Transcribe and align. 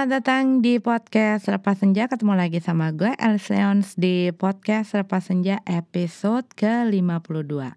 selamat 0.00 0.16
datang 0.16 0.64
di 0.64 0.80
podcast 0.80 1.44
Lepas 1.52 1.84
Senja 1.84 2.08
Ketemu 2.08 2.32
lagi 2.32 2.56
sama 2.56 2.88
gue 2.88 3.12
Elseons 3.20 4.00
di 4.00 4.32
podcast 4.32 4.96
Lepas 4.96 5.28
Senja 5.28 5.60
episode 5.68 6.48
ke-52 6.56 7.68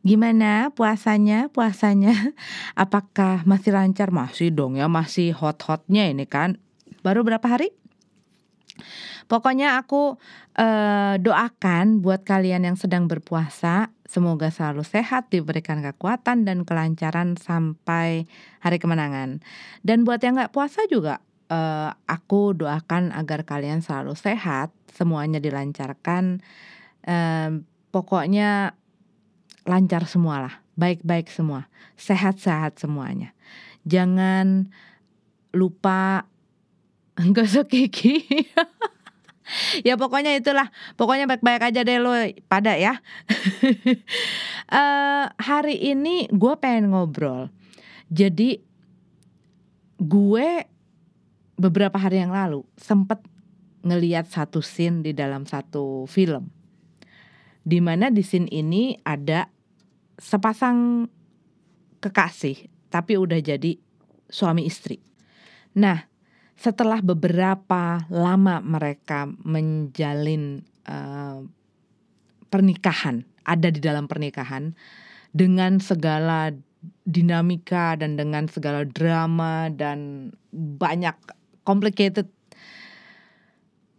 Gimana 0.00 0.72
puasanya? 0.72 1.52
Puasanya 1.52 2.16
apakah 2.88 3.44
masih 3.44 3.76
lancar? 3.76 4.08
Masih 4.08 4.48
dong 4.48 4.80
ya, 4.80 4.88
masih 4.88 5.36
hot-hotnya 5.36 6.08
ini 6.08 6.24
kan 6.24 6.56
Baru 7.04 7.28
berapa 7.28 7.44
hari? 7.44 7.76
Pokoknya 9.28 9.76
aku 9.76 10.16
uh, 10.56 11.14
doakan 11.20 12.00
buat 12.00 12.24
kalian 12.24 12.72
yang 12.72 12.80
sedang 12.80 13.04
berpuasa 13.04 13.92
Semoga 14.08 14.48
selalu 14.50 14.80
sehat, 14.82 15.28
diberikan 15.28 15.84
kekuatan 15.84 16.42
dan 16.42 16.66
kelancaran 16.66 17.38
sampai 17.38 18.26
hari 18.58 18.82
kemenangan. 18.82 19.38
Dan 19.86 20.02
buat 20.02 20.18
yang 20.18 20.34
nggak 20.34 20.50
puasa 20.50 20.82
juga, 20.90 21.22
uh, 21.50 21.90
aku 22.06 22.54
doakan 22.54 23.10
agar 23.10 23.42
kalian 23.42 23.82
selalu 23.82 24.14
sehat, 24.14 24.70
semuanya 24.94 25.42
dilancarkan. 25.42 26.40
Uh, 27.04 27.66
pokoknya 27.90 28.78
lancar 29.66 30.06
semualah, 30.06 30.62
baik-baik 30.78 31.28
semua, 31.28 31.66
sehat-sehat 31.98 32.78
semuanya. 32.78 33.34
Jangan 33.84 34.70
lupa 35.50 36.30
gosok 37.36 37.68
gigi. 37.68 38.24
ya 39.86 39.98
pokoknya 39.98 40.38
itulah 40.38 40.70
pokoknya 40.94 41.26
baik-baik 41.26 41.74
aja 41.74 41.82
deh 41.82 41.98
lo 41.98 42.14
pada 42.46 42.78
ya 42.78 43.02
uh, 44.70 45.26
hari 45.50 45.76
ini 45.90 46.30
gue 46.30 46.54
pengen 46.62 46.94
ngobrol 46.94 47.50
jadi 48.10 48.62
gue 50.00 50.48
beberapa 51.60 52.00
hari 52.00 52.24
yang 52.24 52.32
lalu 52.32 52.64
sempet 52.80 53.20
ngeliat 53.84 54.32
satu 54.32 54.64
scene 54.64 55.04
di 55.04 55.12
dalam 55.12 55.44
satu 55.44 56.08
film. 56.08 56.48
Di 57.60 57.84
mana 57.84 58.08
di 58.08 58.24
scene 58.24 58.48
ini 58.48 58.96
ada 59.04 59.44
sepasang 60.16 61.04
kekasih 62.00 62.72
tapi 62.88 63.20
udah 63.20 63.36
jadi 63.44 63.76
suami 64.32 64.64
istri. 64.64 64.96
Nah 65.76 66.08
setelah 66.56 67.04
beberapa 67.04 68.04
lama 68.08 68.60
mereka 68.64 69.28
menjalin 69.44 70.64
uh, 70.88 71.44
pernikahan, 72.48 73.24
ada 73.44 73.68
di 73.72 73.80
dalam 73.80 74.04
pernikahan 74.08 74.76
dengan 75.32 75.80
segala 75.80 76.52
dinamika 77.04 77.96
dan 77.96 78.16
dengan 78.16 78.48
segala 78.48 78.84
drama 78.84 79.68
dan 79.72 80.30
banyak 80.52 81.16
complicated. 81.64 82.28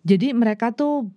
Jadi 0.01 0.33
mereka 0.33 0.73
tuh 0.73 1.13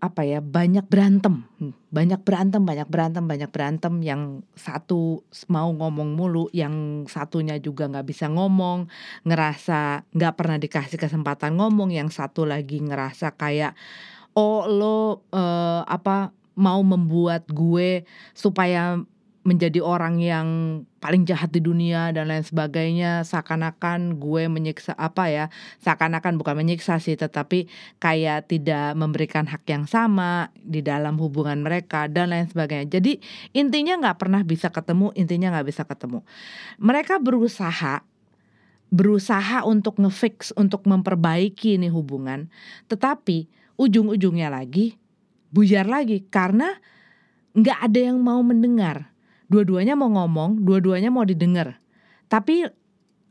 apa 0.00 0.24
ya 0.24 0.40
banyak 0.40 0.88
berantem. 0.88 1.44
Banyak 1.92 2.24
berantem 2.24 2.64
banyak 2.64 2.88
berantem 2.88 3.24
banyak 3.28 3.50
berantem. 3.52 3.94
Yang 4.00 4.46
satu 4.56 5.26
mau 5.52 5.68
ngomong 5.68 6.16
mulu 6.16 6.48
yang 6.56 7.04
satunya 7.04 7.60
juga 7.60 7.90
nggak 7.90 8.08
bisa 8.08 8.32
ngomong 8.32 8.88
ngerasa 9.28 10.08
nggak 10.16 10.34
pernah 10.34 10.56
dikasih 10.56 10.96
kesempatan 10.96 11.60
ngomong. 11.60 11.92
Yang 11.92 12.16
satu 12.16 12.48
lagi 12.48 12.80
ngerasa 12.80 13.36
kayak 13.36 13.76
oh 14.38 14.64
lo 14.70 15.28
uh, 15.36 15.84
apa 15.84 16.32
mau 16.56 16.80
membuat 16.80 17.48
gue 17.52 18.04
supaya 18.32 19.00
menjadi 19.44 19.80
orang 19.80 20.20
yang 20.20 20.48
paling 21.00 21.24
jahat 21.24 21.48
di 21.48 21.64
dunia 21.64 22.12
dan 22.12 22.28
lain 22.28 22.44
sebagainya 22.44 23.24
seakan-akan 23.24 24.20
gue 24.20 24.46
menyiksa 24.52 24.92
apa 25.00 25.32
ya 25.32 25.44
seakan-akan 25.80 26.36
bukan 26.36 26.54
menyiksa 26.60 27.00
sih 27.00 27.16
tetapi 27.16 27.66
kayak 27.96 28.52
tidak 28.52 28.92
memberikan 28.94 29.48
hak 29.48 29.64
yang 29.64 29.88
sama 29.88 30.52
di 30.60 30.84
dalam 30.84 31.16
hubungan 31.16 31.64
mereka 31.64 32.06
dan 32.06 32.30
lain 32.30 32.46
sebagainya. 32.46 33.00
Jadi 33.00 33.16
intinya 33.56 33.96
nggak 33.96 34.20
pernah 34.20 34.44
bisa 34.44 34.68
ketemu 34.68 35.10
intinya 35.16 35.56
nggak 35.56 35.66
bisa 35.72 35.82
ketemu. 35.88 36.20
Mereka 36.76 37.16
berusaha 37.18 38.04
berusaha 38.90 39.62
untuk 39.64 40.02
ngefix 40.02 40.50
untuk 40.58 40.82
memperbaiki 40.84 41.78
ini 41.78 41.86
hubungan 41.86 42.50
tetapi 42.90 43.46
ujung-ujungnya 43.78 44.50
lagi 44.50 44.98
buyar 45.54 45.86
lagi 45.86 46.26
karena 46.26 46.74
nggak 47.54 47.78
ada 47.86 48.00
yang 48.10 48.18
mau 48.18 48.42
mendengar 48.42 49.09
dua-duanya 49.50 49.98
mau 49.98 50.08
ngomong, 50.08 50.62
dua-duanya 50.62 51.10
mau 51.10 51.26
didengar. 51.26 51.82
Tapi 52.30 52.70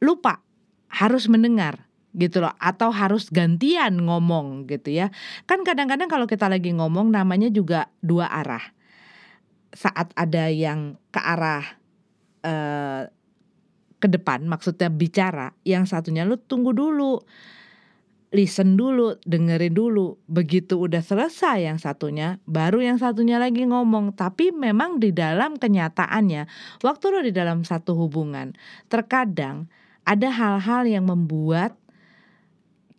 lupa 0.03 0.43
harus 0.91 1.31
mendengar 1.31 1.87
gitu 2.17 2.41
loh 2.41 2.51
atau 2.57 2.89
harus 2.91 3.31
gantian 3.31 4.03
ngomong 4.03 4.67
gitu 4.67 4.91
ya. 4.91 5.07
Kan 5.47 5.63
kadang-kadang 5.63 6.11
kalau 6.11 6.27
kita 6.27 6.51
lagi 6.51 6.75
ngomong 6.75 7.09
namanya 7.09 7.47
juga 7.47 7.87
dua 8.03 8.27
arah. 8.27 8.75
Saat 9.71 10.11
ada 10.17 10.51
yang 10.51 10.99
ke 11.13 11.21
arah 11.21 11.63
eh, 12.43 13.03
ke 13.99 14.07
depan 14.07 14.43
maksudnya 14.47 14.91
bicara, 14.91 15.55
yang 15.63 15.87
satunya 15.87 16.27
lu 16.27 16.35
tunggu 16.35 16.75
dulu 16.75 17.23
listen 18.29 18.77
dulu, 18.77 19.17
dengerin 19.25 19.73
dulu. 19.73 20.21
Begitu 20.29 20.77
udah 20.77 21.01
selesai 21.01 21.65
yang 21.65 21.81
satunya, 21.81 22.37
baru 22.45 22.81
yang 22.81 22.97
satunya 23.01 23.41
lagi 23.41 23.65
ngomong. 23.65 24.13
Tapi 24.13 24.53
memang 24.53 25.01
di 25.01 25.09
dalam 25.09 25.57
kenyataannya, 25.57 26.45
waktu 26.85 27.05
lo 27.09 27.19
di 27.25 27.33
dalam 27.33 27.65
satu 27.65 27.97
hubungan, 27.97 28.53
terkadang 28.87 29.69
ada 30.05 30.29
hal-hal 30.29 30.85
yang 30.85 31.09
membuat 31.09 31.77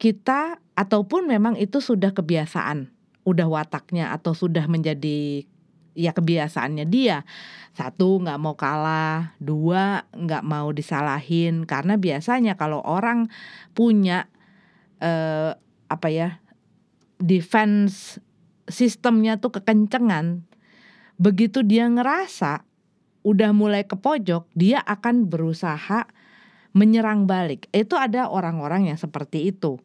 kita 0.00 0.58
ataupun 0.74 1.28
memang 1.28 1.54
itu 1.60 1.78
sudah 1.78 2.10
kebiasaan, 2.10 2.90
udah 3.22 3.46
wataknya 3.46 4.10
atau 4.16 4.34
sudah 4.34 4.66
menjadi 4.66 5.44
ya 5.98 6.14
kebiasaannya 6.14 6.86
dia 6.86 7.26
satu 7.74 8.22
nggak 8.22 8.38
mau 8.38 8.54
kalah 8.54 9.34
dua 9.42 10.06
nggak 10.14 10.46
mau 10.46 10.70
disalahin 10.70 11.66
karena 11.66 11.98
biasanya 11.98 12.54
kalau 12.54 12.78
orang 12.78 13.26
punya 13.74 14.30
uh, 15.00 15.56
apa 15.90 16.08
ya 16.08 16.38
defense 17.20 18.22
sistemnya 18.70 19.42
tuh 19.42 19.52
kekencengan 19.58 20.46
begitu 21.20 21.60
dia 21.66 21.90
ngerasa 21.90 22.64
udah 23.20 23.50
mulai 23.52 23.84
ke 23.84 23.98
pojok 23.98 24.48
dia 24.56 24.80
akan 24.80 25.28
berusaha 25.28 26.08
menyerang 26.72 27.26
balik. 27.26 27.66
Itu 27.74 27.98
ada 27.98 28.30
orang-orang 28.30 28.90
yang 28.90 28.98
seperti 28.98 29.50
itu. 29.50 29.78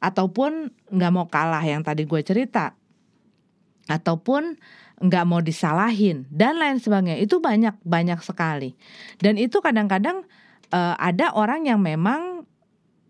Ataupun 0.00 0.72
nggak 0.92 1.12
mau 1.12 1.26
kalah 1.28 1.64
yang 1.64 1.80
tadi 1.80 2.04
gue 2.04 2.20
cerita. 2.20 2.76
Ataupun 3.88 4.60
nggak 4.96 5.24
mau 5.28 5.40
disalahin 5.40 6.28
dan 6.28 6.60
lain 6.60 6.80
sebagainya. 6.80 7.20
Itu 7.20 7.40
banyak 7.40 7.80
banyak 7.84 8.20
sekali. 8.20 8.76
Dan 9.20 9.40
itu 9.40 9.60
kadang-kadang 9.64 10.24
uh, 10.72 10.94
ada 11.00 11.32
orang 11.32 11.64
yang 11.68 11.80
memang 11.80 12.35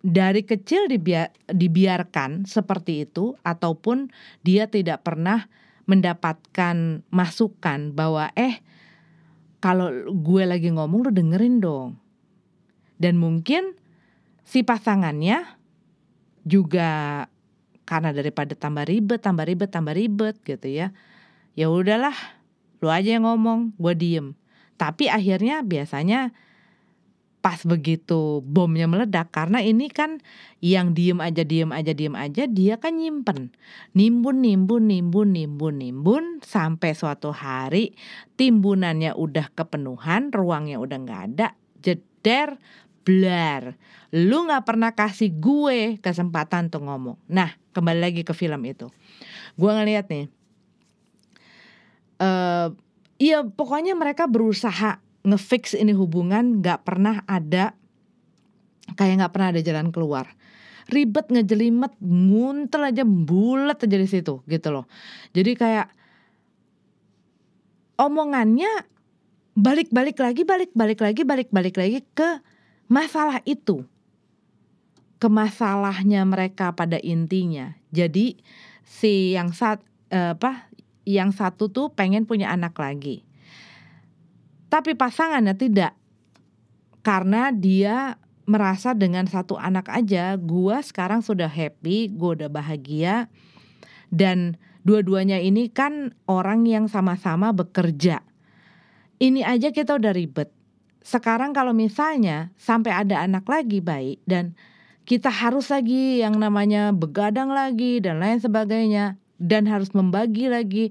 dari 0.07 0.47
kecil 0.47 0.87
dibiar, 0.87 1.35
dibiarkan 1.51 2.47
seperti 2.47 3.11
itu 3.11 3.35
ataupun 3.43 4.15
dia 4.47 4.71
tidak 4.71 5.03
pernah 5.03 5.51
mendapatkan 5.91 7.03
masukan 7.11 7.91
bahwa 7.91 8.31
eh 8.39 8.63
kalau 9.59 9.91
gue 10.15 10.43
lagi 10.47 10.71
ngomong 10.71 11.11
lu 11.11 11.11
dengerin 11.11 11.59
dong. 11.59 11.99
Dan 13.03 13.19
mungkin 13.19 13.75
si 14.47 14.63
pasangannya 14.63 15.43
juga 16.47 17.27
karena 17.83 18.15
daripada 18.15 18.55
tambah 18.55 18.87
ribet, 18.87 19.19
tambah 19.19 19.43
ribet, 19.43 19.71
tambah 19.75 19.95
ribet 19.95 20.39
gitu 20.47 20.71
ya. 20.71 20.95
Ya 21.59 21.67
udahlah, 21.67 22.15
lu 22.79 22.95
aja 22.95 23.19
yang 23.19 23.27
ngomong, 23.27 23.75
gue 23.75 23.95
diem. 23.99 24.39
Tapi 24.79 25.11
akhirnya 25.11 25.67
biasanya 25.67 26.31
pas 27.47 27.63
begitu 27.63 28.43
bomnya 28.43 28.91
meledak 28.91 29.31
karena 29.31 29.63
ini 29.63 29.87
kan 29.87 30.19
yang 30.59 30.99
diem 30.99 31.23
aja 31.23 31.47
diem 31.47 31.71
aja 31.71 31.95
diem 31.95 32.19
aja 32.19 32.43
dia 32.51 32.75
kan 32.75 32.99
nyimpen. 32.99 33.55
Nimbun 33.95 34.43
nimbun 34.43 34.91
nimbun 34.91 35.31
nimbun 35.31 35.79
nimbun 35.79 36.25
sampai 36.43 36.99
suatu 36.99 37.31
hari 37.31 37.95
timbunannya 38.35 39.15
udah 39.15 39.55
kepenuhan 39.55 40.35
ruangnya 40.35 40.83
udah 40.83 40.99
nggak 40.99 41.23
ada 41.31 41.55
jeder 41.79 42.59
blar. 43.07 43.79
Lu 44.11 44.51
nggak 44.51 44.67
pernah 44.67 44.91
kasih 44.99 45.31
gue 45.31 46.03
kesempatan 46.03 46.67
untuk 46.67 46.83
ngomong. 46.83 47.15
Nah 47.31 47.55
kembali 47.71 48.11
lagi 48.11 48.27
ke 48.27 48.35
film 48.35 48.59
itu. 48.67 48.91
Gue 49.55 49.71
ngeliat 49.71 50.11
nih 50.11 50.27
uh, 52.19 52.75
Iya 53.17 53.49
pokoknya 53.49 53.97
mereka 53.97 54.29
berusaha 54.29 55.01
ngefix 55.27 55.75
ini 55.75 55.91
hubungan 55.93 56.63
nggak 56.63 56.87
pernah 56.87 57.27
ada 57.27 57.75
kayak 58.95 59.15
nggak 59.21 59.33
pernah 59.35 59.49
ada 59.51 59.61
jalan 59.61 59.91
keluar 59.91 60.31
ribet 60.87 61.27
ngejelimet 61.27 61.99
nguntel 61.99 62.95
aja 62.95 63.03
bulat 63.03 63.83
aja 63.83 63.97
di 63.99 64.07
situ 64.07 64.41
gitu 64.47 64.69
loh 64.71 64.87
jadi 65.35 65.53
kayak 65.59 65.89
omongannya 67.99 68.87
balik-balik 69.59 70.15
lagi 70.23 70.47
balik-balik 70.47 71.01
lagi 71.03 71.23
balik-balik 71.27 71.75
lagi 71.75 71.99
ke 72.15 72.39
masalah 72.87 73.43
itu 73.43 73.83
ke 75.17 75.29
masalahnya 75.33 76.23
mereka 76.23 76.71
pada 76.71 77.01
intinya. 77.03 77.75
Jadi 77.91 78.39
si 78.87 79.35
yang 79.35 79.51
saat 79.51 79.83
eh, 80.15 80.39
apa 80.39 80.71
yang 81.03 81.35
satu 81.35 81.67
tuh 81.67 81.91
pengen 81.91 82.29
punya 82.29 82.53
anak 82.53 82.79
lagi. 82.79 83.26
Tapi 84.67 84.99
pasangannya 84.99 85.55
tidak. 85.55 85.95
Karena 87.07 87.55
dia 87.55 88.19
merasa 88.47 88.95
dengan 88.95 89.27
satu 89.27 89.59
anak 89.59 89.91
aja 89.91 90.35
gua 90.39 90.83
sekarang 90.83 91.23
sudah 91.23 91.51
happy, 91.51 92.11
gua 92.15 92.39
udah 92.39 92.51
bahagia 92.51 93.27
dan 94.11 94.55
dua-duanya 94.87 95.43
ini 95.43 95.67
kan 95.71 96.15
orang 96.31 96.63
yang 96.67 96.87
sama-sama 96.87 97.51
bekerja. 97.51 98.23
Ini 99.19 99.43
aja 99.43 99.75
kita 99.75 99.99
udah 99.99 100.13
ribet. 100.15 100.53
Sekarang 101.03 101.55
kalau 101.55 101.75
misalnya 101.75 102.51
sampai 102.59 102.95
ada 102.95 103.23
anak 103.23 103.47
lagi 103.47 103.83
baik 103.83 104.23
dan 104.27 104.55
kita 105.07 105.31
harus 105.31 105.71
lagi 105.71 106.19
yang 106.19 106.35
namanya 106.39 106.91
begadang 106.91 107.55
lagi 107.55 108.03
dan 108.03 108.19
lain 108.19 108.43
sebagainya 108.43 109.15
dan 109.39 109.71
harus 109.71 109.95
membagi 109.95 110.51
lagi 110.51 110.91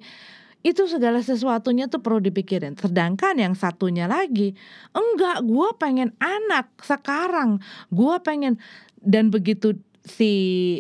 itu 0.66 0.90
segala 0.90 1.22
sesuatunya 1.22 1.86
tuh 1.86 2.02
perlu 2.02 2.18
dipikirin. 2.18 2.74
Sedangkan 2.74 3.38
yang 3.38 3.54
satunya 3.54 4.10
lagi, 4.10 4.58
enggak, 4.98 5.46
gue 5.46 5.70
pengen 5.78 6.18
anak 6.18 6.74
sekarang, 6.82 7.62
gue 7.94 8.16
pengen 8.26 8.58
dan 8.98 9.30
begitu 9.30 9.78
si 10.02 10.34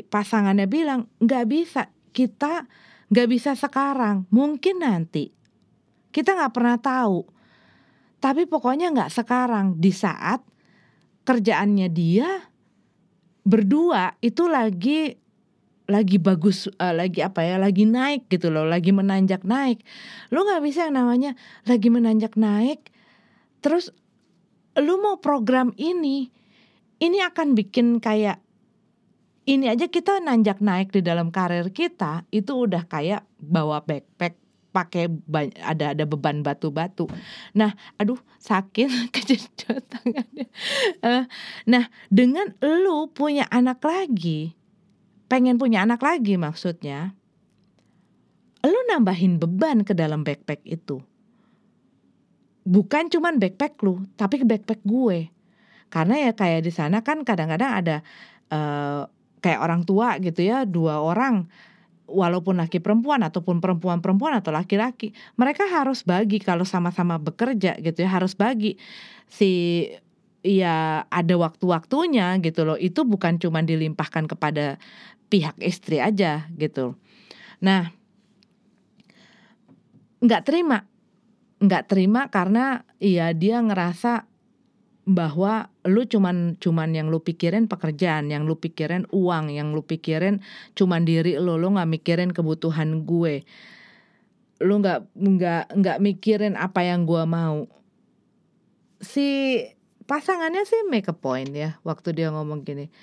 pasangannya 0.09 0.65
bilang 0.65 1.05
nggak 1.21 1.45
bisa, 1.45 1.93
kita 2.17 2.65
nggak 3.13 3.29
bisa 3.29 3.53
sekarang, 3.53 4.25
mungkin 4.33 4.81
nanti. 4.81 5.29
Kita 6.09 6.33
nggak 6.33 6.53
pernah 6.57 6.81
tahu. 6.81 7.21
Tapi 8.17 8.49
pokoknya 8.49 8.89
nggak 8.89 9.13
sekarang 9.13 9.77
di 9.77 9.93
saat 9.93 10.41
kerjaannya 11.29 11.93
dia 11.93 12.41
berdua 13.45 14.17
itu 14.17 14.49
lagi 14.49 15.13
lagi 15.85 16.17
bagus 16.17 16.65
uh, 16.81 16.93
lagi 16.93 17.21
apa 17.21 17.45
ya 17.45 17.61
lagi 17.61 17.85
naik 17.85 18.25
gitu 18.29 18.49
loh 18.49 18.65
lagi 18.65 18.89
menanjak 18.89 19.45
naik 19.45 19.85
lo 20.33 20.41
nggak 20.45 20.63
bisa 20.65 20.89
yang 20.89 20.97
namanya 20.97 21.31
lagi 21.69 21.87
menanjak 21.93 22.33
naik 22.37 22.89
terus 23.61 23.93
lu 24.75 24.97
mau 24.99 25.21
program 25.21 25.71
ini 25.77 26.29
ini 26.99 27.17
akan 27.21 27.53
bikin 27.53 28.01
kayak 28.01 28.41
ini 29.45 29.69
aja 29.69 29.85
kita 29.85 30.19
nanjak 30.25 30.57
naik 30.57 30.89
di 30.89 31.05
dalam 31.05 31.29
karir 31.29 31.69
kita 31.69 32.25
itu 32.33 32.65
udah 32.65 32.89
kayak 32.89 33.21
bawa 33.37 33.85
backpack 33.85 34.41
pakai 34.75 35.07
ada 35.63 35.95
ada 35.95 36.03
beban 36.03 36.43
batu-batu. 36.43 37.07
Nah, 37.55 37.71
aduh 37.95 38.19
sakit 38.43 38.91
kejedot 39.15 39.79
tangannya. 39.87 40.51
Uh, 40.99 41.23
nah, 41.63 41.87
dengan 42.11 42.51
lu 42.59 43.07
punya 43.07 43.47
anak 43.47 43.79
lagi, 43.87 44.51
pengen 45.35 45.59
punya 45.59 45.83
anak 45.83 45.99
lagi 45.99 46.39
maksudnya, 46.39 47.11
lu 48.63 48.79
nambahin 48.87 49.35
beban 49.35 49.83
ke 49.83 49.91
dalam 49.91 50.23
backpack 50.23 50.63
itu. 50.63 51.03
Bukan 52.63 53.11
cuman 53.11 53.35
backpack 53.35 53.75
lu, 53.83 54.07
tapi 54.15 54.47
backpack 54.47 54.79
gue. 54.87 55.27
Karena 55.91 56.15
ya 56.23 56.31
kayak 56.31 56.63
di 56.63 56.71
sana 56.71 57.03
kan 57.03 57.27
kadang-kadang 57.27 57.67
ada 57.67 57.97
uh, 58.47 59.11
kayak 59.43 59.59
orang 59.59 59.83
tua 59.83 60.15
gitu 60.23 60.39
ya, 60.39 60.63
dua 60.63 61.03
orang 61.03 61.51
walaupun 62.07 62.55
laki 62.55 62.79
perempuan 62.79 63.19
ataupun 63.19 63.59
perempuan 63.59 63.99
perempuan 63.99 64.39
atau 64.39 64.55
laki-laki 64.55 65.11
mereka 65.41 65.65
harus 65.65 66.05
bagi 66.05 66.37
kalau 66.37 66.61
sama-sama 66.61 67.17
bekerja 67.17 67.81
gitu 67.81 68.05
ya 68.05 68.09
harus 68.13 68.37
bagi 68.37 68.77
si 69.25 69.81
ya 70.45 71.01
ada 71.09 71.33
waktu-waktunya 71.33 72.37
gitu 72.45 72.61
loh 72.61 72.77
itu 72.77 73.01
bukan 73.01 73.41
cuma 73.41 73.65
dilimpahkan 73.65 74.29
kepada 74.29 74.77
pihak 75.30 75.57
istri 75.62 76.00
aja 76.00 76.48
gitu. 76.56 76.95
Nah, 77.62 77.89
nggak 80.22 80.44
terima, 80.45 80.86
nggak 81.62 81.83
terima 81.89 82.27
karena 82.30 82.86
ya 83.01 83.31
dia 83.33 83.62
ngerasa 83.62 84.30
bahwa 85.06 85.69
lu 85.86 86.01
cuman 86.10 86.57
cuman 86.57 86.89
yang 86.98 87.13
lu 87.13 87.22
pikirin 87.22 87.69
pekerjaan, 87.69 88.33
yang 88.33 88.50
lu 88.50 88.57
pikirin 88.57 89.06
uang, 89.13 89.54
yang 89.54 89.69
lu 89.77 89.86
pikirin 89.86 90.42
cuman 90.74 91.06
diri 91.06 91.38
lu, 91.38 91.62
lu 91.62 91.69
nggak 91.78 91.89
mikirin 91.89 92.33
kebutuhan 92.33 93.06
gue, 93.06 93.45
lu 94.66 94.74
nggak 94.81 95.06
nggak 95.13 95.66
nggak 95.78 95.98
mikirin 96.01 96.57
apa 96.57 96.81
yang 96.81 97.06
gue 97.06 97.21
mau. 97.30 97.69
Si 98.98 99.62
pasangannya 100.10 100.66
sih 100.66 100.86
make 100.89 101.10
a 101.10 101.16
point 101.18 101.50
ya 101.50 101.78
waktu 101.81 102.13
dia 102.13 102.30
ngomong 102.30 102.62
gini 102.62 102.94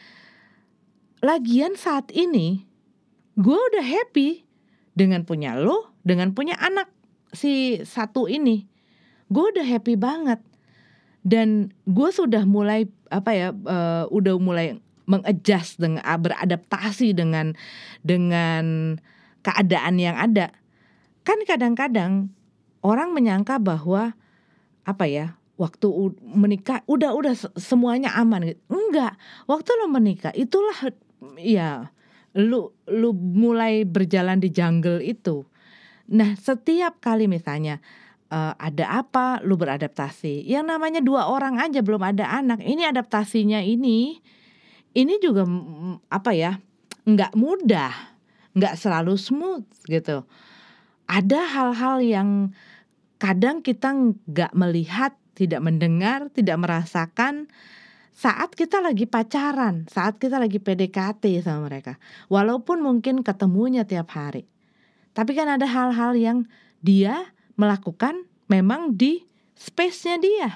lagian 1.22 1.78
saat 1.78 2.10
ini 2.12 2.66
gue 3.38 3.56
udah 3.56 3.86
happy 3.86 4.44
dengan 4.92 5.24
punya 5.24 5.56
lo, 5.56 5.94
dengan 6.04 6.36
punya 6.36 6.58
anak 6.60 6.90
si 7.32 7.80
satu 7.80 8.28
ini. 8.28 8.68
Gue 9.32 9.54
udah 9.56 9.64
happy 9.64 9.96
banget. 9.96 10.42
Dan 11.22 11.72
gue 11.86 12.10
sudah 12.12 12.44
mulai 12.44 12.90
apa 13.08 13.30
ya, 13.32 13.48
uh, 13.54 14.04
udah 14.10 14.36
mulai 14.36 14.76
mengadjust 15.06 15.78
dengan 15.78 16.02
beradaptasi 16.02 17.14
dengan 17.16 17.54
dengan 18.02 18.98
keadaan 19.40 19.96
yang 19.96 20.18
ada. 20.18 20.52
Kan 21.22 21.40
kadang-kadang 21.46 22.34
orang 22.82 23.14
menyangka 23.14 23.62
bahwa 23.62 24.18
apa 24.82 25.04
ya, 25.06 25.38
waktu 25.62 25.86
menikah 26.26 26.82
udah 26.90 27.14
udah 27.14 27.34
semuanya 27.54 28.10
aman 28.18 28.56
enggak 28.66 29.14
waktu 29.46 29.70
lo 29.78 29.86
menikah 29.86 30.34
itulah 30.34 30.90
ya 31.38 31.90
lu 32.32 32.72
lu 32.88 33.12
mulai 33.14 33.84
berjalan 33.84 34.40
di 34.40 34.48
jungle 34.48 35.04
itu. 35.04 35.44
Nah, 36.12 36.36
setiap 36.36 37.00
kali 37.00 37.28
misalnya 37.28 37.80
uh, 38.32 38.56
ada 38.56 39.04
apa, 39.04 39.40
lu 39.44 39.56
beradaptasi. 39.56 40.44
Yang 40.44 40.64
namanya 40.72 41.00
dua 41.04 41.28
orang 41.28 41.60
aja 41.60 41.84
belum 41.84 42.02
ada 42.02 42.28
anak. 42.28 42.64
Ini 42.64 42.88
adaptasinya 42.92 43.60
ini 43.60 44.20
ini 44.92 45.14
juga 45.20 45.48
apa 46.12 46.32
ya? 46.36 46.60
nggak 47.02 47.34
mudah, 47.34 48.14
nggak 48.54 48.78
selalu 48.78 49.18
smooth 49.18 49.66
gitu. 49.90 50.22
Ada 51.10 51.40
hal-hal 51.50 51.98
yang 51.98 52.30
kadang 53.18 53.58
kita 53.58 53.90
nggak 53.90 54.54
melihat, 54.54 55.18
tidak 55.34 55.66
mendengar, 55.66 56.30
tidak 56.30 56.62
merasakan 56.62 57.50
saat 58.22 58.54
kita 58.54 58.78
lagi 58.78 59.10
pacaran, 59.10 59.90
saat 59.90 60.22
kita 60.22 60.38
lagi 60.38 60.62
PDKT 60.62 61.42
sama 61.42 61.66
mereka. 61.66 61.98
Walaupun 62.30 62.78
mungkin 62.78 63.26
ketemunya 63.26 63.82
tiap 63.82 64.14
hari. 64.14 64.46
Tapi 65.10 65.34
kan 65.34 65.50
ada 65.50 65.66
hal-hal 65.66 66.14
yang 66.14 66.46
dia 66.78 67.34
melakukan 67.58 68.30
memang 68.46 68.94
di 68.94 69.26
space-nya 69.58 70.16
dia. 70.22 70.50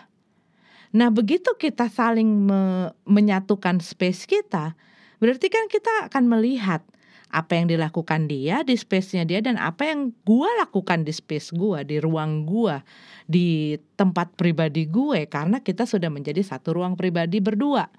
Nah, 0.95 1.11
begitu 1.11 1.59
kita 1.59 1.91
saling 1.91 2.47
me 2.47 2.95
menyatukan 3.03 3.83
space 3.83 4.31
kita, 4.31 4.79
berarti 5.19 5.51
kan 5.51 5.67
kita 5.67 6.07
akan 6.07 6.31
melihat 6.31 6.87
apa 7.31 7.59
yang 7.59 7.67
dilakukan 7.69 8.31
dia 8.31 8.63
di 8.63 8.79
space-nya 8.79 9.27
dia 9.27 9.43
dan 9.43 9.59
apa 9.59 9.87
yang 9.89 10.15
gua 10.23 10.49
lakukan 10.63 11.03
di 11.03 11.13
space 11.13 11.53
gua, 11.53 11.83
di 11.83 11.99
ruang 11.99 12.47
gua, 12.47 12.81
di 13.27 13.75
tempat 13.99 14.39
pribadi 14.39 14.87
gue 14.87 15.27
karena 15.27 15.59
kita 15.59 15.83
sudah 15.85 16.09
menjadi 16.09 16.41
satu 16.47 16.79
ruang 16.79 16.95
pribadi 16.95 17.43
berdua. 17.43 17.91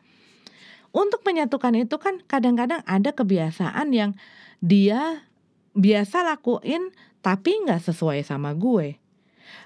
Untuk 0.95 1.21
menyatukan 1.27 1.75
itu 1.75 1.99
kan 1.99 2.23
kadang-kadang 2.25 2.81
ada 2.87 3.11
kebiasaan 3.11 3.91
yang 3.91 4.15
dia 4.63 5.27
biasa 5.75 6.25
lakuin 6.25 6.89
tapi 7.19 7.59
nggak 7.67 7.83
sesuai 7.83 8.23
sama 8.23 8.55
gue. 8.55 8.95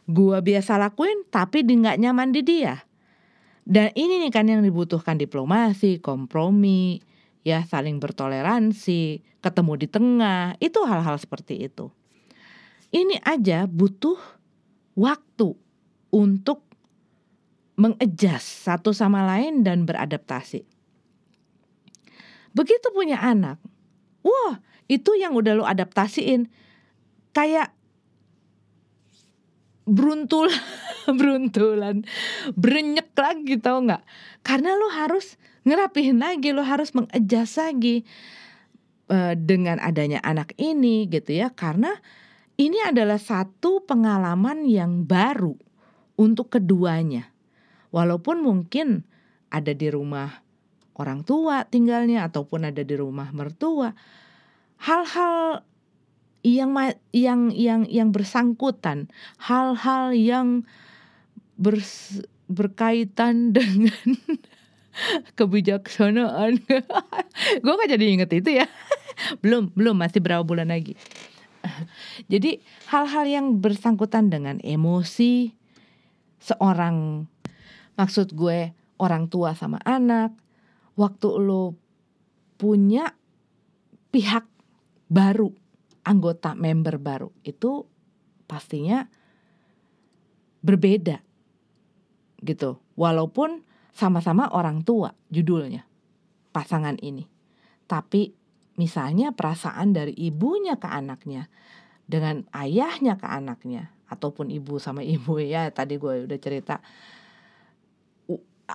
Gue 0.10 0.38
biasa 0.42 0.82
lakuin 0.82 1.24
tapi 1.30 1.62
di 1.62 1.78
nggak 1.78 2.02
nyaman 2.02 2.34
di 2.34 2.42
dia. 2.42 2.82
Dan 3.62 3.94
ini 3.94 4.18
nih 4.26 4.34
kan 4.34 4.50
yang 4.50 4.66
dibutuhkan 4.66 5.22
diplomasi, 5.22 6.02
kompromi, 6.02 6.98
ya 7.42 7.66
saling 7.66 7.98
bertoleransi, 7.98 9.22
ketemu 9.42 9.74
di 9.78 9.88
tengah, 9.90 10.56
itu 10.62 10.80
hal-hal 10.86 11.18
seperti 11.18 11.66
itu. 11.66 11.90
Ini 12.92 13.24
aja 13.24 13.66
butuh 13.66 14.20
waktu 15.00 15.56
untuk 16.12 16.68
mengejas 17.80 18.44
satu 18.44 18.92
sama 18.92 19.26
lain 19.26 19.64
dan 19.66 19.88
beradaptasi. 19.88 20.68
Begitu 22.52 22.88
punya 22.92 23.18
anak, 23.24 23.58
wah 24.22 24.60
itu 24.92 25.16
yang 25.16 25.34
udah 25.34 25.56
lo 25.56 25.64
adaptasiin 25.64 26.52
kayak 27.32 27.72
beruntul 29.88 30.52
beruntulan 31.20 32.06
berenyek 32.54 33.16
lagi 33.18 33.58
tau 33.58 33.82
nggak 33.82 34.04
karena 34.46 34.78
lo 34.78 34.92
harus 34.92 35.40
ngerapihin 35.68 36.22
lagi 36.22 36.54
lo 36.54 36.66
harus 36.66 36.94
mengejas 36.98 37.58
lagi 37.58 38.08
uh, 39.10 39.38
dengan 39.38 39.78
adanya 39.78 40.22
anak 40.26 40.58
ini 40.58 41.06
gitu 41.10 41.38
ya 41.38 41.54
karena 41.54 41.94
ini 42.58 42.78
adalah 42.82 43.18
satu 43.18 43.86
pengalaman 43.86 44.66
yang 44.66 45.06
baru 45.06 45.58
untuk 46.18 46.54
keduanya 46.58 47.30
walaupun 47.94 48.42
mungkin 48.42 49.06
ada 49.52 49.76
di 49.76 49.92
rumah 49.92 50.42
orang 51.02 51.26
tua 51.26 51.66
tinggalnya 51.66 52.30
ataupun 52.30 52.70
ada 52.70 52.86
di 52.86 52.96
rumah 52.96 53.34
mertua. 53.34 53.98
Hal-hal 54.82 55.66
yang 56.42 56.74
yang 57.14 57.54
yang 57.54 57.82
yang 57.86 58.10
bersangkutan, 58.10 59.10
hal-hal 59.38 60.14
yang 60.14 60.66
bers, 61.58 62.26
berkaitan 62.50 63.50
dengan 63.56 64.18
kebijaksanaan. 65.38 66.62
gue 67.64 67.74
gak 67.74 67.92
jadi 67.92 68.06
inget 68.06 68.32
itu 68.36 68.62
ya. 68.64 68.66
belum, 69.44 69.72
belum 69.74 69.96
masih 69.98 70.20
berapa 70.24 70.44
bulan 70.44 70.72
lagi. 70.72 70.96
jadi 72.26 72.58
hal-hal 72.90 73.26
yang 73.30 73.62
bersangkutan 73.62 74.34
dengan 74.34 74.58
emosi 74.66 75.54
seorang 76.42 77.30
maksud 77.94 78.34
gue 78.34 78.74
orang 78.98 79.30
tua 79.30 79.54
sama 79.54 79.78
anak, 79.86 80.34
waktu 80.98 81.28
lo 81.38 81.78
punya 82.58 83.14
pihak 84.10 84.46
baru, 85.06 85.54
anggota 86.02 86.58
member 86.58 86.98
baru 86.98 87.30
itu 87.46 87.86
pastinya 88.50 89.06
berbeda 90.66 91.22
gitu. 92.42 92.82
Walaupun 92.98 93.66
sama-sama 93.92 94.50
orang 94.52 94.84
tua 94.84 95.12
judulnya 95.30 95.84
pasangan 96.52 97.00
ini. 97.00 97.28
Tapi 97.88 98.32
misalnya 98.80 99.36
perasaan 99.36 99.92
dari 99.92 100.16
ibunya 100.16 100.80
ke 100.80 100.88
anaknya 100.88 101.52
dengan 102.08 102.48
ayahnya 102.56 103.20
ke 103.20 103.28
anaknya 103.28 103.92
ataupun 104.12 104.52
ibu 104.52 104.80
sama 104.80 105.04
ibu 105.04 105.40
ya 105.54 105.72
tadi 105.72 105.96
gue 105.96 106.28
udah 106.28 106.40
cerita 106.40 106.84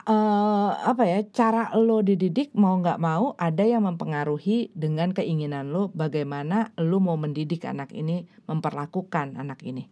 uh, 0.04 0.70
apa 0.72 1.04
ya 1.04 1.20
cara 1.28 1.72
lo 1.76 2.00
dididik 2.00 2.56
mau 2.56 2.80
nggak 2.80 3.00
mau 3.00 3.36
ada 3.36 3.64
yang 3.64 3.84
mempengaruhi 3.84 4.72
dengan 4.72 5.12
keinginan 5.12 5.72
lo 5.72 5.92
bagaimana 5.92 6.72
lo 6.80 7.00
mau 7.00 7.20
mendidik 7.20 7.64
anak 7.68 7.92
ini 7.92 8.24
memperlakukan 8.48 9.36
anak 9.36 9.60
ini 9.64 9.88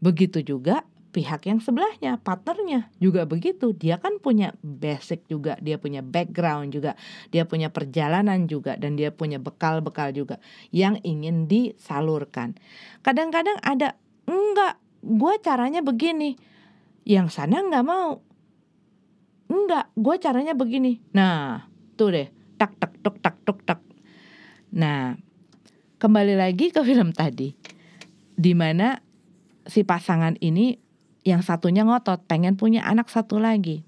begitu 0.00 0.44
juga 0.44 0.84
pihak 1.14 1.46
yang 1.46 1.62
sebelahnya, 1.62 2.18
partnernya 2.18 2.90
juga 2.98 3.22
begitu. 3.22 3.70
Dia 3.70 4.02
kan 4.02 4.18
punya 4.18 4.50
basic 4.66 5.30
juga, 5.30 5.54
dia 5.62 5.78
punya 5.78 6.02
background 6.02 6.74
juga, 6.74 6.98
dia 7.30 7.46
punya 7.46 7.70
perjalanan 7.70 8.50
juga, 8.50 8.74
dan 8.74 8.98
dia 8.98 9.14
punya 9.14 9.38
bekal-bekal 9.38 10.10
juga 10.10 10.42
yang 10.74 10.98
ingin 11.06 11.46
disalurkan. 11.46 12.58
Kadang-kadang 13.06 13.62
ada 13.62 13.94
enggak, 14.26 14.82
gue 15.06 15.34
caranya 15.38 15.86
begini, 15.86 16.34
yang 17.06 17.30
sana 17.30 17.62
nggak 17.62 17.86
mau. 17.86 18.18
Enggak, 19.46 19.94
gue 19.94 20.14
caranya 20.18 20.58
begini. 20.58 20.98
Nah, 21.14 21.62
tuh 21.94 22.10
deh, 22.10 22.26
tak 22.58 22.74
tak 22.82 22.98
tuk 23.06 23.22
tak 23.22 23.38
tuk 23.46 23.62
tak. 23.62 23.78
Nah, 24.74 25.14
kembali 26.02 26.34
lagi 26.34 26.74
ke 26.74 26.82
film 26.82 27.14
tadi, 27.14 27.54
di 28.34 28.52
mana 28.58 28.98
si 29.64 29.86
pasangan 29.86 30.36
ini 30.42 30.83
yang 31.24 31.40
satunya 31.40 31.82
ngotot 31.88 32.28
pengen 32.28 32.60
punya 32.60 32.84
anak 32.84 33.08
satu 33.08 33.40
lagi. 33.40 33.82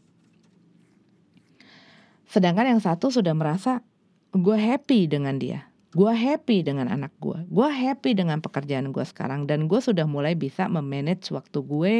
Sedangkan 2.26 2.66
yang 2.66 2.82
satu 2.82 3.12
sudah 3.12 3.36
merasa 3.36 3.84
gue 4.32 4.58
happy 4.58 5.06
dengan 5.06 5.36
dia. 5.36 5.68
Gue 5.96 6.12
happy 6.12 6.66
dengan 6.66 6.92
anak 6.92 7.14
gue. 7.22 7.44
Gue 7.48 7.68
happy 7.72 8.12
dengan 8.12 8.44
pekerjaan 8.44 8.92
gue 8.92 9.04
sekarang. 9.04 9.48
Dan 9.48 9.64
gue 9.70 9.80
sudah 9.80 10.04
mulai 10.04 10.36
bisa 10.36 10.68
memanage 10.68 11.32
waktu 11.32 11.64
gue. 11.64 11.96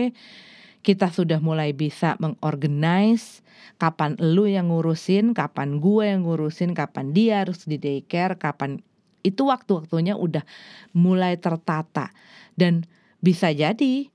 Kita 0.85 1.09
sudah 1.09 1.41
mulai 1.41 1.73
bisa 1.73 2.17
mengorganize 2.21 3.41
kapan 3.81 4.15
lu 4.21 4.47
yang 4.47 4.71
ngurusin, 4.71 5.35
kapan 5.35 5.83
gue 5.83 6.05
yang 6.07 6.23
ngurusin, 6.23 6.77
kapan 6.77 7.11
dia 7.11 7.43
harus 7.43 7.67
di 7.67 7.81
daycare, 7.81 8.39
kapan 8.39 8.79
itu 9.27 9.43
waktu-waktunya 9.49 10.15
udah 10.15 10.47
mulai 10.95 11.35
tertata. 11.41 12.15
Dan 12.55 12.87
bisa 13.19 13.51
jadi 13.51 14.13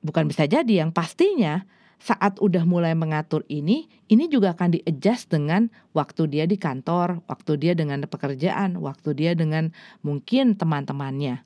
bukan 0.00 0.28
bisa 0.28 0.48
jadi 0.48 0.84
yang 0.84 0.90
pastinya 0.90 1.64
saat 2.00 2.40
udah 2.40 2.64
mulai 2.64 2.96
mengatur 2.96 3.44
ini, 3.52 3.84
ini 4.08 4.24
juga 4.32 4.56
akan 4.56 4.80
di-adjust 4.80 5.28
dengan 5.28 5.68
waktu 5.92 6.32
dia 6.32 6.48
di 6.48 6.56
kantor, 6.56 7.20
waktu 7.28 7.60
dia 7.60 7.76
dengan 7.76 8.00
pekerjaan, 8.08 8.80
waktu 8.80 9.12
dia 9.12 9.36
dengan 9.36 9.68
mungkin 10.00 10.56
teman-temannya. 10.56 11.44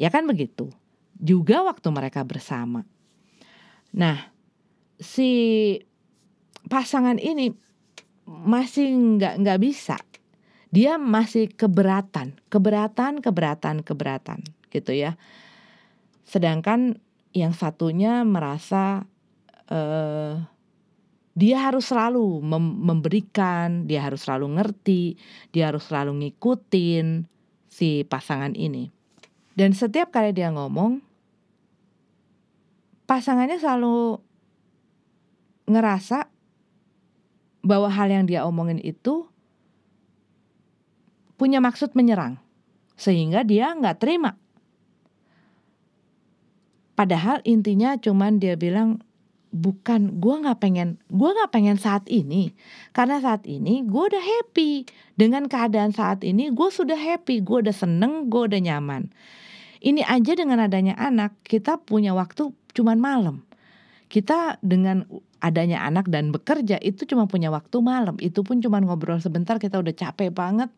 Ya 0.00 0.08
kan 0.08 0.24
begitu. 0.24 0.72
Juga 1.20 1.60
waktu 1.60 1.92
mereka 1.92 2.24
bersama. 2.24 2.88
Nah, 3.92 4.32
si 4.96 5.76
pasangan 6.72 7.20
ini 7.20 7.52
masih 8.24 9.20
nggak 9.20 9.44
nggak 9.44 9.60
bisa. 9.60 10.00
Dia 10.72 10.96
masih 10.96 11.52
keberatan, 11.52 12.36
keberatan, 12.48 13.20
keberatan, 13.20 13.84
keberatan, 13.84 14.40
gitu 14.72 14.92
ya. 14.92 15.20
Sedangkan 16.24 17.00
yang 17.36 17.52
satunya 17.52 18.24
merasa 18.24 19.04
uh, 19.68 20.40
dia 21.36 21.56
harus 21.60 21.92
selalu 21.92 22.40
mem 22.40 22.80
memberikan, 22.80 23.84
dia 23.84 24.00
harus 24.00 24.24
selalu 24.24 24.56
ngerti, 24.56 25.20
dia 25.52 25.68
harus 25.68 25.84
selalu 25.84 26.24
ngikutin 26.24 27.28
si 27.68 28.08
pasangan 28.08 28.56
ini. 28.56 28.88
Dan 29.52 29.76
setiap 29.76 30.08
kali 30.08 30.32
dia 30.32 30.48
ngomong, 30.48 31.04
pasangannya 33.04 33.60
selalu 33.60 34.16
ngerasa 35.68 36.32
bahwa 37.60 37.92
hal 37.92 38.08
yang 38.08 38.24
dia 38.24 38.48
omongin 38.48 38.80
itu 38.80 39.28
punya 41.36 41.60
maksud 41.60 41.92
menyerang, 41.92 42.40
sehingga 42.96 43.44
dia 43.44 43.76
nggak 43.76 44.00
terima 44.00 44.40
Padahal 46.96 47.44
intinya 47.44 47.94
cuman 48.00 48.40
dia 48.40 48.56
bilang 48.56 49.04
bukan 49.52 50.20
gue 50.20 50.34
nggak 50.42 50.58
pengen 50.60 51.00
gue 51.12 51.28
nggak 51.28 51.52
pengen 51.52 51.76
saat 51.76 52.08
ini. 52.08 52.56
Karena 52.96 53.20
saat 53.20 53.44
ini 53.44 53.84
gue 53.84 54.02
udah 54.08 54.24
happy. 54.24 54.88
Dengan 55.16 55.44
keadaan 55.48 55.92
saat 55.92 56.24
ini 56.24 56.48
gue 56.48 56.68
sudah 56.72 56.96
happy 56.96 57.44
gue 57.44 57.68
udah 57.68 57.76
seneng 57.76 58.32
gue 58.32 58.48
udah 58.48 58.60
nyaman. 58.60 59.12
Ini 59.84 60.02
aja 60.08 60.32
dengan 60.32 60.64
adanya 60.64 60.96
anak 60.96 61.36
kita 61.44 61.76
punya 61.84 62.16
waktu 62.16 62.48
cuman 62.72 62.96
malam. 62.96 63.36
Kita 64.08 64.56
dengan 64.64 65.04
adanya 65.44 65.84
anak 65.84 66.08
dan 66.08 66.32
bekerja 66.32 66.80
itu 66.80 67.04
cuma 67.04 67.28
punya 67.28 67.52
waktu 67.52 67.76
malam. 67.84 68.16
Itu 68.24 68.40
pun 68.40 68.64
cuma 68.64 68.80
ngobrol 68.80 69.20
sebentar 69.20 69.60
kita 69.60 69.76
udah 69.76 69.92
capek 69.92 70.32
banget. 70.32 70.72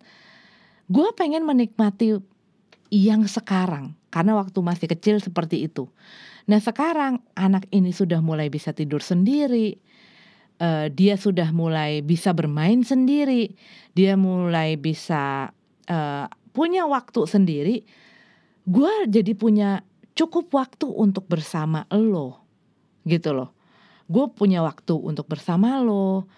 Gue 0.91 1.15
pengen 1.15 1.47
menikmati 1.47 2.19
yang 2.89 3.29
sekarang 3.29 3.98
karena 4.09 4.37
waktu 4.37 4.59
masih 4.65 4.89
kecil 4.89 5.21
seperti 5.21 5.69
itu. 5.69 5.89
Nah 6.49 6.61
sekarang 6.61 7.21
anak 7.37 7.69
ini 7.75 7.93
sudah 7.93 8.25
mulai 8.25 8.49
bisa 8.49 8.73
tidur 8.73 9.05
sendiri, 9.05 9.77
uh, 10.61 10.89
dia 10.89 11.21
sudah 11.21 11.53
mulai 11.53 12.01
bisa 12.01 12.33
bermain 12.33 12.81
sendiri, 12.81 13.53
dia 13.93 14.17
mulai 14.17 14.81
bisa 14.81 15.53
uh, 15.89 16.27
punya 16.57 16.89
waktu 16.89 17.21
sendiri. 17.29 17.77
Gue 18.69 18.93
jadi 19.09 19.33
punya 19.33 19.85
cukup 20.13 20.53
waktu 20.53 20.89
untuk 20.89 21.25
bersama 21.29 21.85
lo, 21.93 22.45
gitu 23.09 23.33
loh. 23.33 23.53
Gue 24.09 24.29
punya 24.33 24.65
waktu 24.65 24.97
untuk 24.97 25.29
bersama 25.29 25.81
lo. 25.81 26.29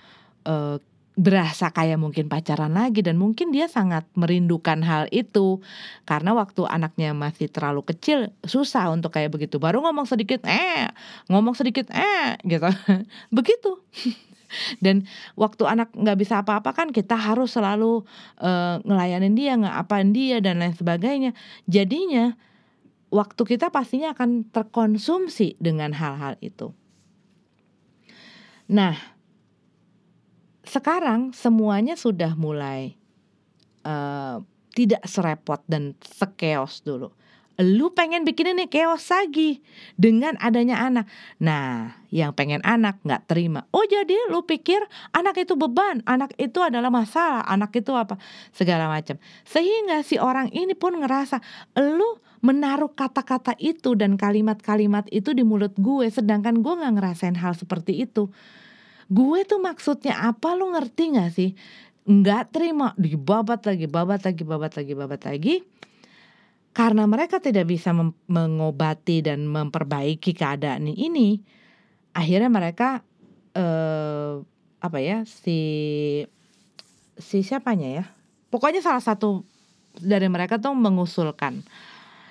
Uh, 0.40 0.82
berasa 1.18 1.74
kayak 1.74 1.98
mungkin 1.98 2.30
pacaran 2.30 2.70
lagi 2.70 3.02
dan 3.02 3.18
mungkin 3.18 3.50
dia 3.50 3.66
sangat 3.66 4.06
merindukan 4.14 4.80
hal 4.86 5.10
itu. 5.10 5.58
Karena 6.06 6.32
waktu 6.32 6.64
anaknya 6.64 7.12
masih 7.12 7.50
terlalu 7.50 7.82
kecil 7.82 8.30
susah 8.46 8.88
untuk 8.94 9.12
kayak 9.14 9.34
begitu. 9.34 9.58
Baru 9.58 9.82
ngomong 9.82 10.06
sedikit 10.06 10.46
eh 10.46 10.88
ngomong 11.26 11.58
sedikit 11.58 11.90
eh 11.90 12.38
gitu. 12.46 12.70
Begitu. 13.36 13.70
Dan 14.82 15.06
waktu 15.38 15.62
anak 15.66 15.94
nggak 15.94 16.18
bisa 16.18 16.42
apa-apa 16.42 16.74
kan 16.74 16.90
kita 16.90 17.14
harus 17.14 17.54
selalu 17.54 18.02
uh, 18.42 18.82
ngelayanin 18.82 19.38
dia 19.38 19.54
nggak 19.54 19.76
apain 19.78 20.10
dia 20.10 20.42
dan 20.42 20.58
lain 20.58 20.74
sebagainya. 20.74 21.30
Jadinya 21.70 22.34
waktu 23.14 23.42
kita 23.46 23.70
pastinya 23.70 24.10
akan 24.10 24.50
terkonsumsi 24.50 25.54
dengan 25.62 25.94
hal-hal 25.94 26.34
itu. 26.42 26.74
Nah 28.70 29.19
sekarang 30.70 31.34
semuanya 31.34 31.98
sudah 31.98 32.38
mulai 32.38 32.94
uh, 33.82 34.38
tidak 34.70 35.02
serepot 35.02 35.58
dan 35.66 35.98
sekeos 35.98 36.86
dulu. 36.86 37.10
Lu 37.60 37.92
pengen 37.92 38.24
bikin 38.24 38.56
ini 38.56 38.72
keos 38.72 39.12
lagi 39.12 39.60
dengan 40.00 40.32
adanya 40.40 40.80
anak. 40.80 41.04
Nah, 41.44 41.92
yang 42.08 42.32
pengen 42.32 42.64
anak 42.64 42.96
nggak 43.04 43.28
terima. 43.28 43.68
Oh 43.76 43.84
jadi 43.84 44.32
lu 44.32 44.48
pikir 44.48 44.80
anak 45.12 45.44
itu 45.44 45.60
beban, 45.60 46.00
anak 46.08 46.32
itu 46.40 46.56
adalah 46.64 46.88
masalah, 46.88 47.44
anak 47.44 47.76
itu 47.76 47.92
apa 47.92 48.16
segala 48.56 48.88
macam. 48.88 49.20
Sehingga 49.44 50.00
si 50.00 50.16
orang 50.16 50.48
ini 50.56 50.72
pun 50.72 51.04
ngerasa 51.04 51.44
lu 51.76 52.16
menaruh 52.40 52.96
kata-kata 52.96 53.52
itu 53.60 53.92
dan 53.92 54.16
kalimat-kalimat 54.16 55.04
itu 55.12 55.36
di 55.36 55.44
mulut 55.44 55.76
gue, 55.76 56.08
sedangkan 56.08 56.64
gue 56.64 56.72
nggak 56.80 56.94
ngerasain 56.96 57.36
hal 57.36 57.52
seperti 57.52 58.08
itu 58.08 58.32
gue 59.10 59.40
tuh 59.42 59.58
maksudnya 59.58 60.30
apa 60.30 60.54
lu 60.54 60.70
ngerti 60.70 61.18
gak 61.18 61.30
sih? 61.34 61.50
Nggak 62.06 62.54
terima 62.54 62.94
dibabat 62.96 63.66
lagi 63.66 63.90
babat 63.90 64.22
lagi 64.24 64.42
babat 64.46 64.72
lagi 64.78 64.92
babat 64.94 65.22
lagi. 65.26 65.54
Karena 66.70 67.02
mereka 67.10 67.42
tidak 67.42 67.66
bisa 67.66 67.90
mengobati 68.30 69.26
dan 69.26 69.50
memperbaiki 69.50 70.30
keadaan 70.32 70.86
ini 70.86 71.42
akhirnya 72.14 72.46
mereka 72.46 73.02
eh, 73.58 74.38
apa 74.80 74.98
ya 75.02 75.26
si 75.26 75.58
si 77.18 77.42
siapanya 77.42 77.88
ya? 77.90 78.04
Pokoknya 78.54 78.82
salah 78.82 79.02
satu 79.02 79.42
dari 79.98 80.30
mereka 80.30 80.62
tuh 80.62 80.70
mengusulkan 80.78 81.66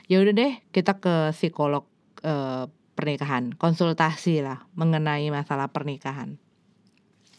ya 0.07 0.23
udah 0.23 0.33
deh 0.33 0.53
kita 0.71 0.97
ke 0.97 1.35
psikolog 1.35 1.83
eh, 2.23 2.65
pernikahan 2.95 3.55
konsultasi 3.55 4.43
lah 4.43 4.63
mengenai 4.75 5.27
masalah 5.31 5.67
pernikahan 5.71 6.39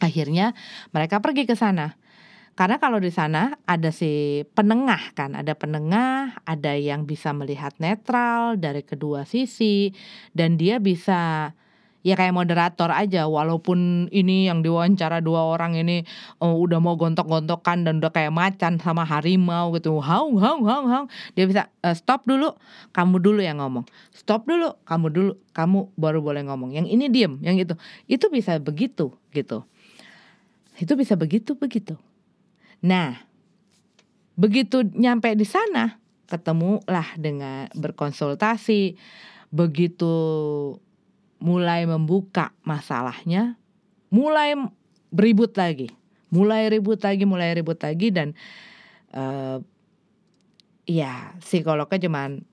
akhirnya 0.01 0.57
mereka 0.91 1.21
pergi 1.23 1.47
ke 1.47 1.55
sana. 1.55 1.95
Karena 2.59 2.77
kalau 2.77 3.01
di 3.01 3.09
sana 3.09 3.57
ada 3.65 3.89
si 3.89 4.43
penengah 4.53 5.17
kan, 5.17 5.33
ada 5.33 5.57
penengah, 5.57 6.45
ada 6.45 6.77
yang 6.77 7.09
bisa 7.09 7.33
melihat 7.33 7.73
netral 7.81 8.61
dari 8.61 8.85
kedua 8.85 9.25
sisi 9.25 9.95
dan 10.37 10.61
dia 10.61 10.77
bisa 10.77 11.55
ya 12.01 12.17
kayak 12.17 12.33
moderator 12.33 12.89
aja 12.93 13.29
walaupun 13.29 14.09
ini 14.13 14.49
yang 14.49 14.65
diwawancara 14.65 15.21
dua 15.21 15.53
orang 15.57 15.77
ini 15.77 16.05
oh, 16.41 16.57
udah 16.65 16.81
mau 16.81 16.97
gontok-gontokan 16.97 17.85
dan 17.85 18.01
udah 18.01 18.13
kayak 18.13 18.33
macan 18.33 18.81
sama 18.81 19.09
harimau 19.09 19.73
gitu. 19.77 19.97
Haung 20.01 20.37
haung 20.41 20.65
haung 20.69 20.89
haung. 20.89 21.09
Dia 21.37 21.45
bisa 21.49 21.63
uh, 21.81 21.97
stop 21.97 22.29
dulu 22.29 22.57
kamu 22.93 23.25
dulu 23.25 23.41
yang 23.41 23.61
ngomong. 23.61 23.89
Stop 24.13 24.45
dulu 24.45 24.77
kamu 24.85 25.07
dulu 25.09 25.33
kamu 25.57 25.93
baru 25.97 26.19
boleh 26.21 26.43
ngomong. 26.45 26.77
Yang 26.77 26.87
ini 26.93 27.07
diem 27.09 27.41
yang 27.41 27.57
itu. 27.57 27.73
Itu 28.05 28.29
bisa 28.29 28.61
begitu 28.61 29.17
gitu 29.33 29.65
itu 30.81 30.93
bisa 30.97 31.15
begitu 31.15 31.53
begitu. 31.55 31.95
Nah 32.81 33.21
begitu 34.41 34.81
nyampe 34.97 35.37
di 35.37 35.45
sana 35.45 36.01
ketemulah 36.31 37.19
dengan 37.21 37.69
berkonsultasi. 37.77 38.97
Begitu 39.51 40.15
mulai 41.43 41.83
membuka 41.83 42.55
masalahnya, 42.63 43.59
mulai 44.15 44.55
beribut 45.11 45.59
lagi, 45.59 45.91
mulai 46.31 46.71
ribut 46.71 47.03
lagi, 47.03 47.27
mulai 47.27 47.51
ribut 47.59 47.83
lagi 47.83 48.15
dan 48.15 48.39
uh, 49.11 49.59
ya 50.87 51.35
psikolognya 51.43 52.07
cuman 52.07 52.47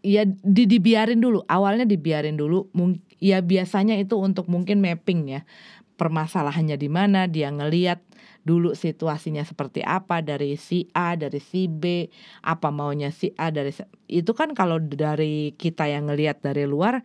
ya 0.00 0.24
di, 0.24 0.64
dibiarin 0.64 1.20
dulu. 1.20 1.44
Awalnya 1.44 1.84
dibiarin 1.84 2.40
dulu 2.40 2.72
ya 3.20 3.44
biasanya 3.44 4.00
itu 4.00 4.16
untuk 4.16 4.48
mungkin 4.48 4.80
mapping 4.80 5.36
ya 5.36 5.40
permasalahannya 5.96 6.76
di 6.76 6.88
mana 6.92 7.24
dia 7.24 7.48
ngeliat 7.48 8.04
dulu 8.46 8.78
situasinya 8.78 9.42
seperti 9.42 9.82
apa 9.82 10.22
dari 10.22 10.54
si 10.54 10.86
A 10.94 11.18
dari 11.18 11.42
si 11.42 11.66
B 11.66 12.06
apa 12.46 12.70
maunya 12.70 13.10
si 13.10 13.34
A 13.34 13.50
dari 13.50 13.74
itu 14.06 14.30
kan 14.36 14.54
kalau 14.54 14.78
dari 14.78 15.56
kita 15.58 15.90
yang 15.90 16.06
ngelihat 16.06 16.44
dari 16.44 16.62
luar 16.62 17.02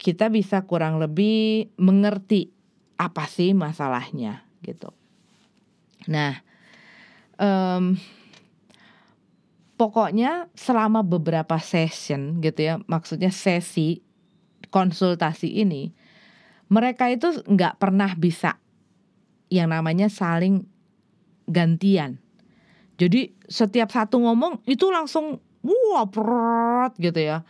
kita 0.00 0.32
bisa 0.32 0.64
kurang 0.64 0.96
lebih 0.96 1.68
mengerti 1.76 2.48
apa 2.96 3.28
sih 3.28 3.52
masalahnya 3.52 4.48
gitu. 4.64 4.88
Nah 6.08 6.40
um, 7.36 8.00
pokoknya 9.76 10.48
selama 10.56 11.04
beberapa 11.04 11.60
session 11.60 12.40
gitu 12.40 12.60
ya 12.64 12.74
maksudnya 12.88 13.28
sesi 13.28 14.00
konsultasi 14.72 15.60
ini 15.60 15.92
mereka 16.66 17.06
itu 17.10 17.30
nggak 17.46 17.78
pernah 17.78 18.10
bisa 18.18 18.58
yang 19.50 19.70
namanya 19.70 20.10
saling 20.10 20.66
gantian. 21.46 22.18
Jadi 22.96 23.30
setiap 23.46 23.92
satu 23.92 24.18
ngomong 24.18 24.64
itu 24.66 24.88
langsung 24.90 25.38
wah 25.62 26.06
perut 26.08 26.96
gitu 26.98 27.20
ya. 27.20 27.44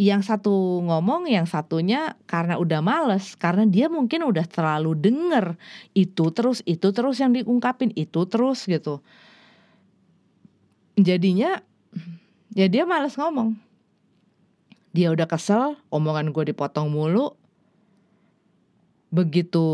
Yang 0.00 0.34
satu 0.34 0.82
ngomong, 0.82 1.28
yang 1.30 1.44
satunya 1.46 2.16
karena 2.24 2.58
udah 2.58 2.80
males, 2.82 3.36
karena 3.38 3.68
dia 3.68 3.86
mungkin 3.92 4.24
udah 4.24 4.42
terlalu 4.48 4.98
denger 4.98 5.54
itu 5.94 6.32
terus, 6.32 6.64
itu 6.64 6.90
terus 6.90 7.20
yang 7.22 7.36
diungkapin, 7.36 7.92
itu 7.94 8.24
terus 8.26 8.66
gitu. 8.66 9.04
Jadinya 10.96 11.60
ya 12.56 12.66
dia 12.66 12.82
males 12.88 13.14
ngomong. 13.14 13.54
Dia 14.92 15.08
udah 15.08 15.24
kesel, 15.24 15.80
omongan 15.88 16.36
gue 16.36 16.52
dipotong 16.52 16.92
mulu, 16.92 17.32
begitu 19.12 19.64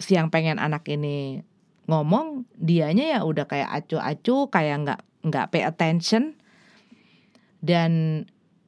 siang 0.00 0.28
pengen 0.28 0.60
anak 0.60 0.88
ini 0.88 1.44
ngomong 1.84 2.48
dianya 2.56 3.16
ya 3.16 3.20
udah 3.24 3.44
kayak 3.44 3.84
acu-acu 3.84 4.48
kayak 4.48 4.76
nggak 4.84 5.00
nggak 5.24 5.48
pay 5.52 5.62
attention. 5.64 6.36
Dan 7.64 8.24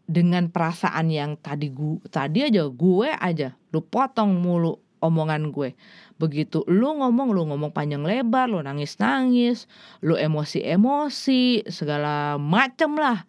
dengan 0.09 0.49
perasaan 0.49 1.12
yang 1.12 1.37
tadi 1.37 1.68
gue 1.68 2.01
tadi 2.09 2.46
aja 2.46 2.64
gue 2.70 3.09
aja 3.12 3.53
lu 3.75 3.85
potong 3.85 4.40
mulu 4.40 4.81
omongan 5.05 5.53
gue. 5.53 5.77
Begitu 6.16 6.64
lu 6.64 6.96
ngomong 6.96 7.29
lu 7.37 7.44
ngomong 7.44 7.77
panjang 7.77 8.09
lebar 8.09 8.49
lu 8.49 8.64
nangis 8.64 8.96
nangis 8.96 9.68
lu 10.01 10.16
emosi 10.16 10.64
emosi 10.64 11.68
segala 11.68 12.40
macem 12.40 12.96
lah. 12.96 13.29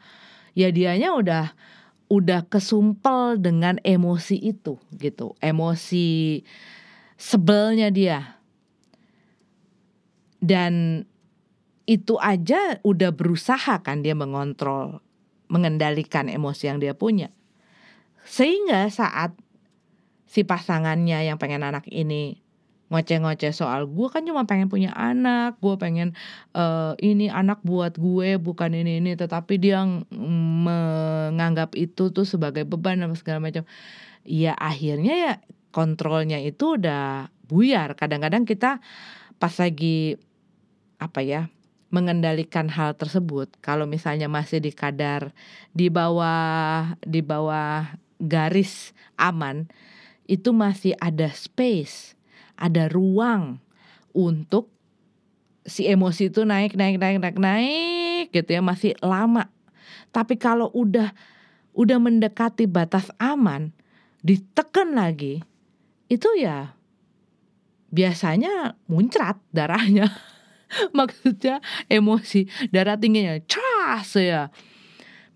Ya 0.56 0.72
dianya 0.72 1.12
udah 1.13 1.52
udah 2.08 2.48
kesumpel 2.48 3.36
dengan 3.39 3.80
emosi 3.84 4.39
itu 4.39 4.80
gitu. 4.96 5.36
Emosi 5.43 6.41
sebelnya 7.20 7.91
dia. 7.91 8.39
Dan 10.39 11.04
itu 11.88 12.20
aja 12.20 12.80
udah 12.84 13.12
berusaha 13.15 13.80
kan 13.84 14.04
dia 14.04 14.13
mengontrol 14.13 15.00
mengendalikan 15.48 16.28
emosi 16.28 16.63
yang 16.72 16.80
dia 16.80 16.96
punya. 16.96 17.32
Sehingga 18.28 18.91
saat 18.91 19.36
si 20.28 20.43
pasangannya 20.43 21.24
yang 21.24 21.39
pengen 21.39 21.63
anak 21.63 21.88
ini 21.88 22.43
ngoceh-ngoceh 22.88 23.52
soal 23.52 23.84
gue 23.88 24.08
kan 24.08 24.23
cuma 24.23 24.47
pengen 24.47 24.71
punya 24.71 24.95
anak 24.95 25.60
gue 25.60 25.76
pengen 25.76 26.15
uh, 26.56 26.95
ini 27.04 27.28
anak 27.28 27.60
buat 27.67 28.00
gue 28.00 28.39
bukan 28.39 28.71
ini 28.73 29.04
ini. 29.04 29.12
Tetapi 29.19 29.60
dia 29.60 29.84
menganggap 30.15 31.76
itu 31.76 32.10
tuh 32.15 32.23
sebagai 32.23 32.63
beban 32.63 33.04
dan 33.04 33.12
segala 33.19 33.43
macam. 33.43 33.67
Ya 34.23 34.56
akhirnya 34.56 35.13
ya 35.15 35.34
kontrolnya 35.76 36.39
itu 36.39 36.80
udah 36.80 37.32
buyar. 37.47 37.95
Kadang-kadang 38.00 38.47
kita 38.47 38.80
pas 39.38 39.54
lagi 39.60 40.17
apa 40.97 41.21
ya 41.21 41.52
mengendalikan 41.88 42.67
hal 42.67 43.00
tersebut 43.00 43.47
kalau 43.63 43.88
misalnya 43.88 44.28
masih 44.28 44.60
di 44.60 44.76
kadar 44.76 45.32
di 45.71 45.88
bawah 45.88 47.00
di 47.00 47.23
bawah 47.23 47.95
garis 48.19 48.91
aman 49.15 49.71
itu 50.28 50.52
masih 50.52 51.00
ada 51.00 51.32
space 51.32 52.17
ada 52.58 52.89
ruang 52.89 53.62
untuk 54.12 54.74
si 55.67 55.86
emosi 55.86 56.34
itu 56.34 56.41
naik 56.48 56.74
naik 56.74 56.98
naik 56.98 57.17
naik 57.22 57.38
naik 57.38 58.26
gitu 58.34 58.50
ya 58.58 58.62
masih 58.65 58.98
lama. 59.00 59.48
Tapi 60.10 60.36
kalau 60.39 60.74
udah 60.74 61.13
udah 61.78 61.98
mendekati 62.02 62.65
batas 62.65 63.13
aman, 63.22 63.70
ditekan 64.26 64.98
lagi, 64.98 65.46
itu 66.10 66.28
ya 66.41 66.74
biasanya 67.93 68.74
muncrat 68.89 69.38
darahnya. 69.54 70.10
Maksudnya 70.98 71.63
emosi, 71.88 72.50
darah 72.74 73.00
tingginya 73.00 73.39
cas 73.48 74.17
ya. 74.17 74.52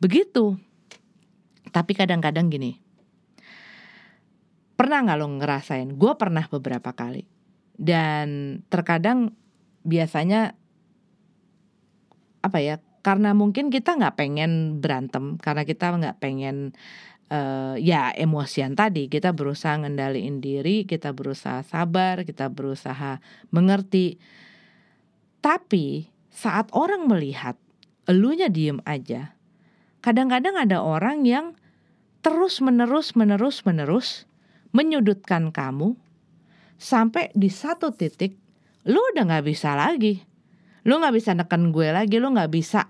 Begitu. 0.01 0.59
Tapi 1.71 1.95
kadang-kadang 1.95 2.51
gini, 2.51 2.80
Pernah 4.81 5.05
nggak 5.05 5.19
lo 5.21 5.29
ngerasain? 5.37 5.93
Gue 5.93 6.17
pernah 6.17 6.41
beberapa 6.49 6.89
kali. 6.89 7.21
Dan 7.77 8.57
terkadang 8.65 9.37
biasanya 9.85 10.57
apa 12.41 12.57
ya? 12.57 12.81
Karena 13.05 13.37
mungkin 13.37 13.69
kita 13.69 13.93
nggak 13.93 14.17
pengen 14.17 14.81
berantem, 14.81 15.37
karena 15.37 15.69
kita 15.69 15.93
nggak 15.93 16.17
pengen 16.17 16.73
uh, 17.29 17.77
ya 17.77 18.09
emosian 18.09 18.73
tadi. 18.73 19.05
Kita 19.05 19.37
berusaha 19.37 19.77
ngendaliin 19.77 20.41
diri, 20.41 20.89
kita 20.89 21.13
berusaha 21.13 21.61
sabar, 21.61 22.25
kita 22.25 22.49
berusaha 22.49 23.21
mengerti. 23.53 24.17
Tapi 25.45 26.09
saat 26.33 26.73
orang 26.73 27.05
melihat 27.05 27.53
elunya 28.09 28.49
diem 28.49 28.81
aja, 28.89 29.37
kadang-kadang 30.01 30.57
ada 30.57 30.81
orang 30.81 31.21
yang 31.21 31.53
terus 32.25 32.65
menerus 32.65 33.13
menerus 33.13 33.61
menerus 33.61 34.25
menyudutkan 34.71 35.51
kamu 35.51 35.95
sampai 36.81 37.29
di 37.37 37.47
satu 37.51 37.93
titik 37.93 38.35
lu 38.87 38.97
udah 39.13 39.27
nggak 39.27 39.45
bisa 39.45 39.77
lagi 39.77 40.23
lu 40.87 40.97
nggak 40.97 41.13
bisa 41.13 41.37
neken 41.37 41.69
gue 41.69 41.93
lagi 41.93 42.17
lu 42.17 42.33
nggak 42.33 42.51
bisa 42.51 42.89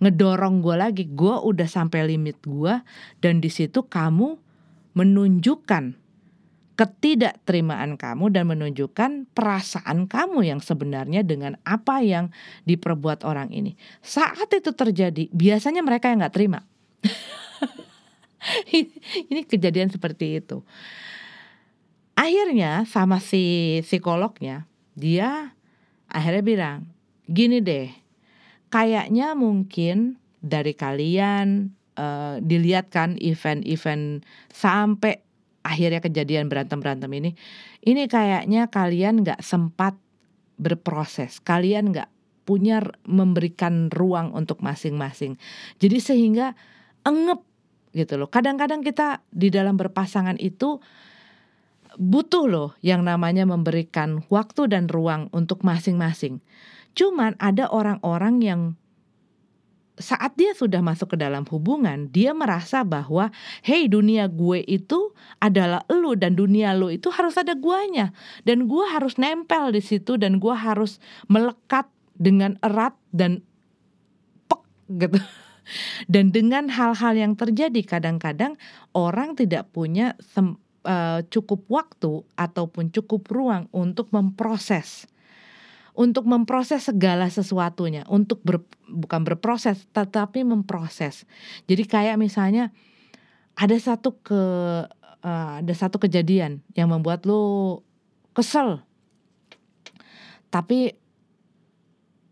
ngedorong 0.00 0.64
gue 0.64 0.76
lagi 0.80 1.04
gue 1.06 1.36
udah 1.44 1.68
sampai 1.68 2.08
limit 2.08 2.40
gue 2.42 2.74
dan 3.22 3.38
di 3.38 3.52
situ 3.52 3.86
kamu 3.86 4.40
menunjukkan 4.96 6.00
ketidakterimaan 6.80 8.00
kamu 8.00 8.32
dan 8.32 8.48
menunjukkan 8.48 9.28
perasaan 9.36 10.08
kamu 10.08 10.48
yang 10.48 10.64
sebenarnya 10.64 11.20
dengan 11.20 11.60
apa 11.60 12.00
yang 12.00 12.32
diperbuat 12.64 13.20
orang 13.28 13.52
ini. 13.52 13.76
Saat 14.00 14.48
itu 14.56 14.72
terjadi, 14.72 15.28
biasanya 15.28 15.84
mereka 15.84 16.08
yang 16.08 16.24
nggak 16.24 16.32
terima. 16.32 16.64
ini 19.28 19.44
kejadian 19.44 19.92
seperti 19.92 20.40
itu. 20.40 20.64
Akhirnya 22.20 22.84
sama 22.84 23.16
si 23.16 23.80
psikolognya, 23.80 24.68
dia 24.92 25.56
akhirnya 26.04 26.44
bilang, 26.44 26.78
gini 27.24 27.64
deh, 27.64 27.88
kayaknya 28.68 29.32
mungkin 29.32 30.20
dari 30.44 30.76
kalian 30.76 31.72
uh, 31.96 32.36
dilihat 32.44 32.92
kan 32.92 33.16
event-event 33.16 34.20
sampai 34.52 35.24
akhirnya 35.64 36.04
kejadian 36.04 36.52
berantem-berantem 36.52 37.08
ini, 37.16 37.30
ini 37.88 38.04
kayaknya 38.04 38.68
kalian 38.68 39.24
nggak 39.24 39.40
sempat 39.40 39.96
berproses, 40.60 41.40
kalian 41.40 41.88
nggak 41.88 42.12
punya 42.44 42.84
memberikan 43.08 43.88
ruang 43.88 44.36
untuk 44.36 44.60
masing-masing. 44.60 45.40
Jadi 45.80 45.96
sehingga 46.04 46.52
engep 47.08 47.40
gitu 47.96 48.20
loh. 48.20 48.28
Kadang-kadang 48.28 48.84
kita 48.84 49.24
di 49.32 49.48
dalam 49.48 49.80
berpasangan 49.80 50.36
itu 50.36 50.84
butuh 51.98 52.46
loh 52.46 52.70
yang 52.84 53.02
namanya 53.02 53.48
memberikan 53.48 54.22
waktu 54.30 54.70
dan 54.70 54.86
ruang 54.86 55.32
untuk 55.34 55.64
masing-masing. 55.66 56.42
Cuman 56.94 57.38
ada 57.38 57.70
orang-orang 57.70 58.36
yang 58.42 58.62
saat 60.00 60.32
dia 60.34 60.56
sudah 60.56 60.80
masuk 60.80 61.14
ke 61.14 61.16
dalam 61.20 61.44
hubungan, 61.52 62.08
dia 62.08 62.32
merasa 62.32 62.80
bahwa, 62.82 63.28
hey 63.60 63.84
dunia 63.86 64.26
gue 64.32 64.64
itu 64.64 65.12
adalah 65.38 65.84
lu 65.92 66.16
dan 66.16 66.34
dunia 66.34 66.72
lu 66.72 66.88
itu 66.88 67.12
harus 67.12 67.36
ada 67.36 67.52
guanya 67.52 68.16
dan 68.48 68.64
gue 68.64 68.84
harus 68.88 69.20
nempel 69.20 69.70
di 69.70 69.84
situ 69.84 70.16
dan 70.16 70.40
gue 70.40 70.56
harus 70.56 70.96
melekat 71.28 71.86
dengan 72.16 72.56
erat 72.64 72.96
dan 73.12 73.44
pek 74.48 74.62
gitu. 74.96 75.20
Dan 76.10 76.34
dengan 76.34 76.66
hal-hal 76.66 77.14
yang 77.14 77.38
terjadi 77.38 77.86
kadang-kadang 77.86 78.58
orang 78.90 79.38
tidak 79.38 79.70
punya 79.70 80.18
uh, 80.84 81.20
cukup 81.28 81.66
waktu 81.68 82.24
ataupun 82.36 82.92
cukup 82.94 83.26
ruang 83.28 83.66
untuk 83.72 84.12
memproses 84.12 85.10
untuk 86.00 86.24
memproses 86.24 86.86
segala 86.86 87.26
sesuatunya, 87.28 88.06
untuk 88.06 88.40
ber, 88.40 88.62
bukan 88.88 89.26
berproses 89.26 89.84
tetapi 89.90 90.46
memproses. 90.46 91.26
Jadi 91.66 91.82
kayak 91.84 92.16
misalnya 92.16 92.70
ada 93.58 93.76
satu 93.76 94.16
ke 94.22 94.42
uh, 95.20 95.52
ada 95.60 95.74
satu 95.76 96.00
kejadian 96.00 96.64
yang 96.72 96.88
membuat 96.88 97.26
lo 97.28 97.82
kesel. 98.32 98.80
Tapi 100.48 100.94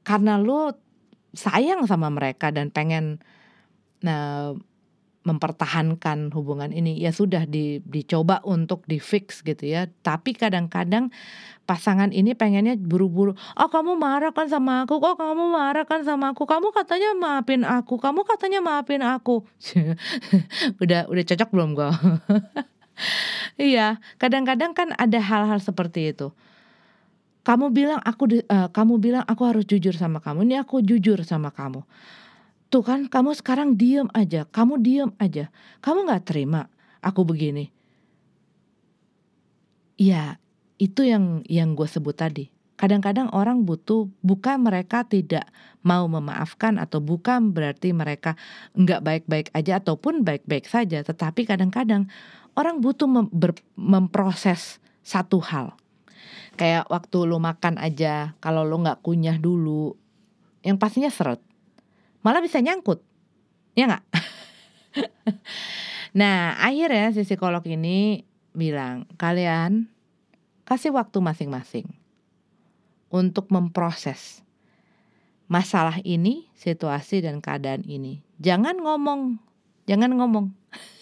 karena 0.06 0.40
lo 0.40 0.74
sayang 1.36 1.84
sama 1.84 2.08
mereka 2.08 2.48
dan 2.48 2.72
pengen 2.72 3.20
nah 4.00 4.54
mempertahankan 5.28 6.32
hubungan 6.32 6.72
ini. 6.72 6.96
Ya 6.96 7.12
sudah 7.12 7.44
di, 7.44 7.84
dicoba 7.84 8.40
untuk 8.48 8.88
di 8.88 8.96
fix 8.96 9.44
gitu 9.44 9.68
ya. 9.68 9.92
Tapi 10.00 10.32
kadang-kadang 10.32 11.12
pasangan 11.68 12.08
ini 12.16 12.32
pengennya 12.32 12.80
buru-buru 12.80 13.36
oh 13.36 13.68
kamu 13.68 14.00
marah 14.00 14.32
kan 14.32 14.48
sama 14.48 14.88
aku? 14.88 14.96
Oh, 14.96 15.12
kamu 15.20 15.44
marah 15.52 15.84
kan 15.84 16.00
sama 16.00 16.32
aku? 16.32 16.48
Kamu 16.48 16.72
katanya 16.72 17.12
maafin 17.12 17.62
aku. 17.68 18.00
Kamu 18.00 18.24
katanya 18.24 18.64
maafin 18.64 19.04
aku. 19.04 19.44
Udah 20.82 21.04
udah 21.12 21.24
cocok 21.28 21.48
belum 21.52 21.70
gue 21.76 21.90
iya 23.70 24.00
kadang-kadang 24.16 24.72
kan 24.72 24.90
ada 24.96 25.20
hal-hal 25.20 25.60
seperti 25.60 26.16
itu. 26.16 26.32
Kamu 27.44 27.72
bilang 27.72 28.00
aku 28.04 28.28
uh, 28.48 28.68
kamu 28.72 28.94
bilang 29.00 29.24
aku 29.24 29.42
harus 29.48 29.64
jujur 29.64 29.92
sama 29.96 30.20
kamu. 30.20 30.44
Ini 30.48 30.64
aku 30.64 30.80
jujur 30.84 31.20
sama 31.24 31.52
kamu 31.52 31.84
Tuh 32.68 32.84
kan 32.84 33.08
kamu 33.08 33.32
sekarang 33.32 33.80
diem 33.80 34.12
aja, 34.12 34.44
kamu 34.44 34.80
diem 34.84 35.10
aja. 35.16 35.48
Kamu 35.80 36.04
gak 36.04 36.28
terima 36.28 36.68
aku 37.00 37.24
begini. 37.24 37.72
Ya 39.98 40.36
itu 40.78 41.02
yang 41.02 41.42
yang 41.48 41.74
gue 41.74 41.88
sebut 41.88 42.14
tadi. 42.14 42.52
Kadang-kadang 42.78 43.34
orang 43.34 43.66
butuh 43.66 44.06
bukan 44.22 44.62
mereka 44.62 45.02
tidak 45.02 45.50
mau 45.82 46.06
memaafkan 46.06 46.78
atau 46.78 47.02
bukan 47.02 47.50
berarti 47.50 47.90
mereka 47.90 48.38
nggak 48.78 49.02
baik-baik 49.02 49.48
aja 49.50 49.82
ataupun 49.82 50.22
baik-baik 50.22 50.70
saja. 50.70 51.02
Tetapi 51.02 51.42
kadang-kadang 51.42 52.06
orang 52.54 52.78
butuh 52.78 53.10
mem 53.10 53.26
memproses 53.74 54.78
satu 55.02 55.42
hal. 55.42 55.74
Kayak 56.54 56.86
waktu 56.86 57.18
lo 57.26 57.42
makan 57.42 57.82
aja, 57.82 58.38
kalau 58.38 58.62
lo 58.62 58.78
nggak 58.78 59.02
kunyah 59.02 59.42
dulu, 59.42 59.98
yang 60.62 60.78
pastinya 60.78 61.10
seret 61.10 61.42
malah 62.28 62.44
bisa 62.44 62.60
nyangkut. 62.60 63.00
Ya 63.72 63.88
nggak? 63.88 64.04
Nah 66.16 66.56
akhirnya 66.56 67.12
si 67.12 67.20
psikolog 67.20 67.60
ini 67.68 68.24
bilang 68.56 69.04
kalian 69.20 69.92
kasih 70.64 70.96
waktu 70.96 71.20
masing-masing 71.20 71.84
untuk 73.12 73.52
memproses 73.52 74.40
masalah 75.52 76.00
ini 76.08 76.48
situasi 76.56 77.20
dan 77.20 77.44
keadaan 77.44 77.84
ini. 77.84 78.24
Jangan 78.40 78.80
ngomong 78.80 79.36
jangan 79.84 80.16
ngomong. 80.16 80.48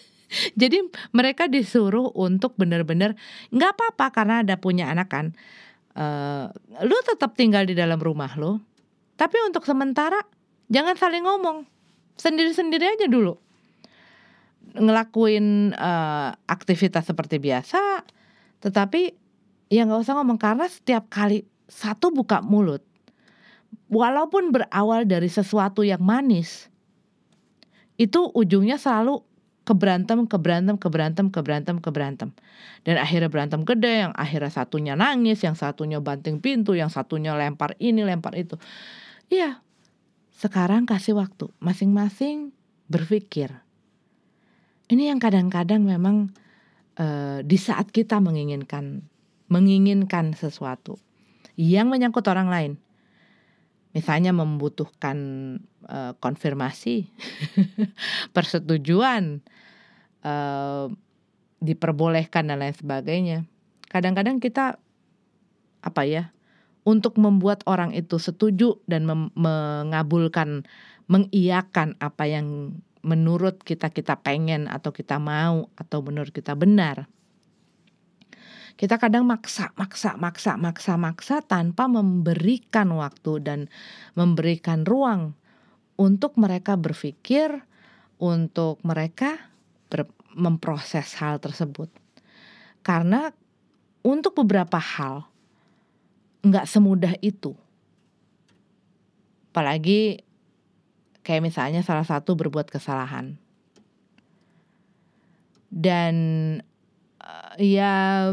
Jadi 0.59 0.83
mereka 1.15 1.47
disuruh 1.47 2.11
untuk 2.11 2.59
benar-benar 2.59 3.15
nggak 3.55 3.79
apa-apa 3.79 4.05
karena 4.11 4.35
ada 4.43 4.59
punya 4.59 4.91
anak 4.91 5.07
kan. 5.07 5.25
Uh, 5.95 6.51
lu 6.83 6.99
tetap 7.07 7.33
tinggal 7.39 7.63
di 7.63 7.73
dalam 7.73 7.97
rumah 7.97 8.35
lo 8.35 8.59
tapi 9.17 9.41
untuk 9.41 9.65
sementara 9.65 10.21
jangan 10.67 10.95
saling 10.99 11.23
ngomong 11.23 11.67
sendiri-sendiri 12.19 12.97
aja 12.97 13.07
dulu 13.07 13.37
ngelakuin 14.77 15.73
uh, 15.73 16.35
aktivitas 16.45 17.07
seperti 17.07 17.39
biasa 17.39 18.03
tetapi 18.61 19.15
ya 19.71 19.87
nggak 19.87 20.03
usah 20.03 20.15
ngomong 20.19 20.37
karena 20.37 20.67
setiap 20.67 21.07
kali 21.07 21.47
satu 21.67 22.11
buka 22.11 22.43
mulut 22.43 22.83
walaupun 23.87 24.51
berawal 24.51 25.07
dari 25.07 25.31
sesuatu 25.31 25.83
yang 25.83 26.03
manis 26.03 26.67
itu 27.97 28.29
ujungnya 28.37 28.77
selalu 28.77 29.25
keberantem, 29.67 30.23
keberantem, 30.31 30.79
keberantem, 30.79 31.27
keberantem, 31.27 31.75
keberantem. 31.83 32.29
Dan 32.87 32.95
akhirnya 32.95 33.27
berantem 33.27 33.67
gede, 33.67 34.07
yang 34.07 34.13
akhirnya 34.15 34.47
satunya 34.47 34.95
nangis, 34.95 35.43
yang 35.43 35.59
satunya 35.59 35.99
banting 35.99 36.39
pintu, 36.39 36.71
yang 36.71 36.87
satunya 36.87 37.35
lempar 37.35 37.75
ini, 37.83 38.07
lempar 38.07 38.31
itu. 38.39 38.55
Iya, 39.27 39.59
sekarang 40.37 40.85
kasih 40.85 41.17
waktu 41.17 41.49
masing-masing 41.57 42.53
berpikir. 42.85 43.49
Ini 44.87 45.09
yang 45.09 45.17
kadang-kadang 45.17 45.81
memang 45.81 46.29
uh, 47.01 47.41
di 47.41 47.57
saat 47.57 47.89
kita 47.89 48.21
menginginkan 48.21 49.01
menginginkan 49.49 50.37
sesuatu 50.37 51.01
yang 51.57 51.89
menyangkut 51.89 52.23
orang 52.29 52.53
lain. 52.53 52.73
Misalnya 53.97 54.29
membutuhkan 54.29 55.17
uh, 55.89 56.13
konfirmasi, 56.21 57.09
persetujuan, 58.35 59.41
uh, 60.21 60.85
diperbolehkan 61.57 62.45
dan 62.45 62.61
lain 62.61 62.77
sebagainya. 62.77 63.49
Kadang-kadang 63.89 64.37
kita 64.37 64.77
apa 65.81 66.01
ya 66.05 66.29
untuk 66.87 67.19
membuat 67.19 67.67
orang 67.67 67.91
itu 67.91 68.15
setuju 68.15 68.79
dan 68.87 69.03
mengabulkan 69.35 70.63
mengiyakan 71.11 71.99
apa 71.99 72.23
yang 72.31 72.79
menurut 73.03 73.59
kita 73.59 73.91
kita 73.91 74.15
pengen 74.23 74.71
atau 74.71 74.95
kita 74.95 75.19
mau 75.19 75.67
atau 75.75 75.99
menurut 75.99 76.31
kita 76.31 76.55
benar. 76.55 77.11
Kita 78.77 79.01
kadang 79.01 79.25
maksa, 79.25 79.73
maksa, 79.75 80.15
maksa, 80.15 80.53
maksa, 80.55 80.93
maksa 80.95 81.35
tanpa 81.43 81.89
memberikan 81.89 82.93
waktu 82.95 83.41
dan 83.41 83.59
memberikan 84.13 84.85
ruang 84.85 85.33
untuk 85.97 86.37
mereka 86.37 86.77
berpikir, 86.77 87.65
untuk 88.21 88.77
mereka 88.85 89.49
ber, 89.89 90.05
memproses 90.37 91.17
hal 91.17 91.41
tersebut. 91.41 91.89
Karena 92.85 93.33
untuk 94.05 94.37
beberapa 94.45 94.77
hal 94.77 95.25
nggak 96.47 96.69
semudah 96.69 97.13
itu. 97.19 97.53
Apalagi 99.51 100.21
kayak 101.25 101.43
misalnya 101.43 101.81
salah 101.83 102.05
satu 102.05 102.37
berbuat 102.37 102.71
kesalahan. 102.71 103.35
Dan 105.67 106.15
uh, 107.19 107.53
ya 107.59 108.31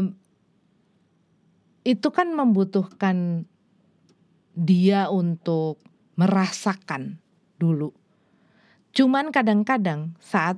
itu 1.85 2.07
kan 2.09 2.33
membutuhkan 2.33 3.45
dia 4.55 5.11
untuk 5.11 5.77
merasakan 6.15 7.19
dulu. 7.59 7.91
Cuman 8.95 9.29
kadang-kadang 9.29 10.15
saat 10.23 10.57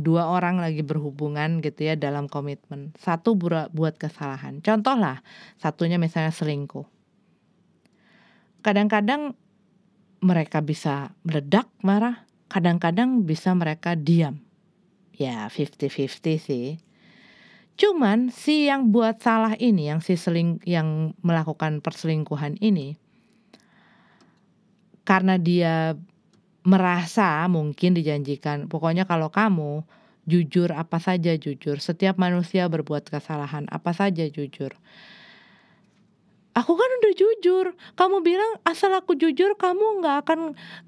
dua 0.00 0.30
orang 0.30 0.62
lagi 0.62 0.86
berhubungan 0.86 1.60
gitu 1.60 1.90
ya 1.90 1.94
dalam 1.98 2.30
komitmen. 2.30 2.94
Satu 2.96 3.34
buat 3.36 3.94
kesalahan. 3.98 4.62
Contoh 4.62 4.94
lah, 4.94 5.20
satunya 5.58 5.98
misalnya 5.98 6.32
selingkuh. 6.32 6.86
Kadang-kadang 8.62 9.34
mereka 10.22 10.62
bisa 10.62 11.14
meledak 11.22 11.70
marah, 11.82 12.26
kadang-kadang 12.50 13.22
bisa 13.22 13.54
mereka 13.54 13.94
diam. 13.94 14.42
Ya 15.14 15.50
50-50 15.50 16.38
sih. 16.38 16.78
Cuman 17.78 18.34
si 18.34 18.66
yang 18.66 18.90
buat 18.90 19.22
salah 19.22 19.54
ini, 19.58 19.86
yang 19.90 20.02
si 20.02 20.18
seling 20.18 20.58
yang 20.66 21.14
melakukan 21.22 21.78
perselingkuhan 21.78 22.58
ini 22.58 22.98
karena 25.08 25.40
dia 25.40 25.96
merasa 26.66 27.46
mungkin 27.46 27.94
dijanjikan, 27.94 28.66
pokoknya 28.66 29.06
kalau 29.06 29.30
kamu 29.30 29.86
jujur 30.28 30.68
apa 30.76 31.00
saja 31.00 31.32
jujur, 31.40 31.80
setiap 31.80 32.20
manusia 32.20 32.68
berbuat 32.68 33.08
kesalahan 33.08 33.64
apa 33.72 33.96
saja 33.96 34.28
jujur. 34.28 34.76
Aku 36.52 36.74
kan 36.74 36.90
udah 37.00 37.14
jujur. 37.14 37.66
Kamu 37.94 38.18
bilang 38.20 38.58
asal 38.66 38.90
aku 38.90 39.14
jujur 39.14 39.54
kamu 39.54 40.02
nggak 40.02 40.16
akan 40.26 40.40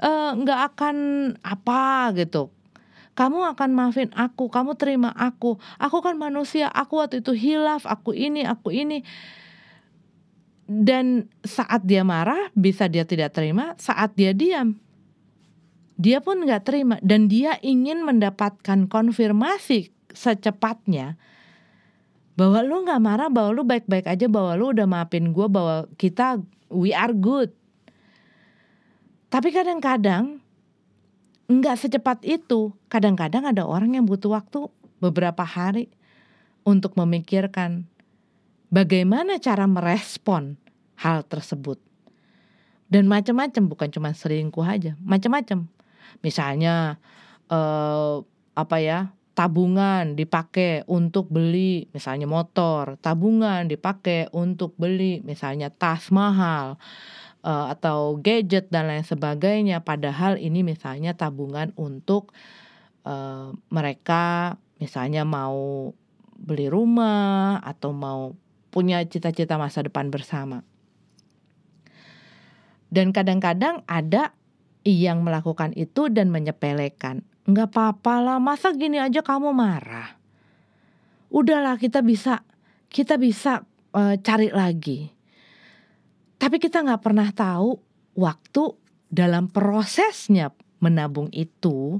eh, 0.03 0.31
nggak 0.43 0.61
uh, 0.61 0.67
akan 0.67 0.97
apa 1.47 2.11
gitu. 2.19 2.51
Kamu 3.15 3.55
akan 3.55 3.71
maafin 3.75 4.11
aku, 4.17 4.49
kamu 4.49 4.75
terima 4.75 5.13
aku. 5.13 5.61
Aku 5.77 6.01
kan 6.01 6.17
manusia, 6.17 6.73
aku 6.73 7.05
waktu 7.05 7.21
itu 7.21 7.37
hilaf, 7.37 7.85
aku 7.85 8.17
ini, 8.17 8.49
aku 8.49 8.73
ini. 8.73 9.05
Dan 10.65 11.27
saat 11.43 11.85
dia 11.85 12.07
marah 12.07 12.49
bisa 12.55 12.87
dia 12.87 13.03
tidak 13.05 13.35
terima, 13.35 13.75
saat 13.77 14.15
dia 14.15 14.31
diam 14.31 14.79
dia 16.01 16.25
pun 16.25 16.41
nggak 16.41 16.65
terima 16.65 16.97
dan 17.05 17.29
dia 17.29 17.61
ingin 17.61 18.01
mendapatkan 18.09 18.89
konfirmasi 18.89 19.93
secepatnya 20.17 21.21
bahwa 22.41 22.65
lu 22.65 22.89
nggak 22.89 23.03
marah, 23.05 23.29
bahwa 23.29 23.51
lu 23.53 23.63
baik-baik 23.69 24.09
aja, 24.09 24.25
bahwa 24.25 24.57
lu 24.57 24.73
udah 24.73 24.89
maafin 24.89 25.37
gue, 25.37 25.45
bahwa 25.45 25.85
kita 26.01 26.41
we 26.73 26.97
are 26.97 27.13
good. 27.13 27.53
Tapi 29.29 29.53
kadang-kadang 29.53 30.41
nggak 31.53 31.77
secepat 31.77 32.25
itu. 32.25 32.73
Kadang-kadang 32.89 33.45
ada 33.45 33.69
orang 33.69 33.93
yang 33.93 34.09
butuh 34.09 34.33
waktu 34.33 34.73
beberapa 35.05 35.45
hari 35.45 35.93
untuk 36.65 36.97
memikirkan 36.97 37.85
bagaimana 38.73 39.37
cara 39.37 39.69
merespon 39.69 40.57
hal 40.97 41.29
tersebut. 41.29 41.77
Dan 42.89 43.07
macam-macam 43.07 43.69
bukan 43.69 43.89
cuma 43.93 44.11
selingkuh 44.17 44.65
aja, 44.67 44.97
macam-macam. 45.05 45.69
Misalnya 46.21 46.99
eh, 47.49 48.17
apa 48.55 48.77
ya? 48.83 49.15
tabungan 49.41 50.21
dipakai 50.21 50.85
untuk 50.85 51.33
beli 51.33 51.89
misalnya 51.97 52.29
motor, 52.29 53.01
tabungan 53.01 53.65
dipakai 53.65 54.29
untuk 54.37 54.77
beli 54.77 55.25
misalnya 55.25 55.73
tas 55.73 56.13
mahal 56.13 56.77
uh, 57.41 57.73
atau 57.73 58.21
gadget 58.21 58.69
dan 58.69 58.93
lain 58.93 59.07
sebagainya. 59.07 59.81
Padahal 59.81 60.37
ini 60.37 60.61
misalnya 60.61 61.17
tabungan 61.17 61.73
untuk 61.81 62.37
uh, 63.09 63.57
mereka 63.73 64.57
misalnya 64.77 65.25
mau 65.25 65.93
beli 66.37 66.69
rumah 66.69 67.65
atau 67.65 67.97
mau 67.97 68.37
punya 68.69 69.01
cita-cita 69.09 69.57
masa 69.57 69.81
depan 69.81 70.13
bersama. 70.13 70.69
Dan 72.91 73.15
kadang-kadang 73.15 73.87
ada 73.87 74.35
yang 74.85 75.21
melakukan 75.25 75.77
itu 75.77 76.09
dan 76.09 76.33
menyepelekan 76.33 77.25
Nggak 77.51 77.75
apa-apa 77.75 78.15
lah, 78.23 78.39
masa 78.39 78.71
gini 78.71 79.01
aja 79.03 79.27
kamu 79.27 79.51
marah? 79.51 80.15
Udahlah 81.35 81.81
kita 81.83 81.99
bisa, 81.99 82.47
kita 82.87 83.19
bisa 83.19 83.67
uh, 83.91 84.15
cari 84.23 84.55
lagi. 84.55 85.11
Tapi 86.39 86.57
kita 86.63 86.87
nggak 86.87 87.03
pernah 87.03 87.27
tahu 87.35 87.75
waktu 88.15 88.63
dalam 89.11 89.51
prosesnya 89.51 90.55
menabung 90.79 91.27
itu, 91.35 91.99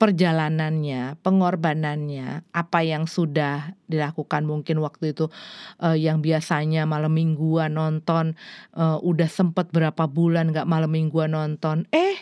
perjalanannya, 0.00 1.20
pengorbanannya, 1.20 2.48
apa 2.56 2.80
yang 2.80 3.04
sudah 3.04 3.76
dilakukan 3.84 4.48
mungkin 4.48 4.80
waktu 4.80 5.12
itu 5.12 5.28
uh, 5.84 5.92
yang 5.92 6.24
biasanya 6.24 6.88
malam 6.88 7.12
mingguan 7.12 7.76
nonton, 7.76 8.32
uh, 8.72 8.96
udah 9.04 9.28
sempet 9.28 9.68
berapa 9.68 10.08
bulan 10.08 10.56
nggak 10.56 10.64
malam 10.64 10.88
mingguan 10.88 11.36
nonton, 11.36 11.84
eh 11.92 12.16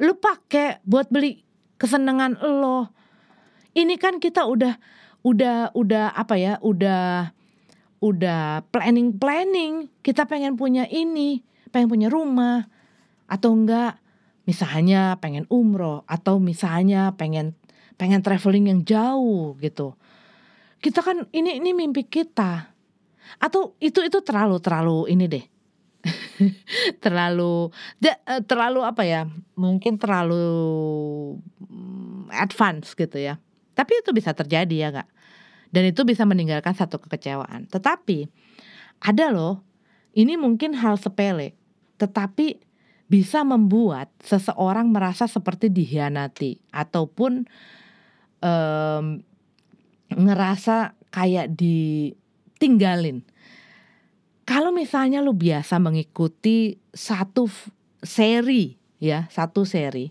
lu 0.00 0.16
pakai 0.16 0.80
buat 0.88 1.12
beli 1.12 1.44
kesenangan 1.76 2.40
lo. 2.40 2.88
Ini 3.76 4.00
kan 4.00 4.16
kita 4.16 4.48
udah 4.48 4.80
udah 5.22 5.76
udah 5.76 6.16
apa 6.16 6.34
ya 6.40 6.58
udah 6.64 7.30
udah 8.02 8.66
planning 8.74 9.14
planning 9.14 9.86
kita 10.02 10.26
pengen 10.26 10.58
punya 10.58 10.90
ini 10.90 11.46
pengen 11.70 11.86
punya 11.86 12.08
rumah 12.10 12.66
atau 13.30 13.54
enggak 13.54 14.01
misalnya 14.44 15.18
pengen 15.22 15.46
umroh 15.48 16.02
atau 16.10 16.42
misalnya 16.42 17.14
pengen 17.14 17.54
pengen 17.96 18.24
traveling 18.24 18.66
yang 18.70 18.80
jauh 18.82 19.54
gitu. 19.62 19.94
Kita 20.82 21.04
kan 21.04 21.30
ini 21.30 21.62
ini 21.62 21.70
mimpi 21.70 22.02
kita. 22.06 22.74
Atau 23.38 23.78
itu 23.78 24.02
itu 24.02 24.18
terlalu 24.20 24.58
terlalu 24.58 24.98
ini 25.08 25.24
deh. 25.30 25.44
Terlalu 27.04 27.70
eh, 28.02 28.42
terlalu 28.42 28.82
apa 28.82 29.06
ya? 29.06 29.30
Mungkin 29.54 30.02
terlalu 30.02 30.42
mm, 31.62 32.34
advance 32.34 32.98
gitu 32.98 33.22
ya. 33.22 33.38
Tapi 33.78 34.02
itu 34.02 34.10
bisa 34.10 34.34
terjadi 34.34 34.74
ya 34.74 34.90
kak. 34.90 35.08
Dan 35.70 35.94
itu 35.94 36.02
bisa 36.02 36.26
meninggalkan 36.26 36.74
satu 36.74 36.98
kekecewaan. 36.98 37.70
Tetapi 37.70 38.26
ada 39.06 39.30
loh 39.30 39.62
ini 40.12 40.34
mungkin 40.34 40.74
hal 40.74 40.98
sepele. 40.98 41.54
Tetapi 42.02 42.71
bisa 43.12 43.44
membuat 43.44 44.08
seseorang 44.24 44.88
merasa 44.88 45.28
seperti 45.28 45.68
dihianati 45.68 46.56
ataupun 46.72 47.44
um, 48.40 49.20
ngerasa 50.16 50.96
kayak 51.12 51.52
ditinggalin. 51.52 53.20
Kalau 54.48 54.72
misalnya 54.72 55.20
lu 55.20 55.36
biasa 55.36 55.76
mengikuti 55.76 56.80
satu 56.96 57.52
seri 58.00 58.80
ya, 58.96 59.28
satu 59.28 59.68
seri. 59.68 60.08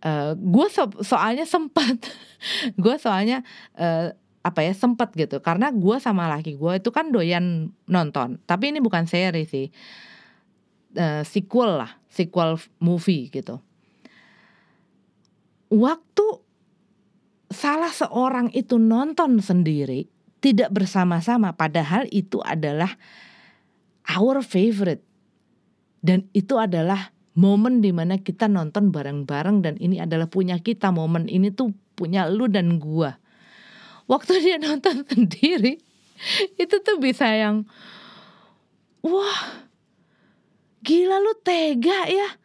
Uh, 0.00 0.32
gue 0.32 0.66
so 0.72 0.88
soalnya 1.04 1.44
sempat, 1.44 2.08
gue 2.82 2.96
soalnya 2.96 3.44
uh, 3.76 4.16
apa 4.40 4.64
ya 4.64 4.72
sempat 4.72 5.12
gitu. 5.12 5.44
Karena 5.44 5.68
gue 5.68 6.00
sama 6.00 6.24
laki 6.24 6.56
gue 6.56 6.80
itu 6.80 6.88
kan 6.88 7.12
doyan 7.12 7.68
nonton. 7.84 8.40
Tapi 8.48 8.72
ini 8.72 8.80
bukan 8.80 9.04
seri 9.04 9.44
sih 9.44 9.68
uh, 10.96 11.22
sequel 11.22 11.84
lah 11.84 11.92
sequel 12.10 12.56
movie 12.80 13.28
gitu. 13.28 13.60
Waktu 15.68 16.26
salah 17.52 17.92
seorang 17.92 18.50
itu 18.56 18.80
nonton 18.80 19.38
sendiri 19.38 20.08
tidak 20.40 20.72
bersama-sama 20.72 21.52
padahal 21.52 22.08
itu 22.08 22.40
adalah 22.40 22.96
our 24.16 24.40
favorite. 24.40 25.04
Dan 26.00 26.30
itu 26.30 26.54
adalah 26.54 27.10
momen 27.34 27.82
di 27.82 27.90
mana 27.90 28.22
kita 28.22 28.46
nonton 28.46 28.94
bareng-bareng 28.94 29.58
dan 29.60 29.74
ini 29.82 29.98
adalah 29.98 30.30
punya 30.30 30.62
kita. 30.62 30.94
Momen 30.94 31.26
ini 31.26 31.50
tuh 31.50 31.74
punya 31.98 32.30
lu 32.30 32.46
dan 32.46 32.78
gua. 32.78 33.18
Waktu 34.06 34.38
dia 34.38 34.56
nonton 34.66 35.02
sendiri 35.02 35.82
itu 36.56 36.76
tuh 36.80 36.96
bisa 36.96 37.26
yang 37.28 37.66
wah 39.04 39.65
gila 40.86 41.18
lu 41.18 41.34
tega 41.42 42.06
ya. 42.06 42.38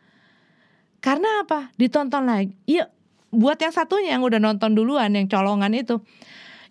Karena 0.97 1.45
apa? 1.45 1.69
Ditonton 1.77 2.25
lagi. 2.25 2.58
Iya 2.65 2.89
buat 3.32 3.56
yang 3.62 3.71
satunya 3.71 4.17
yang 4.17 4.25
udah 4.25 4.41
nonton 4.41 4.75
duluan 4.75 5.13
yang 5.13 5.30
colongan 5.30 5.71
itu. 5.77 6.01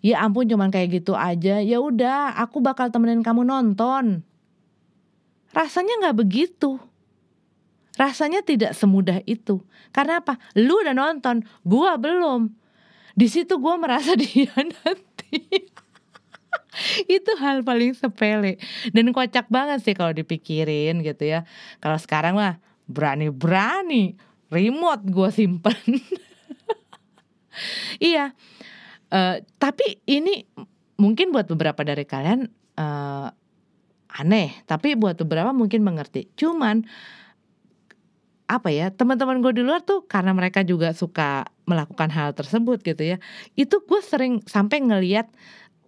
Ya 0.01 0.21
ampun 0.25 0.49
cuman 0.49 0.69
kayak 0.69 1.01
gitu 1.01 1.15
aja. 1.15 1.63
Ya 1.63 1.77
udah 1.79 2.35
aku 2.37 2.59
bakal 2.59 2.91
temenin 2.91 3.23
kamu 3.23 3.47
nonton. 3.47 4.25
Rasanya 5.51 6.07
nggak 6.07 6.17
begitu. 6.19 6.79
Rasanya 7.99 8.41
tidak 8.41 8.71
semudah 8.73 9.19
itu. 9.27 9.61
Karena 9.91 10.23
apa? 10.23 10.39
Lu 10.55 10.79
udah 10.79 10.95
nonton 10.95 11.43
gua 11.67 11.99
belum. 11.99 12.49
Di 13.13 13.27
situ 13.27 13.59
gua 13.59 13.75
merasa 13.75 14.15
dia 14.21 14.51
nanti 14.55 15.70
itu 17.07 17.31
hal 17.39 17.63
paling 17.63 17.93
sepele. 17.95 18.57
Dan 18.91 19.11
kocak 19.11 19.47
banget 19.51 19.83
sih 19.83 19.95
kalau 19.95 20.15
dipikirin 20.15 21.03
gitu 21.03 21.27
ya. 21.27 21.43
Kalau 21.83 21.97
sekarang 21.99 22.39
mah 22.39 22.57
berani-berani 22.87 24.15
remote 24.51 25.03
gue 25.07 25.29
simpen. 25.31 25.79
Iya. 27.99 28.31
Uh, 29.11 29.43
tapi 29.59 29.99
ini 30.07 30.47
mungkin 30.95 31.35
buat 31.35 31.51
beberapa 31.51 31.83
dari 31.83 32.07
kalian 32.07 32.47
uh, 32.79 33.27
aneh, 34.07 34.55
tapi 34.63 34.95
buat 34.95 35.19
beberapa 35.19 35.51
mungkin 35.51 35.83
mengerti. 35.83 36.31
Cuman 36.39 36.87
apa 38.51 38.67
ya 38.71 38.91
teman-teman 38.91 39.39
gue 39.39 39.51
di 39.59 39.63
luar 39.63 39.79
tuh 39.83 40.03
karena 40.07 40.35
mereka 40.35 40.63
juga 40.63 40.95
suka 40.95 41.47
melakukan 41.67 42.07
hal 42.11 42.31
tersebut 42.31 42.79
gitu 42.83 43.03
ya. 43.03 43.17
Itu 43.59 43.83
gue 43.83 43.99
sering 43.99 44.43
sampai 44.47 44.83
ngeliat 44.83 45.27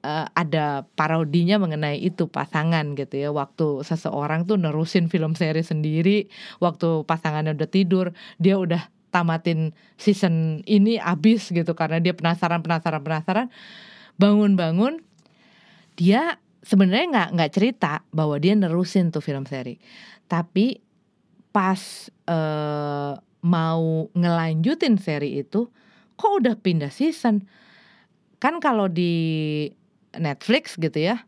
uh, 0.04 0.28
ada 0.36 0.86
parodinya 0.94 1.58
mengenai 1.58 1.98
itu 2.04 2.28
pasangan 2.28 2.94
gitu 2.94 3.16
ya. 3.18 3.30
Waktu 3.32 3.82
seseorang 3.88 4.46
tuh 4.46 4.60
nerusin 4.60 5.08
film 5.08 5.34
seri 5.34 5.64
sendiri 5.64 6.28
waktu 6.60 7.08
pasangannya 7.08 7.56
udah 7.56 7.70
tidur 7.72 8.12
dia 8.38 8.60
udah 8.60 8.84
tamatin 9.10 9.72
season 9.96 10.66
ini 10.66 10.98
abis 10.98 11.54
gitu 11.54 11.72
karena 11.74 12.04
dia 12.04 12.14
penasaran 12.14 12.62
penasaran 12.62 13.02
penasaran. 13.02 13.48
Bangun-bangun 14.20 15.02
dia 15.98 16.38
sebenarnya 16.62 17.08
nggak 17.10 17.30
nggak 17.40 17.52
cerita 17.56 17.94
bahwa 18.14 18.38
dia 18.38 18.54
nerusin 18.54 19.10
tuh 19.10 19.24
film 19.24 19.48
seri. 19.48 19.80
Tapi 20.28 20.78
pas 21.54 22.10
uh, 22.26 23.14
mau 23.44 24.10
ngelanjutin 24.18 24.98
seri 24.98 25.38
itu 25.44 25.70
kok 26.18 26.32
udah 26.42 26.56
pindah 26.58 26.90
season? 26.90 27.46
Kan 28.42 28.60
kalau 28.60 28.90
di 28.92 29.70
Netflix 30.18 30.78
gitu 30.78 30.98
ya. 30.98 31.26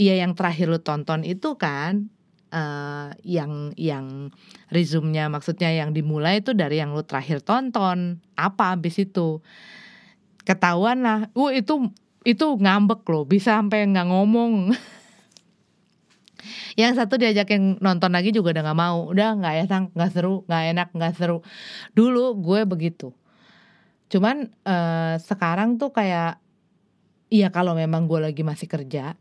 Iya 0.00 0.24
yang 0.24 0.32
terakhir 0.32 0.72
lu 0.72 0.80
tonton 0.80 1.24
itu 1.28 1.60
kan 1.60 2.08
uh, 2.54 3.12
yang 3.22 3.72
yang 3.78 4.34
resume-nya 4.72 5.28
maksudnya 5.30 5.70
yang 5.70 5.94
dimulai 5.94 6.42
itu 6.42 6.52
dari 6.56 6.80
yang 6.80 6.92
lu 6.92 7.04
terakhir 7.04 7.42
tonton. 7.42 8.20
Apa 8.36 8.76
habis 8.76 8.96
itu? 9.00 9.40
Ketahuan 10.44 11.04
lah. 11.04 11.20
Uh 11.36 11.52
itu 11.54 11.92
itu 12.24 12.46
ngambek 12.60 13.06
loh 13.08 13.24
bisa 13.24 13.56
sampai 13.58 13.88
nggak 13.88 14.08
ngomong. 14.08 14.52
Yang 16.80 17.04
satu 17.04 17.20
diajakin 17.20 17.76
nonton 17.84 18.16
lagi 18.16 18.32
juga 18.32 18.56
udah 18.56 18.72
nggak 18.72 18.80
mau. 18.80 18.98
Udah 19.12 19.36
nggak 19.36 19.54
enak 19.68 19.84
nggak 19.92 20.10
seru 20.12 20.34
nggak 20.48 20.64
enak 20.72 20.88
nggak 20.96 21.12
seru. 21.16 21.38
Dulu 21.92 22.40
gue 22.40 22.60
begitu. 22.64 23.12
Cuman 24.10 24.48
uh, 24.64 25.20
sekarang 25.20 25.76
tuh 25.76 25.92
kayak 25.92 26.40
iya 27.30 27.48
kalau 27.48 27.72
memang 27.78 28.10
gue 28.10 28.20
lagi 28.20 28.42
masih 28.42 28.66
kerja 28.66 29.14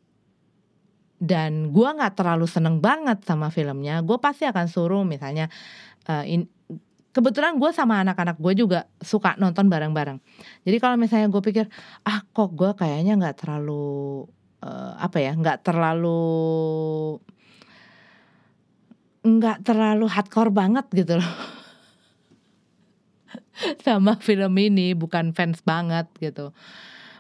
dan 1.19 1.69
gue 1.69 1.89
nggak 1.89 2.15
terlalu 2.15 2.50
seneng 2.50 2.82
banget 2.82 3.22
sama 3.24 3.54
filmnya 3.54 4.02
gue 4.02 4.17
pasti 4.17 4.50
akan 4.50 4.65
suruh 4.65 5.04
misalnya 5.06 5.48
uh, 6.10 6.26
in, 6.26 6.50
kebetulan 7.10 7.58
gue 7.58 7.69
sama 7.74 8.02
anak-anak 8.02 8.38
gue 8.38 8.54
juga 8.54 8.86
suka 9.02 9.34
nonton 9.41 9.65
bareng-bareng. 9.67 10.22
Jadi 10.63 10.78
kalau 10.78 10.95
misalnya 10.95 11.28
gue 11.28 11.41
pikir 11.41 11.65
ah 12.06 12.22
kok 12.22 12.54
gue 12.54 12.72
kayaknya 12.78 13.17
nggak 13.17 13.43
terlalu 13.43 14.26
uh, 14.62 14.93
apa 14.95 15.17
ya 15.17 15.34
nggak 15.34 15.65
terlalu 15.65 17.17
nggak 19.26 19.58
terlalu 19.65 20.06
hardcore 20.08 20.54
banget 20.54 20.86
gitu 20.93 21.17
loh. 21.19 21.34
Sama 23.86 24.15
film 24.22 24.54
ini 24.56 24.95
bukan 24.95 25.34
fans 25.36 25.60
banget 25.65 26.08
gitu 26.22 26.56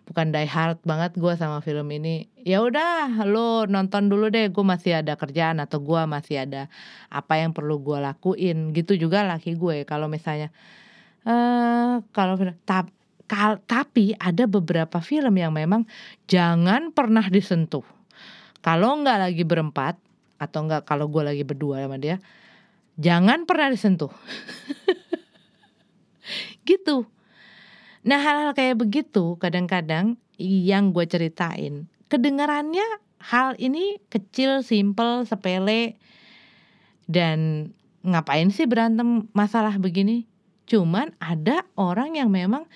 bukan 0.09 0.33
die 0.33 0.49
hard 0.49 0.81
banget 0.81 1.13
gue 1.13 1.33
sama 1.37 1.61
film 1.61 1.85
ini. 1.93 2.25
Ya 2.41 2.65
udah 2.65 3.21
lo 3.29 3.69
nonton 3.69 4.09
dulu 4.09 4.33
deh 4.33 4.49
gue 4.49 4.65
masih 4.65 5.05
ada 5.05 5.13
kerjaan 5.13 5.61
atau 5.61 5.77
gue 5.77 6.01
masih 6.09 6.49
ada 6.49 6.65
apa 7.13 7.37
yang 7.37 7.53
perlu 7.53 7.77
gue 7.77 8.01
lakuin. 8.01 8.73
Gitu 8.73 8.97
juga 8.97 9.21
laki 9.21 9.53
gue 9.53 9.85
kalau 9.85 10.09
misalnya 10.09 10.49
eh 11.29 12.01
kalau 12.09 12.41
tap, 12.65 12.89
kal, 13.29 13.61
tapi 13.69 14.17
ada 14.17 14.49
beberapa 14.49 14.97
film 14.97 15.37
yang 15.37 15.53
memang 15.53 15.85
jangan 16.25 16.89
pernah 16.89 17.29
disentuh. 17.29 17.85
Kalau 18.65 19.05
nggak 19.05 19.29
lagi 19.29 19.45
berempat 19.45 19.93
atau 20.41 20.65
enggak 20.65 20.89
kalau 20.89 21.05
gue 21.05 21.21
lagi 21.21 21.45
berdua 21.45 21.85
sama 21.85 22.01
dia 22.01 22.17
jangan 22.97 23.45
pernah 23.45 23.69
disentuh. 23.69 24.09
Gitu 26.67 27.18
nah 28.09 28.17
hal-hal 28.17 28.57
kayak 28.57 28.81
begitu 28.81 29.37
kadang-kadang 29.37 30.17
yang 30.41 30.89
gue 30.89 31.05
ceritain 31.05 31.85
kedengarannya 32.09 33.05
hal 33.21 33.53
ini 33.61 34.01
kecil 34.09 34.65
simple 34.65 35.29
sepele 35.29 35.99
dan 37.05 37.69
ngapain 38.03 38.47
sih 38.53 38.65
berantem 38.69 39.27
masalah 39.35 39.75
begini? 39.75 40.25
Cuman 40.69 41.11
ada 41.19 41.65
orang 41.75 42.15
yang 42.15 42.29
memang 42.31 42.69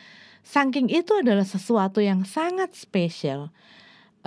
saking 0.43 0.89
itu 0.91 1.13
adalah 1.21 1.47
sesuatu 1.47 2.03
yang 2.03 2.27
sangat 2.27 2.75
spesial 2.75 3.53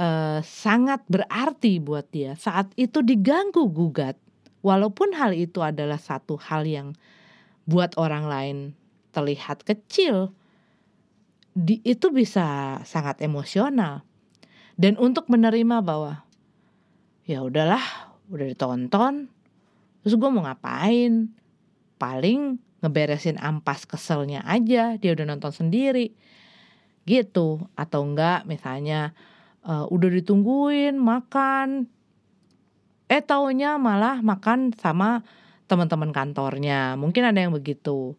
uh, 0.01 0.41
sangat 0.41 1.03
berarti 1.11 1.83
buat 1.83 2.07
dia. 2.09 2.39
Saat 2.39 2.73
itu 2.79 3.03
diganggu 3.03 3.69
gugat 3.69 4.17
walaupun 4.63 5.13
hal 5.19 5.37
itu 5.37 5.61
adalah 5.61 6.01
satu 6.01 6.39
hal 6.41 6.65
yang 6.65 6.95
buat 7.67 7.99
orang 7.99 8.25
lain 8.31 8.57
terlihat 9.11 9.67
kecil 9.67 10.31
di, 11.57 11.81
itu 11.89 12.13
bisa 12.13 12.79
sangat 12.85 13.25
emosional. 13.25 14.05
Dan 14.77 15.01
untuk 15.01 15.33
menerima 15.33 15.81
bahwa 15.81 16.21
ya 17.25 17.41
udahlah 17.41 17.81
udah 18.29 18.45
ditonton 18.45 19.33
terus 20.05 20.21
gue 20.21 20.29
mau 20.29 20.45
ngapain? 20.45 21.33
Paling 21.97 22.61
ngeberesin 22.85 23.41
ampas 23.41 23.89
keselnya 23.89 24.45
aja 24.45 25.01
dia 25.01 25.11
udah 25.17 25.25
nonton 25.25 25.49
sendiri. 25.49 26.13
Gitu. 27.09 27.65
Atau 27.73 28.05
enggak 28.05 28.45
misalnya 28.45 29.17
uh, 29.65 29.89
udah 29.89 30.13
ditungguin 30.13 31.01
makan. 31.01 31.89
Eh 33.09 33.25
taunya 33.25 33.81
malah 33.81 34.21
makan 34.21 34.77
sama 34.77 35.25
teman-teman 35.65 36.13
kantornya. 36.13 37.01
Mungkin 37.01 37.25
ada 37.25 37.41
yang 37.41 37.57
begitu 37.57 38.13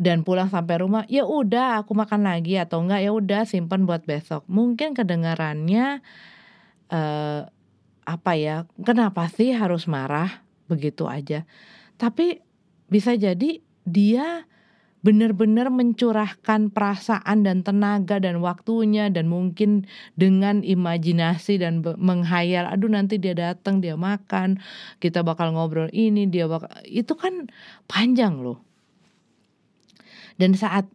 dan 0.00 0.24
pulang 0.24 0.48
sampai 0.48 0.80
rumah 0.80 1.04
ya 1.10 1.24
udah 1.24 1.84
aku 1.84 1.92
makan 1.92 2.24
lagi 2.24 2.56
atau 2.56 2.84
enggak 2.84 3.00
ya 3.04 3.10
udah 3.12 3.42
simpan 3.44 3.84
buat 3.84 4.04
besok. 4.04 4.44
Mungkin 4.48 4.96
kedengarannya 4.96 6.00
uh, 6.92 7.40
apa 8.02 8.32
ya 8.34 8.64
kenapa 8.82 9.28
sih 9.30 9.52
harus 9.54 9.86
marah? 9.86 10.42
Begitu 10.66 11.04
aja. 11.08 11.44
Tapi 12.00 12.40
bisa 12.90 13.14
jadi 13.14 13.60
dia 13.82 14.46
benar-benar 15.02 15.66
mencurahkan 15.68 16.70
perasaan 16.70 17.42
dan 17.42 17.66
tenaga 17.66 18.22
dan 18.22 18.38
waktunya 18.38 19.10
dan 19.10 19.26
mungkin 19.26 19.90
dengan 20.14 20.62
imajinasi 20.62 21.58
dan 21.58 21.82
menghayal 21.82 22.70
aduh 22.70 22.86
nanti 22.86 23.18
dia 23.18 23.34
datang 23.34 23.82
dia 23.82 23.98
makan 23.98 24.62
kita 25.02 25.26
bakal 25.26 25.50
ngobrol 25.50 25.90
ini 25.90 26.30
dia 26.30 26.46
bakal 26.46 26.70
itu 26.86 27.18
kan 27.18 27.50
panjang 27.90 28.38
loh 28.38 28.62
dan 30.36 30.56
saat 30.56 30.86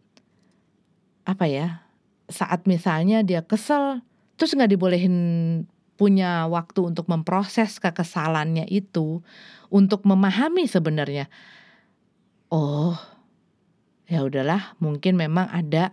apa 1.28 1.44
ya 1.44 1.84
saat 2.28 2.64
misalnya 2.64 3.20
dia 3.24 3.44
kesel 3.44 4.00
terus 4.40 4.54
nggak 4.54 4.72
dibolehin 4.72 5.16
punya 5.98 6.46
waktu 6.46 6.94
untuk 6.94 7.10
memproses 7.10 7.82
kekesalannya 7.82 8.64
itu 8.70 9.20
untuk 9.68 10.06
memahami 10.06 10.70
sebenarnya 10.70 11.26
oh 12.48 12.94
ya 14.08 14.24
udahlah 14.24 14.78
mungkin 14.80 15.20
memang 15.20 15.50
ada 15.52 15.92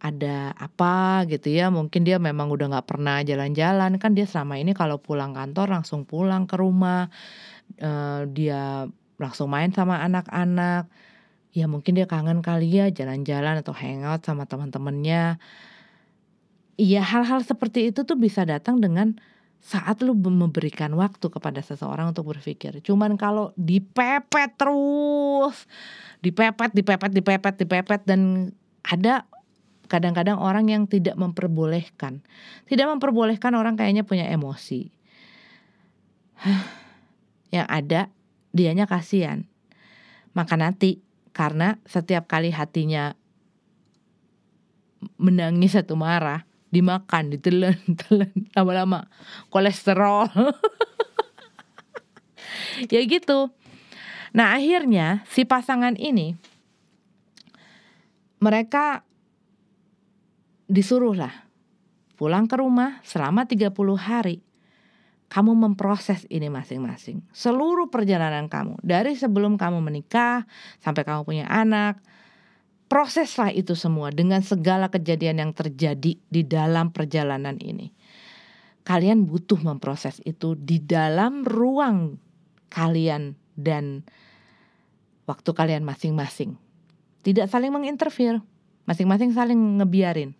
ada 0.00 0.56
apa 0.56 1.28
gitu 1.28 1.52
ya 1.52 1.68
mungkin 1.68 2.08
dia 2.08 2.16
memang 2.16 2.48
udah 2.48 2.72
nggak 2.72 2.88
pernah 2.88 3.20
jalan-jalan. 3.20 4.00
Kan 4.00 4.16
dia 4.16 4.24
selama 4.24 4.56
ini 4.56 4.72
kalau 4.72 4.96
pulang 4.96 5.36
kantor 5.36 5.76
langsung 5.76 6.08
pulang 6.08 6.48
ke 6.48 6.56
rumah 6.56 7.12
uh, 7.84 8.24
dia 8.24 8.88
langsung 9.20 9.52
main 9.52 9.68
sama 9.76 10.00
anak-anak 10.00 10.88
ya 11.50 11.66
mungkin 11.66 11.98
dia 11.98 12.06
kangen 12.06 12.42
kali 12.42 12.70
ya 12.70 12.86
jalan-jalan 12.90 13.60
atau 13.60 13.74
hangout 13.74 14.22
sama 14.22 14.46
teman-temannya 14.46 15.38
Iya 16.80 17.04
hal-hal 17.04 17.44
seperti 17.44 17.92
itu 17.92 18.08
tuh 18.08 18.16
bisa 18.16 18.48
datang 18.48 18.80
dengan 18.80 19.20
saat 19.60 20.00
lu 20.00 20.16
memberikan 20.16 20.88
waktu 20.96 21.28
kepada 21.28 21.60
seseorang 21.60 22.16
untuk 22.16 22.32
berpikir. 22.32 22.80
Cuman 22.80 23.20
kalau 23.20 23.52
dipepet 23.60 24.56
terus, 24.56 25.68
dipepet, 26.24 26.72
dipepet, 26.72 27.12
dipepet, 27.12 27.54
dipepet 27.60 28.00
dan 28.08 28.48
ada 28.80 29.28
kadang-kadang 29.92 30.40
orang 30.40 30.72
yang 30.72 30.88
tidak 30.88 31.20
memperbolehkan. 31.20 32.24
Tidak 32.64 32.86
memperbolehkan 32.96 33.52
orang 33.52 33.76
kayaknya 33.76 34.08
punya 34.08 34.24
emosi. 34.32 34.88
yang 37.54 37.68
ada 37.68 38.08
dianya 38.56 38.88
kasihan. 38.88 39.44
Maka 40.32 40.56
nanti 40.56 41.04
karena 41.30 41.78
setiap 41.86 42.26
kali 42.26 42.50
hatinya 42.50 43.14
menangis 45.16 45.78
atau 45.78 45.96
marah, 45.96 46.44
dimakan, 46.68 47.32
ditelan, 47.32 47.78
telan 48.04 48.32
lama-lama 48.52 49.08
kolesterol. 49.48 50.28
ya 52.92 53.00
gitu. 53.04 53.52
Nah, 54.30 54.54
akhirnya 54.54 55.26
si 55.26 55.42
pasangan 55.42 55.98
ini 55.98 56.38
mereka 58.40 59.02
disuruh 60.70 61.18
lah 61.18 61.50
pulang 62.14 62.46
ke 62.46 62.56
rumah 62.60 63.02
selama 63.02 63.44
30 63.44 63.74
hari 63.98 64.38
kamu 65.30 65.54
memproses 65.54 66.26
ini 66.26 66.50
masing-masing. 66.50 67.22
Seluruh 67.30 67.86
perjalanan 67.86 68.50
kamu 68.50 68.82
dari 68.82 69.14
sebelum 69.14 69.54
kamu 69.54 69.78
menikah 69.78 70.42
sampai 70.82 71.06
kamu 71.06 71.22
punya 71.22 71.46
anak, 71.46 72.02
proseslah 72.90 73.54
itu 73.54 73.78
semua 73.78 74.10
dengan 74.10 74.42
segala 74.42 74.90
kejadian 74.90 75.38
yang 75.38 75.52
terjadi 75.54 76.18
di 76.18 76.42
dalam 76.42 76.90
perjalanan 76.90 77.54
ini. 77.62 77.94
Kalian 78.82 79.22
butuh 79.30 79.62
memproses 79.62 80.18
itu 80.26 80.58
di 80.58 80.82
dalam 80.82 81.46
ruang 81.46 82.18
kalian 82.66 83.38
dan 83.54 84.02
waktu 85.30 85.50
kalian 85.54 85.86
masing-masing. 85.86 86.58
Tidak 87.22 87.46
saling 87.46 87.70
menginterfere, 87.70 88.42
masing-masing 88.90 89.30
saling 89.30 89.78
ngebiarin. 89.78 90.34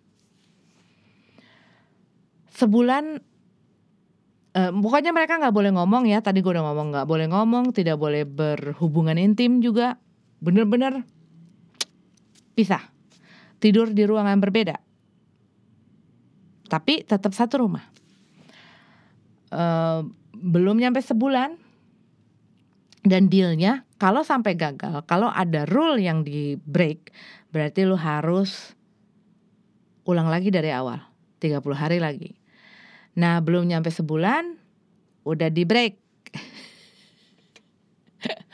Sebulan 2.51 3.30
uh, 4.55 4.71
pokoknya 4.71 5.11
mereka 5.15 5.39
nggak 5.39 5.55
boleh 5.55 5.71
ngomong 5.75 6.03
ya. 6.07 6.19
Tadi 6.19 6.43
gue 6.43 6.51
udah 6.51 6.65
ngomong 6.71 6.87
nggak 6.95 7.07
boleh 7.07 7.27
ngomong 7.31 7.71
tidak 7.71 7.97
boleh 7.99 8.27
berhubungan 8.27 9.15
intim 9.15 9.63
juga. 9.63 9.97
Bener-bener 10.41 11.05
pisah. 12.57 12.91
Tidur 13.61 13.93
di 13.93 14.03
ruangan 14.03 14.41
berbeda. 14.41 14.81
Tapi 16.65 17.05
tetap 17.05 17.35
satu 17.35 17.67
rumah. 17.67 17.85
Uh, 19.51 20.07
belum 20.35 20.79
nyampe 20.79 20.99
sebulan. 21.03 21.59
Dan 23.01 23.33
dealnya 23.33 23.81
kalau 23.97 24.21
sampai 24.21 24.53
gagal 24.53 25.01
kalau 25.09 25.25
ada 25.25 25.65
rule 25.65 25.97
yang 25.97 26.21
di 26.21 26.53
break 26.53 27.09
berarti 27.49 27.81
lu 27.81 27.97
harus 27.97 28.77
ulang 30.05 30.29
lagi 30.29 30.53
dari 30.53 30.69
awal. 30.69 31.01
30 31.41 31.65
hari 31.73 31.97
lagi 31.97 32.40
Nah 33.17 33.43
belum 33.43 33.67
nyampe 33.67 33.91
sebulan 33.91 34.55
udah 35.27 35.49
di 35.51 35.63
break. 35.67 35.95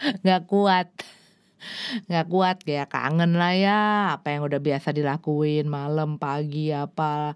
Gak 0.26 0.49
kuat. 0.49 0.89
Gak 2.08 2.28
kuat 2.32 2.64
ya 2.64 2.86
kangen 2.88 3.36
lah 3.36 3.53
ya 3.53 3.82
apa 4.18 4.34
yang 4.34 4.47
udah 4.47 4.62
biasa 4.62 4.93
dilakuin 4.93 5.68
malam 5.68 6.16
pagi 6.22 6.72
apa 6.72 7.36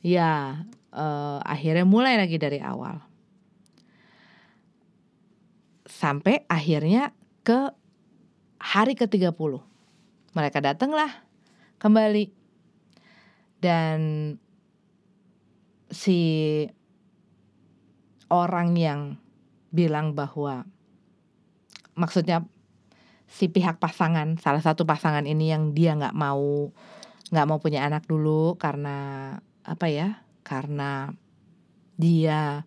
ya 0.00 0.64
uh, 0.94 1.38
akhirnya 1.44 1.84
mulai 1.84 2.16
lagi 2.16 2.40
dari 2.40 2.62
awal 2.62 3.02
sampai 5.84 6.46
akhirnya 6.48 7.12
ke 7.44 7.74
hari 8.60 8.96
ke-30 8.96 9.60
mereka 10.32 10.58
datanglah 10.64 11.10
kembali 11.76 12.32
dan 13.60 13.98
si 15.90 16.18
orang 18.30 18.78
yang 18.78 19.00
bilang 19.74 20.14
bahwa 20.14 20.66
maksudnya 21.98 22.46
si 23.30 23.46
pihak 23.46 23.78
pasangan 23.78 24.38
salah 24.38 24.62
satu 24.62 24.82
pasangan 24.86 25.26
ini 25.26 25.54
yang 25.54 25.74
dia 25.74 25.94
nggak 25.94 26.14
mau 26.14 26.70
nggak 27.30 27.46
mau 27.46 27.58
punya 27.62 27.86
anak 27.86 28.06
dulu 28.10 28.58
karena 28.58 29.38
apa 29.62 29.86
ya 29.86 30.26
karena 30.42 31.14
dia 31.94 32.66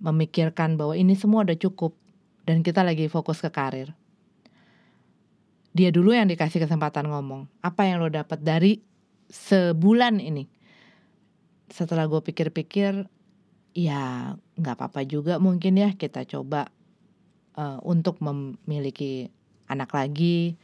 memikirkan 0.00 0.74
bahwa 0.74 0.96
ini 0.96 1.14
semua 1.14 1.46
udah 1.46 1.58
cukup 1.60 1.94
dan 2.48 2.64
kita 2.64 2.80
lagi 2.80 3.06
fokus 3.06 3.38
ke 3.38 3.52
karir. 3.52 3.92
Dia 5.70 5.94
dulu 5.94 6.10
yang 6.10 6.26
dikasih 6.26 6.66
kesempatan 6.66 7.06
ngomong 7.06 7.46
apa 7.62 7.86
yang 7.86 8.02
lo 8.02 8.10
dapat 8.10 8.42
dari 8.42 8.82
sebulan 9.30 10.18
ini 10.18 10.59
setelah 11.70 12.06
gue 12.10 12.20
pikir-pikir 12.20 13.06
ya 13.70 14.34
nggak 14.58 14.74
apa-apa 14.74 15.06
juga 15.06 15.38
mungkin 15.38 15.78
ya 15.78 15.94
kita 15.94 16.26
coba 16.26 16.74
uh, 17.54 17.78
untuk 17.86 18.18
memiliki 18.22 19.30
anak 19.70 19.94
lagi. 19.94 20.58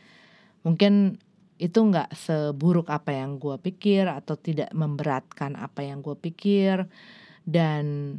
Mungkin 0.67 1.23
itu 1.57 1.79
nggak 1.79 2.13
seburuk 2.13 2.93
apa 2.93 3.17
yang 3.17 3.41
gue 3.41 3.57
pikir 3.57 4.11
atau 4.11 4.37
tidak 4.37 4.69
memberatkan 4.75 5.55
apa 5.55 5.87
yang 5.87 6.03
gue 6.03 6.19
pikir. 6.19 6.85
Dan 7.47 8.19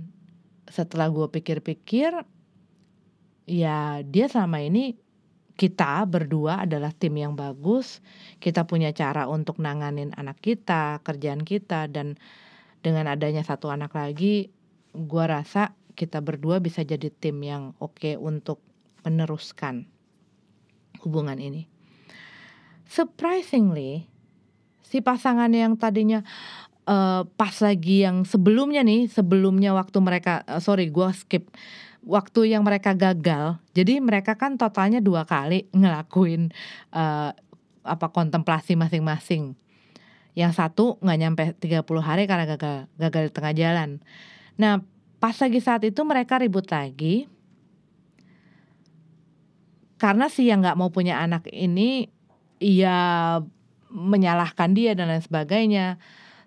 setelah 0.72 1.12
gue 1.12 1.28
pikir-pikir 1.28 2.24
ya 3.48 4.04
dia 4.04 4.26
selama 4.28 4.64
ini 4.64 4.96
kita 5.58 6.06
berdua 6.06 6.64
adalah 6.64 6.94
tim 6.96 7.18
yang 7.18 7.36
bagus. 7.36 8.00
Kita 8.40 8.64
punya 8.64 8.94
cara 8.96 9.28
untuk 9.28 9.60
nanganin 9.60 10.14
anak 10.16 10.40
kita 10.40 11.02
kerjaan 11.04 11.44
kita 11.44 11.92
dan 11.92 12.16
dengan 12.88 13.12
adanya 13.12 13.44
satu 13.44 13.68
anak 13.68 13.92
lagi 13.92 14.48
gue 14.96 15.26
rasa 15.28 15.76
kita 16.00 16.24
berdua 16.24 16.64
bisa 16.64 16.88
jadi 16.88 17.12
tim 17.12 17.44
yang 17.44 17.76
oke 17.84 18.00
okay 18.00 18.16
untuk 18.16 18.64
meneruskan 19.04 19.84
hubungan 21.04 21.36
ini. 21.36 21.68
Surprisingly 22.88 24.08
si 24.88 25.04
pasangan 25.04 25.52
yang 25.52 25.76
tadinya 25.76 26.24
uh, 26.88 27.28
pas 27.36 27.56
lagi 27.60 28.08
yang 28.08 28.24
sebelumnya 28.24 28.88
nih 28.88 29.12
sebelumnya 29.12 29.76
waktu 29.76 30.00
mereka 30.00 30.48
uh, 30.48 30.64
sorry 30.64 30.88
gue 30.88 31.12
skip 31.12 31.52
waktu 32.08 32.56
yang 32.56 32.64
mereka 32.64 32.96
gagal 32.96 33.60
jadi 33.76 34.00
mereka 34.00 34.40
kan 34.40 34.56
totalnya 34.56 35.04
dua 35.04 35.28
kali 35.28 35.68
ngelakuin 35.76 36.56
uh, 36.96 37.36
apa 37.84 38.08
kontemplasi 38.16 38.80
masing-masing 38.80 39.60
yang 40.38 40.54
satu 40.54 41.02
nggak 41.02 41.18
nyampe 41.18 41.44
30 41.58 41.82
hari 41.98 42.30
karena 42.30 42.46
gagal 42.46 42.86
gagal 43.02 43.24
di 43.26 43.32
tengah 43.34 43.54
jalan. 43.58 43.90
Nah, 44.62 44.86
pas 45.18 45.34
lagi 45.34 45.58
saat 45.58 45.82
itu 45.82 45.98
mereka 46.06 46.38
ribut 46.38 46.70
lagi 46.70 47.26
karena 49.98 50.30
si 50.30 50.46
yang 50.46 50.62
nggak 50.62 50.78
mau 50.78 50.94
punya 50.94 51.18
anak 51.18 51.50
ini 51.50 52.14
ya 52.62 53.42
menyalahkan 53.90 54.78
dia 54.78 54.94
dan 54.94 55.10
lain 55.10 55.26
sebagainya. 55.26 55.98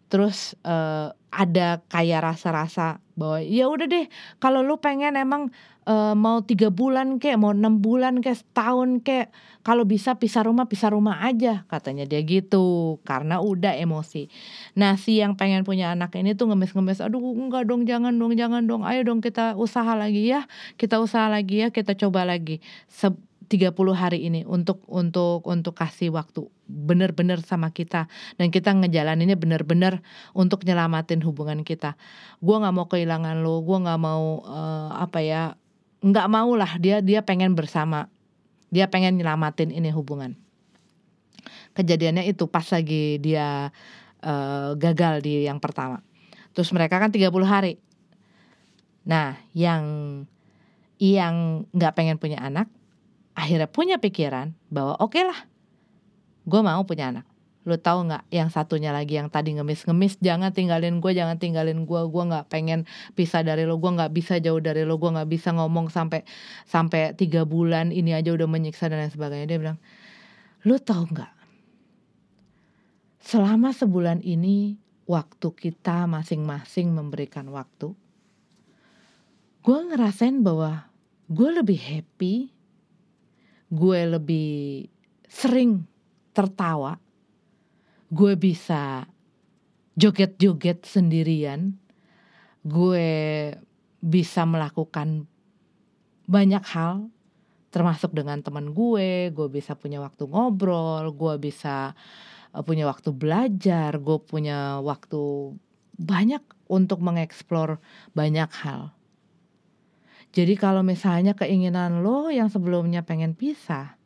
Terus 0.06 0.54
uh, 0.62 1.10
ada 1.30 1.82
kayak 1.90 2.30
rasa-rasa 2.30 3.02
bahwa 3.18 3.42
ya 3.42 3.66
udah 3.66 3.86
deh 3.90 4.06
kalau 4.38 4.62
lu 4.62 4.78
pengen 4.78 5.18
emang 5.18 5.50
uh, 5.90 6.14
mau 6.14 6.46
tiga 6.46 6.70
bulan 6.70 7.18
kek 7.18 7.34
mau 7.34 7.50
enam 7.50 7.82
bulan 7.82 8.22
kek 8.22 8.38
setahun 8.38 9.02
kek. 9.02 9.34
Kalau 9.60 9.84
bisa 9.84 10.16
pisah 10.16 10.48
rumah 10.48 10.70
pisah 10.70 10.94
rumah 10.94 11.20
aja 11.20 11.66
katanya 11.66 12.06
dia 12.06 12.22
gitu. 12.22 12.96
Karena 13.02 13.42
udah 13.42 13.76
emosi. 13.76 14.30
Nah 14.78 14.94
si 14.96 15.20
yang 15.20 15.34
pengen 15.34 15.66
punya 15.66 15.92
anak 15.92 16.14
ini 16.16 16.32
tuh 16.38 16.48
ngemis-ngemis 16.48 17.02
aduh 17.02 17.20
enggak 17.20 17.68
dong 17.68 17.84
jangan 17.84 18.14
dong 18.14 18.32
jangan 18.38 18.64
dong. 18.64 18.86
Ayo 18.86 19.02
dong 19.04 19.20
kita 19.20 19.58
usaha 19.58 19.92
lagi 19.98 20.30
ya. 20.30 20.46
Kita 20.78 21.02
usaha 21.02 21.26
lagi 21.26 21.66
ya 21.66 21.68
kita 21.74 21.98
coba 21.98 22.24
lagi. 22.24 22.62
Se 22.86 23.10
30 23.50 23.74
hari 23.98 24.30
ini 24.30 24.46
untuk 24.46 24.86
untuk 24.86 25.42
untuk 25.42 25.74
kasih 25.74 26.14
waktu 26.14 26.46
bener-bener 26.70 27.42
sama 27.42 27.74
kita. 27.74 28.06
Dan 28.38 28.54
kita 28.54 28.70
ngejalaninnya 28.70 29.34
bener-bener 29.34 30.06
untuk 30.38 30.62
nyelamatin 30.62 31.18
hubungan 31.26 31.66
kita. 31.66 31.98
Gua 32.38 32.62
nggak 32.62 32.74
mau 32.78 32.86
kehilangan 32.86 33.42
lo, 33.42 33.58
gua 33.66 33.82
nggak 33.82 34.00
mau 34.00 34.46
uh, 34.46 34.94
apa 35.02 35.18
ya 35.26 35.58
nggak 36.00 36.28
mau 36.32 36.52
lah 36.56 36.76
dia 36.80 37.04
dia 37.04 37.20
pengen 37.24 37.52
bersama. 37.56 38.08
Dia 38.70 38.86
pengen 38.86 39.18
nyelamatin 39.18 39.74
ini 39.74 39.90
hubungan. 39.90 40.38
Kejadiannya 41.74 42.26
itu 42.30 42.46
pas 42.46 42.66
lagi 42.70 43.18
dia 43.18 43.74
uh, 44.22 44.70
gagal 44.78 45.26
di 45.26 45.46
yang 45.46 45.58
pertama. 45.58 46.02
Terus 46.54 46.70
mereka 46.70 47.02
kan 47.02 47.10
30 47.10 47.30
hari. 47.46 47.82
Nah 49.06 49.38
yang 49.54 49.84
yang 51.00 51.64
nggak 51.72 51.96
pengen 51.96 52.20
punya 52.20 52.38
anak 52.44 52.68
akhirnya 53.32 53.64
punya 53.72 53.96
pikiran 53.96 54.52
bahwa 54.68 55.00
oke 55.00 55.16
okay 55.16 55.24
lah 55.24 55.48
gue 56.44 56.60
mau 56.60 56.84
punya 56.84 57.08
anak 57.08 57.29
lu 57.68 57.76
tahu 57.76 58.08
nggak 58.08 58.24
yang 58.32 58.48
satunya 58.48 58.88
lagi 58.88 59.20
yang 59.20 59.28
tadi 59.28 59.52
ngemis-ngemis 59.52 60.16
jangan 60.24 60.48
tinggalin 60.48 60.96
gue 60.96 61.12
jangan 61.12 61.36
tinggalin 61.36 61.84
gue 61.84 62.00
gue 62.08 62.24
nggak 62.24 62.48
pengen 62.48 62.88
pisah 63.12 63.44
dari 63.44 63.68
lo. 63.68 63.76
Gue 63.76 63.92
nggak 63.92 64.12
bisa 64.16 64.40
jauh 64.40 64.60
dari 64.64 64.88
lo. 64.88 64.96
Gue 64.96 65.12
nggak 65.12 65.28
bisa 65.28 65.52
ngomong 65.52 65.92
sampai 65.92 66.24
sampai 66.64 67.12
tiga 67.12 67.44
bulan 67.44 67.92
ini 67.92 68.16
aja 68.16 68.32
udah 68.32 68.48
menyiksa 68.48 68.88
dan 68.88 69.04
lain 69.04 69.12
sebagainya. 69.12 69.46
Dia 69.46 69.58
bilang 69.60 69.78
lu 70.64 70.80
tahu 70.80 71.04
nggak? 71.12 71.32
Selama 73.20 73.76
sebulan 73.76 74.24
ini 74.24 74.80
waktu 75.04 75.48
kita 75.52 76.06
masing-masing 76.06 76.94
memberikan 76.94 77.50
waktu 77.52 77.92
gue 79.60 79.78
ngerasain 79.92 80.40
bahwa 80.40 80.88
gue 81.28 81.50
lebih 81.50 81.76
happy 81.76 82.34
gue 83.68 84.00
lebih 84.06 84.86
sering 85.26 85.82
tertawa 86.32 86.96
gue 88.10 88.34
bisa 88.34 89.06
joget-joget 89.94 90.82
sendirian, 90.82 91.78
gue 92.66 93.08
bisa 94.02 94.42
melakukan 94.44 95.30
banyak 96.26 96.62
hal 96.62 97.10
termasuk 97.70 98.10
dengan 98.10 98.42
teman 98.42 98.74
gue, 98.74 99.30
gue 99.30 99.48
bisa 99.48 99.78
punya 99.78 100.02
waktu 100.02 100.26
ngobrol, 100.26 101.14
gue 101.14 101.34
bisa 101.38 101.94
eh, 102.50 102.62
punya 102.66 102.84
waktu 102.90 103.14
belajar, 103.14 103.94
gue 104.02 104.18
punya 104.26 104.82
waktu 104.82 105.54
banyak 105.94 106.42
untuk 106.66 106.98
mengeksplor 106.98 107.78
banyak 108.14 108.50
hal. 108.66 108.90
Jadi 110.30 110.54
kalau 110.54 110.86
misalnya 110.86 111.34
keinginan 111.34 112.06
lo 112.06 112.30
yang 112.30 112.46
sebelumnya 112.46 113.02
pengen 113.02 113.34
pisah 113.34 113.98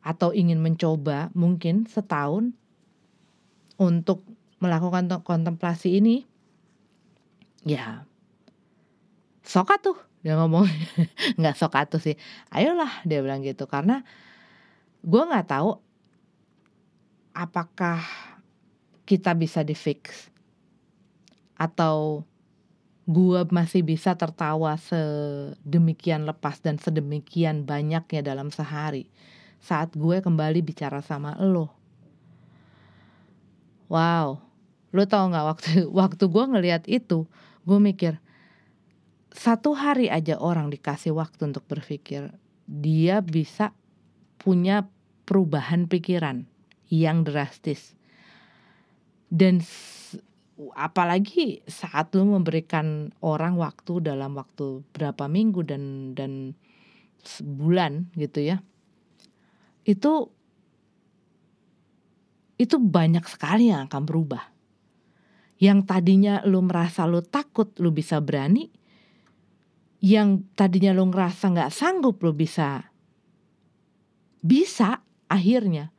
atau 0.00 0.32
ingin 0.32 0.56
mencoba 0.60 1.28
mungkin 1.36 1.84
setahun 1.84 2.56
untuk 3.76 4.24
melakukan 4.58 5.08
kontemplasi 5.20 6.00
ini, 6.00 6.24
ya 7.64 8.04
sokat 9.46 9.80
tuh 9.84 9.98
dia 10.26 10.34
ngomong. 10.34 10.66
Nggak 11.38 11.56
sokat 11.56 11.86
tuh 11.92 12.02
sih, 12.02 12.16
ayolah 12.50 12.90
dia 13.06 13.22
bilang 13.22 13.44
gitu. 13.46 13.68
Karena 13.70 14.02
gue 15.06 15.22
nggak 15.22 15.46
tahu 15.46 15.78
apakah 17.36 18.00
kita 19.06 19.36
bisa 19.36 19.62
di 19.62 19.76
fix 19.76 20.32
atau 21.54 22.26
gua 23.06 23.46
masih 23.46 23.86
bisa 23.86 24.18
tertawa 24.18 24.74
sedemikian 24.82 26.26
lepas 26.26 26.58
dan 26.58 26.80
sedemikian 26.80 27.62
banyaknya 27.62 28.34
dalam 28.34 28.50
sehari 28.50 29.06
saat 29.62 29.94
gue 29.94 30.18
kembali 30.18 30.58
bicara 30.64 30.98
sama 31.04 31.38
lo. 31.38 31.75
Wow, 33.86 34.42
lo 34.90 35.02
tau 35.06 35.30
nggak 35.30 35.46
waktu 35.46 35.70
waktu 36.02 36.24
gue 36.26 36.44
ngelihat 36.50 36.84
itu, 36.90 37.26
gue 37.62 37.78
mikir 37.78 38.18
satu 39.36 39.76
hari 39.76 40.08
aja 40.08 40.40
orang 40.40 40.72
dikasih 40.72 41.12
waktu 41.12 41.52
untuk 41.52 41.68
berpikir, 41.68 42.32
dia 42.64 43.20
bisa 43.20 43.76
punya 44.40 44.88
perubahan 45.28 45.84
pikiran 45.84 46.48
yang 46.88 47.20
drastis. 47.20 47.92
Dan 49.28 49.60
apalagi 50.72 51.60
saat 51.68 52.16
lu 52.16 52.24
memberikan 52.24 53.12
orang 53.20 53.60
waktu 53.60 54.00
dalam 54.00 54.32
waktu 54.40 54.80
berapa 54.96 55.28
minggu 55.28 55.60
dan 55.68 56.16
dan 56.16 56.56
sebulan 57.26 58.08
gitu 58.16 58.40
ya 58.40 58.62
itu 59.84 60.30
itu 62.56 62.80
banyak 62.80 63.24
sekali 63.28 63.68
yang 63.68 63.88
akan 63.88 64.02
berubah. 64.04 64.44
Yang 65.56 65.88
tadinya 65.88 66.44
lu 66.44 66.60
merasa 66.64 67.08
lu 67.08 67.24
takut 67.24 67.72
lu 67.80 67.92
bisa 67.92 68.20
berani 68.20 68.68
yang 70.04 70.44
tadinya 70.52 70.92
lu 70.92 71.08
ngerasa 71.08 71.48
nggak 71.52 71.72
sanggup 71.72 72.20
lu 72.20 72.36
bisa 72.36 72.92
bisa 74.44 75.00
akhirnya. 75.32 75.92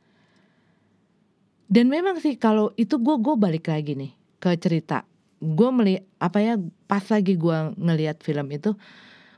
Dan 1.68 1.90
memang 1.92 2.22
sih 2.22 2.38
kalau 2.38 2.72
itu 2.78 2.96
gue 2.96 3.16
gue 3.18 3.34
balik 3.34 3.68
lagi 3.68 3.98
nih 3.98 4.12
ke 4.38 4.54
cerita. 4.56 5.02
Gue 5.42 5.70
melihat 5.74 6.06
apa 6.22 6.38
ya 6.38 6.54
pas 6.86 7.02
lagi 7.10 7.34
gue 7.34 7.58
ngelihat 7.78 8.22
film 8.22 8.46
itu 8.50 8.74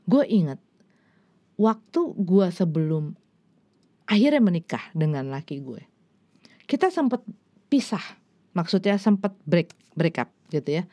gue 0.09 0.23
inget 0.25 0.57
waktu 1.61 2.01
gue 2.17 2.47
sebelum 2.49 3.13
akhirnya 4.09 4.41
menikah 4.41 4.81
dengan 4.97 5.29
laki 5.29 5.61
gue 5.61 5.90
kita 6.71 6.87
sempat 6.87 7.19
pisah 7.67 8.03
maksudnya 8.55 8.95
sempat 8.95 9.35
break 9.43 9.75
break 9.91 10.23
up 10.23 10.31
gitu 10.47 10.79
ya. 10.79 10.83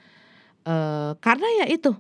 E, 0.67 0.75
karena 1.23 1.47
ya 1.63 1.67
itu 1.71 1.95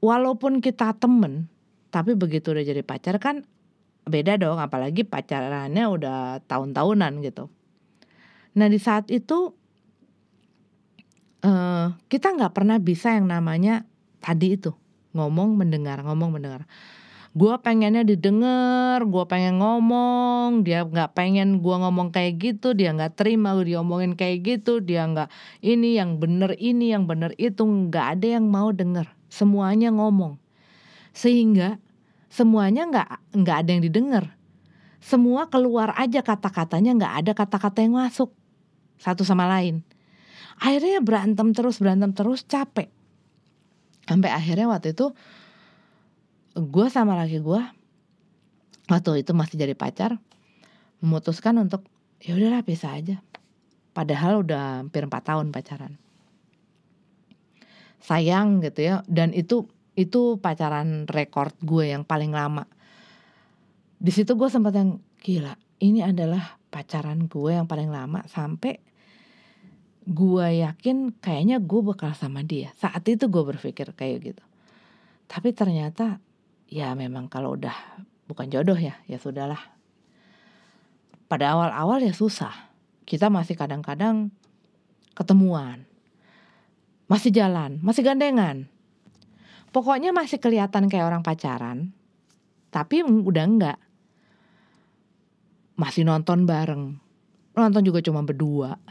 walaupun 0.00 0.64
kita 0.64 0.96
temen 0.96 1.52
tapi 1.92 2.16
begitu 2.16 2.56
udah 2.56 2.64
jadi 2.64 2.80
pacar 2.80 3.20
kan 3.20 3.44
beda 4.08 4.40
dong 4.40 4.56
apalagi 4.56 5.04
pacarannya 5.04 5.84
udah 5.84 6.40
tahun-tahunan 6.48 7.12
gitu. 7.20 7.52
Nah 8.56 8.66
di 8.72 8.80
saat 8.80 9.12
itu 9.12 9.52
uh, 11.44 11.86
kita 12.08 12.34
nggak 12.34 12.52
pernah 12.56 12.80
bisa 12.80 13.14
yang 13.14 13.28
namanya 13.28 13.84
tadi 14.18 14.56
itu 14.56 14.72
ngomong 15.12 15.60
mendengar 15.60 16.00
ngomong 16.02 16.40
mendengar 16.40 16.64
gue 17.32 17.54
pengennya 17.64 18.04
didengar 18.04 19.00
gue 19.08 19.24
pengen 19.24 19.56
ngomong 19.56 20.68
dia 20.68 20.84
nggak 20.84 21.16
pengen 21.16 21.64
gue 21.64 21.76
ngomong 21.80 22.12
kayak 22.12 22.36
gitu 22.36 22.76
dia 22.76 22.92
nggak 22.92 23.16
terima 23.16 23.56
gue 23.56 23.72
diomongin 23.72 24.12
kayak 24.12 24.44
gitu 24.44 24.84
dia 24.84 25.08
nggak 25.08 25.32
ini 25.64 25.96
yang 25.96 26.20
bener 26.20 26.52
ini 26.60 26.92
yang 26.92 27.08
bener 27.08 27.32
itu 27.40 27.64
nggak 27.64 28.20
ada 28.20 28.26
yang 28.36 28.46
mau 28.52 28.68
denger. 28.68 29.08
Semuanya 29.32 29.88
ngomong. 29.88 30.36
Sehingga 31.16 31.80
semuanya 32.28 32.84
nggak 32.84 33.08
nggak 33.32 33.56
ada 33.64 33.70
yang 33.72 33.82
didengar. 33.84 34.24
Semua 35.00 35.48
keluar 35.48 35.96
aja 35.96 36.20
kata-katanya 36.20 36.92
nggak 37.00 37.14
ada 37.24 37.32
kata-kata 37.32 37.80
yang 37.80 37.96
masuk. 37.96 38.28
Satu 39.00 39.24
sama 39.24 39.48
lain. 39.48 39.80
Akhirnya 40.60 41.00
berantem 41.00 41.56
terus 41.56 41.80
berantem 41.80 42.12
terus 42.12 42.44
capek. 42.44 42.92
Sampai 44.04 44.28
akhirnya 44.28 44.68
waktu 44.68 44.92
itu 44.92 45.16
gue 46.52 46.86
sama 46.92 47.16
laki 47.16 47.40
gue 47.40 47.62
waktu 48.92 49.24
itu 49.24 49.32
masih 49.32 49.56
jadi 49.56 49.72
pacar 49.72 50.20
memutuskan 51.02 51.58
untuk 51.58 51.82
ya 52.22 52.38
udahlah 52.38 52.62
bisa 52.62 52.94
aja. 52.94 53.18
Padahal 53.92 54.40
udah 54.46 54.80
hampir 54.80 55.04
empat 55.04 55.28
tahun 55.28 55.52
pacaran. 55.52 55.98
Sayang 58.00 58.64
gitu 58.64 58.80
ya 58.80 58.94
dan 59.10 59.34
itu 59.36 59.68
itu 59.92 60.40
pacaran 60.40 61.04
rekor 61.10 61.52
gue 61.60 61.92
yang 61.92 62.06
paling 62.06 62.32
lama. 62.32 62.64
Di 64.00 64.10
situ 64.14 64.32
gue 64.38 64.48
sempat 64.48 64.72
yang 64.72 64.98
gila 65.20 65.54
ini 65.82 66.00
adalah 66.00 66.56
pacaran 66.72 67.28
gue 67.28 67.52
yang 67.52 67.68
paling 67.68 67.92
lama 67.92 68.24
sampai 68.30 68.80
gue 70.02 70.46
yakin 70.66 71.14
kayaknya 71.22 71.62
gue 71.62 71.80
bakal 71.84 72.10
sama 72.16 72.42
dia. 72.42 72.74
Saat 72.78 73.06
itu 73.06 73.28
gue 73.28 73.42
berpikir 73.44 73.92
kayak 73.94 74.18
gitu. 74.32 74.44
Tapi 75.30 75.54
ternyata 75.54 76.18
ya 76.72 76.96
memang 76.96 77.28
kalau 77.28 77.60
udah 77.60 77.76
bukan 78.24 78.48
jodoh 78.48 78.80
ya 78.80 78.96
ya 79.04 79.20
sudahlah. 79.20 79.60
Pada 81.28 81.52
awal-awal 81.52 82.00
ya 82.00 82.16
susah. 82.16 82.72
Kita 83.04 83.28
masih 83.28 83.60
kadang-kadang 83.60 84.32
ketemuan. 85.12 85.84
Masih 87.12 87.28
jalan 87.28 87.76
masih 87.84 88.00
gandengan. 88.00 88.72
Pokoknya 89.68 90.16
masih 90.16 90.40
kelihatan 90.40 90.88
kayak 90.88 91.12
orang 91.12 91.20
pacaran 91.20 91.92
tapi 92.72 93.04
udah 93.04 93.44
enggak. 93.44 93.76
Masih 95.76 96.08
nonton 96.08 96.48
bareng. 96.48 96.96
Nonton 97.52 97.84
juga 97.84 98.00
cuma 98.00 98.24
berdua. 98.24 98.80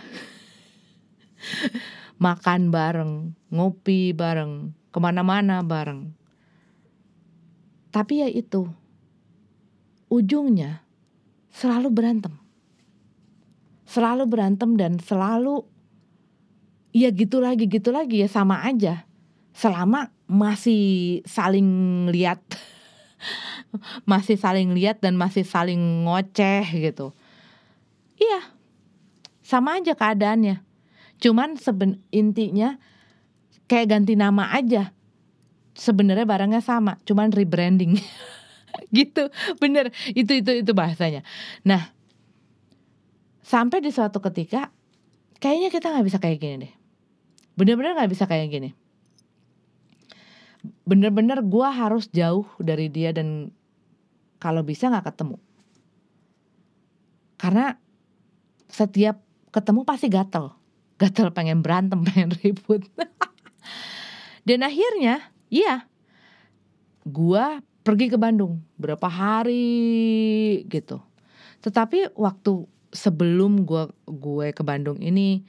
Makan 2.26 2.70
bareng, 2.70 3.34
ngopi 3.50 4.14
bareng, 4.14 4.78
ke 4.94 5.00
mana-mana 5.02 5.66
bareng. 5.66 6.14
Tapi 7.92 8.24
ya 8.24 8.28
itu, 8.32 8.68
ujungnya 10.08 10.84
selalu 11.52 11.92
berantem. 11.92 12.34
Selalu 13.84 14.24
berantem 14.26 14.80
dan 14.80 14.98
selalu 15.04 15.68
ya 16.96 17.12
gitu 17.12 17.44
lagi 17.44 17.68
gitu 17.68 17.92
lagi 17.92 18.24
ya 18.24 18.32
sama 18.32 18.64
aja. 18.64 19.04
Selama 19.52 20.16
masih 20.32 21.20
saling 21.28 22.08
lihat 22.08 22.40
masih 24.12 24.40
saling 24.40 24.72
lihat 24.72 25.04
dan 25.04 25.20
masih 25.20 25.44
saling 25.44 26.08
ngoceh 26.08 26.64
gitu. 26.72 27.12
Iya. 28.16 28.56
Sama 29.44 29.84
aja 29.84 29.92
keadaannya 29.92 30.64
Cuman 31.22 31.54
seben 31.56 32.02
intinya 32.10 32.82
kayak 33.70 33.94
ganti 33.94 34.18
nama 34.18 34.50
aja. 34.58 34.90
Sebenarnya 35.72 36.28
barangnya 36.28 36.62
sama, 36.62 37.00
cuman 37.08 37.32
rebranding. 37.32 37.98
gitu. 38.98 39.32
Bener, 39.58 39.90
itu 40.12 40.44
itu 40.44 40.52
itu 40.64 40.72
bahasanya. 40.76 41.24
Nah, 41.64 41.92
sampai 43.44 43.80
di 43.80 43.92
suatu 43.92 44.20
ketika 44.20 44.72
kayaknya 45.40 45.70
kita 45.72 45.92
nggak 45.92 46.06
bisa 46.08 46.20
kayak 46.20 46.38
gini 46.40 46.56
deh. 46.68 46.74
Bener-bener 47.56 47.96
nggak 47.96 48.12
bisa 48.12 48.28
kayak 48.28 48.48
gini. 48.52 48.70
Bener-bener 50.86 51.42
gue 51.42 51.68
harus 51.68 52.12
jauh 52.12 52.46
dari 52.62 52.92
dia 52.92 53.16
dan 53.16 53.50
kalau 54.38 54.62
bisa 54.62 54.92
nggak 54.92 55.14
ketemu. 55.14 55.38
Karena 57.42 57.74
setiap 58.72 59.20
ketemu 59.52 59.84
pasti 59.84 60.08
gatel 60.08 60.56
gatel 61.02 61.34
pengen 61.34 61.66
berantem 61.66 62.00
pengen 62.08 62.32
ribut 62.38 62.86
dan 64.46 64.60
akhirnya 64.62 65.31
iya. 65.52 65.86
Gua 67.04 67.60
pergi 67.84 68.08
ke 68.08 68.18
Bandung 68.18 68.64
berapa 68.80 69.06
hari 69.06 70.64
gitu. 70.72 71.04
Tetapi 71.62 72.16
waktu 72.18 72.66
sebelum 72.96 73.68
gua 73.68 73.92
gue 74.06 74.52
ke 74.56 74.64
Bandung 74.66 74.98
ini 75.00 75.46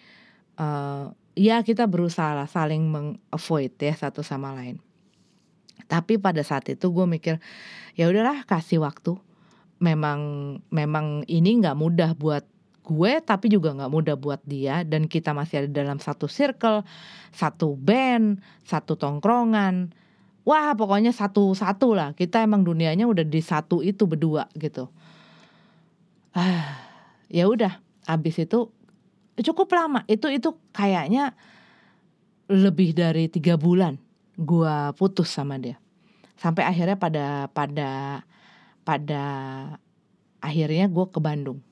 uh, 0.61 1.13
ya 1.37 1.65
kita 1.65 1.89
berusaha 1.89 2.45
saling 2.49 2.85
mengavoid 2.89 3.73
ya 3.81 3.95
satu 3.97 4.21
sama 4.21 4.53
lain. 4.53 4.81
Tapi 5.89 6.17
pada 6.17 6.41
saat 6.41 6.69
itu 6.73 6.89
gue 6.89 7.05
mikir 7.05 7.37
ya 7.97 8.09
udahlah 8.09 8.45
kasih 8.49 8.81
waktu. 8.81 9.17
Memang 9.83 10.21
memang 10.71 11.27
ini 11.27 11.59
nggak 11.59 11.75
mudah 11.77 12.15
buat 12.15 12.47
gue 12.93 13.25
tapi 13.25 13.49
juga 13.49 13.73
nggak 13.73 13.89
mudah 13.89 14.17
buat 14.21 14.45
dia 14.45 14.85
dan 14.85 15.09
kita 15.09 15.33
masih 15.33 15.65
ada 15.65 15.71
dalam 15.73 15.97
satu 15.97 16.29
circle, 16.29 16.85
satu 17.33 17.75
band, 17.81 18.45
satu 18.69 18.95
tongkrongan. 19.01 19.97
wah 20.43 20.75
pokoknya 20.75 21.15
satu-satu 21.15 21.89
lah. 21.95 22.11
Kita 22.19 22.43
emang 22.43 22.67
dunianya 22.67 23.07
udah 23.07 23.23
di 23.23 23.41
satu 23.41 23.81
itu 23.81 24.05
berdua 24.11 24.51
gitu. 24.59 24.91
Ah 26.37 26.83
ya 27.33 27.49
udah. 27.49 27.81
Abis 28.05 28.43
itu 28.43 28.69
cukup 29.41 29.71
lama. 29.73 30.05
Itu 30.11 30.29
itu 30.29 30.59
kayaknya 30.75 31.33
lebih 32.51 32.93
dari 32.93 33.31
tiga 33.31 33.55
bulan 33.57 33.97
gua 34.35 34.93
putus 34.99 35.31
sama 35.31 35.57
dia. 35.63 35.79
Sampai 36.37 36.67
akhirnya 36.67 36.99
pada 36.99 37.47
pada 37.55 37.91
pada 38.83 39.25
akhirnya 40.43 40.91
gue 40.91 41.07
ke 41.07 41.23
Bandung 41.23 41.63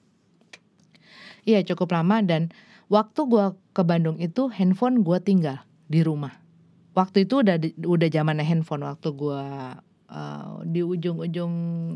iya 1.49 1.61
cukup 1.65 1.93
lama 1.95 2.21
dan 2.25 2.53
waktu 2.93 3.21
gua 3.29 3.57
ke 3.73 3.83
Bandung 3.87 4.19
itu 4.19 4.49
handphone 4.51 5.05
gua 5.05 5.23
tinggal 5.23 5.63
di 5.91 6.05
rumah. 6.05 6.37
Waktu 6.95 7.25
itu 7.25 7.41
udah 7.41 7.57
udah 7.87 8.09
zamannya 8.11 8.45
handphone. 8.45 8.83
Waktu 8.83 9.09
gua 9.15 9.79
uh, 10.11 10.61
di 10.67 10.83
ujung-ujung 10.83 11.53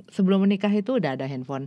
sebelum 0.08 0.46
menikah 0.46 0.70
itu 0.70 0.96
udah 0.96 1.18
ada 1.18 1.26
handphone. 1.26 1.66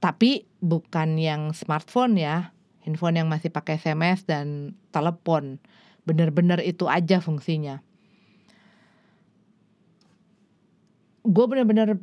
Tapi 0.00 0.48
bukan 0.64 1.20
yang 1.20 1.52
smartphone 1.52 2.16
ya 2.16 2.56
handphone 2.84 3.20
yang 3.20 3.28
masih 3.28 3.52
pakai 3.52 3.76
SMS 3.76 4.24
dan 4.24 4.74
telepon. 4.90 5.60
Bener-bener 6.08 6.58
itu 6.64 6.88
aja 6.88 7.20
fungsinya. 7.20 7.84
Gue 11.20 11.44
bener-bener 11.44 12.00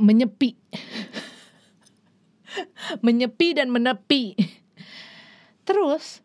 menyepi 0.00 0.58
menyepi 3.06 3.56
dan 3.56 3.70
menepi. 3.70 4.34
Terus 5.64 6.24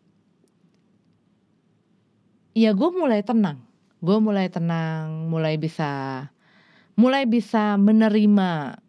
ya 2.56 2.72
gue 2.72 2.90
mulai 2.90 3.22
tenang. 3.22 3.62
Gue 4.00 4.18
mulai 4.20 4.48
tenang 4.52 5.28
mulai 5.28 5.56
bisa 5.56 6.24
mulai 6.96 7.28
bisa 7.28 7.76
menerima 7.76 8.80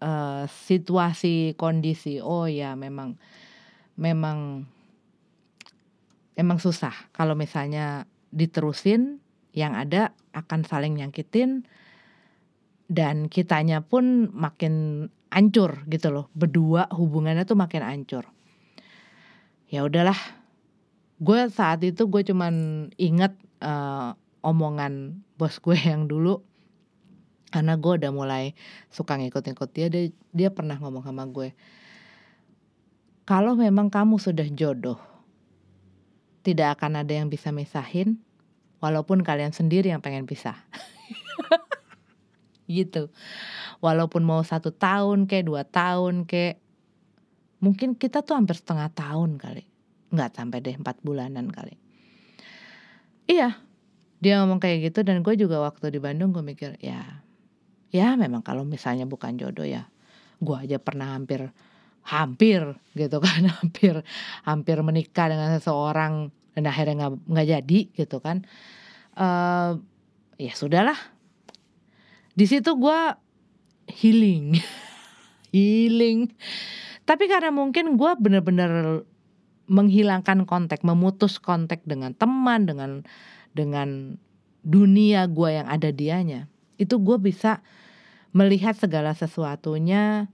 uh, 0.00 0.44
situasi 0.48 1.56
kondisi. 1.56 2.20
Oh 2.20 2.44
ya 2.44 2.76
memang 2.76 3.16
memang 3.96 4.68
emang 6.36 6.58
susah 6.60 6.92
kalau 7.16 7.32
misalnya 7.32 8.04
diterusin 8.30 9.24
yang 9.56 9.72
ada 9.72 10.12
akan 10.36 10.68
saling 10.68 11.00
nyakitin 11.00 11.64
dan 12.92 13.32
kitanya 13.32 13.80
pun 13.80 14.28
makin 14.30 15.08
ancur 15.32 15.84
gitu 15.90 16.08
loh. 16.12 16.26
Berdua 16.32 16.90
hubungannya 16.92 17.44
tuh 17.44 17.58
makin 17.58 17.82
ancur 17.82 18.24
ya 19.66 19.82
udahlah. 19.82 20.18
Gue 21.16 21.48
saat 21.48 21.80
itu 21.82 22.06
gue 22.06 22.22
cuman 22.28 22.86
inget 23.00 23.32
uh, 23.64 24.12
omongan 24.44 25.24
bos 25.40 25.58
gue 25.58 25.74
yang 25.90 26.06
dulu. 26.06 26.42
Karena 27.50 27.78
gue 27.78 27.92
udah 28.02 28.12
mulai 28.12 28.52
suka 28.92 29.16
ngikut-ngikut 29.16 29.70
dia, 29.72 29.86
dia 29.88 30.10
dia 30.34 30.48
pernah 30.52 30.76
ngomong 30.76 31.06
sama 31.06 31.24
gue 31.30 31.54
kalau 33.26 33.58
memang 33.58 33.90
kamu 33.90 34.22
sudah 34.22 34.46
jodoh 34.54 35.02
tidak 36.46 36.78
akan 36.78 37.02
ada 37.02 37.10
yang 37.10 37.26
bisa 37.26 37.50
misahin 37.50 38.22
walaupun 38.78 39.26
kalian 39.26 39.50
sendiri 39.50 39.90
yang 39.90 39.98
pengen 39.98 40.30
pisah 40.30 40.54
gitu. 42.66 43.08
Walaupun 43.80 44.22
mau 44.22 44.42
satu 44.42 44.70
tahun 44.74 45.30
kayak 45.30 45.46
dua 45.46 45.62
tahun 45.66 46.26
kayak 46.26 46.62
mungkin 47.62 47.96
kita 47.96 48.22
tuh 48.22 48.36
hampir 48.38 48.58
setengah 48.58 48.92
tahun 48.92 49.40
kali. 49.40 49.64
Nggak 50.12 50.30
sampai 50.38 50.58
deh 50.62 50.76
empat 50.76 51.02
bulanan 51.02 51.50
kali. 51.50 51.74
Iya 53.26 53.58
dia 54.16 54.40
ngomong 54.40 54.58
kayak 54.58 54.90
gitu 54.92 55.04
dan 55.04 55.20
gue 55.20 55.34
juga 55.36 55.60
waktu 55.60 55.92
di 55.92 56.00
Bandung 56.00 56.32
gue 56.32 56.40
mikir 56.40 56.80
ya 56.80 57.20
ya 57.92 58.16
memang 58.16 58.40
kalau 58.40 58.64
misalnya 58.64 59.04
bukan 59.04 59.36
jodoh 59.36 59.68
ya 59.68 59.84
gue 60.40 60.56
aja 60.56 60.80
pernah 60.80 61.12
hampir 61.12 61.52
hampir 62.06 62.64
gitu 62.96 63.18
kan 63.20 63.50
hampir 63.60 64.00
hampir 64.46 64.76
menikah 64.80 65.28
dengan 65.28 65.52
seseorang 65.60 66.32
dan 66.56 66.64
akhirnya 66.64 66.94
nggak 66.96 67.12
nggak 67.28 67.48
jadi 67.52 67.80
gitu 67.92 68.16
kan. 68.24 68.48
Uh, 69.16 69.80
ya 70.40 70.52
sudahlah 70.56 70.96
di 72.36 72.44
situ 72.44 72.76
gue 72.76 73.00
healing. 73.90 74.54
Healing. 75.56 76.36
Tapi 77.08 77.32
karena 77.32 77.48
mungkin 77.48 77.96
gue 77.96 78.12
bener-bener 78.20 79.00
menghilangkan 79.72 80.44
kontak 80.44 80.84
memutus 80.84 81.40
kontak 81.40 81.80
dengan 81.88 82.12
teman 82.12 82.68
dengan 82.68 83.02
dengan 83.56 84.20
dunia 84.66 85.24
gue 85.26 85.56
yang 85.56 85.66
ada 85.66 85.90
dianya 85.90 86.46
itu 86.76 87.00
gue 87.00 87.18
bisa 87.18 87.64
melihat 88.36 88.76
segala 88.76 89.16
sesuatunya 89.16 90.28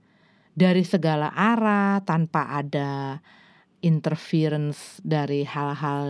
dari 0.53 0.85
segala 0.85 1.31
arah 1.33 2.03
tanpa 2.05 2.45
ada 2.51 3.21
interference 3.83 5.03
dari 5.03 5.43
hal-hal 5.43 6.07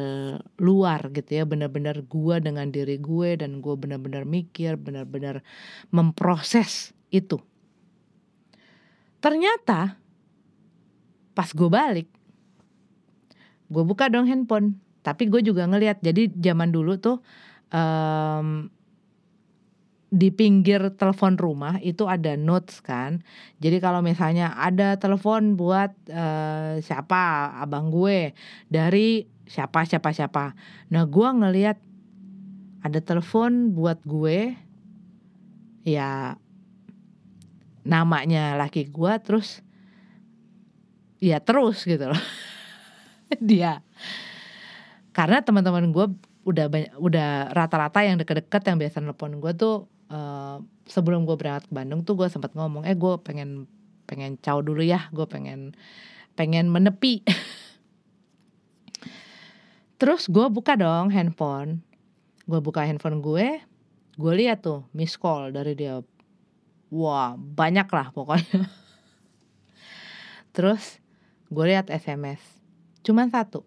luar 0.62 1.10
gitu 1.10 1.42
ya. 1.42 1.44
Benar-benar 1.44 2.06
gue 2.06 2.36
dengan 2.40 2.70
diri 2.70 3.02
gue 3.02 3.42
dan 3.42 3.60
gue 3.60 3.76
benar-benar 3.76 4.24
mikir 4.30 4.78
benar-benar 4.78 5.42
memproses 5.90 6.94
itu. 7.10 7.42
Ternyata 9.20 9.98
pas 11.34 11.50
gue 11.50 11.70
balik 11.70 12.08
gue 13.74 13.84
buka 13.84 14.08
dong 14.14 14.30
handphone. 14.30 14.78
Tapi 15.04 15.28
gue 15.28 15.44
juga 15.44 15.68
ngeliat 15.68 16.00
jadi 16.00 16.32
zaman 16.32 16.72
dulu 16.72 16.96
tuh 16.96 17.18
um, 17.74 18.70
di 20.14 20.30
pinggir 20.30 20.94
telepon 20.94 21.42
rumah 21.42 21.82
itu 21.82 22.06
ada 22.06 22.38
notes 22.38 22.86
kan. 22.86 23.26
Jadi 23.58 23.82
kalau 23.82 24.06
misalnya 24.06 24.54
ada 24.54 24.94
telepon 25.02 25.58
buat 25.58 25.90
uh, 26.14 26.78
siapa? 26.86 27.58
Abang 27.58 27.90
gue. 27.90 28.38
Dari 28.70 29.26
siapa 29.50 29.90
siapa 29.90 30.14
siapa. 30.14 30.54
Nah 30.94 31.10
gue 31.10 31.30
ngeliat 31.34 31.82
ada 32.86 33.00
telepon 33.02 33.74
buat 33.74 34.06
gue. 34.06 34.54
Ya 35.82 36.38
namanya 37.82 38.54
laki 38.56 38.94
gue 38.94 39.14
terus 39.26 39.66
ya 41.18 41.42
terus 41.42 41.90
gitu 41.90 42.14
loh. 42.14 42.24
Dia. 43.50 43.82
Karena 45.10 45.42
teman-teman 45.42 45.90
gue 45.90 46.06
udah 46.46 46.70
banyak 46.70 46.94
udah 47.02 47.50
rata-rata 47.50 48.06
yang 48.06 48.22
deket-deket 48.22 48.62
yang 48.68 48.78
biasa 48.78 49.00
nelfon 49.02 49.42
gue 49.42 49.58
tuh 49.58 49.90
uh, 50.14 50.62
sebelum 50.86 51.26
gue 51.26 51.34
berangkat 51.34 51.68
ke 51.68 51.74
Bandung 51.74 52.06
tuh 52.06 52.14
gue 52.14 52.30
sempat 52.30 52.54
ngomong 52.54 52.86
eh 52.86 52.94
gue 52.94 53.14
pengen 53.26 53.66
pengen 54.06 54.38
caw 54.38 54.62
dulu 54.62 54.86
ya 54.86 55.10
gue 55.10 55.26
pengen 55.26 55.74
pengen 56.38 56.70
menepi. 56.70 57.26
Terus 60.02 60.28
gue 60.28 60.46
buka 60.52 60.78
dong 60.78 61.10
handphone. 61.10 61.82
Gue 62.46 62.60
buka 62.62 62.86
handphone 62.86 63.24
gue 63.24 63.64
gue 64.14 64.34
lihat 64.38 64.62
tuh 64.62 64.86
miss 64.94 65.18
call 65.18 65.50
dari 65.50 65.74
dia. 65.74 65.98
Wah 66.94 67.34
banyak 67.34 67.90
lah 67.90 68.14
pokoknya. 68.14 68.70
Terus 70.56 71.02
gue 71.50 71.66
lihat 71.66 71.90
sms 71.90 72.42
cuman 73.02 73.34
satu. 73.34 73.66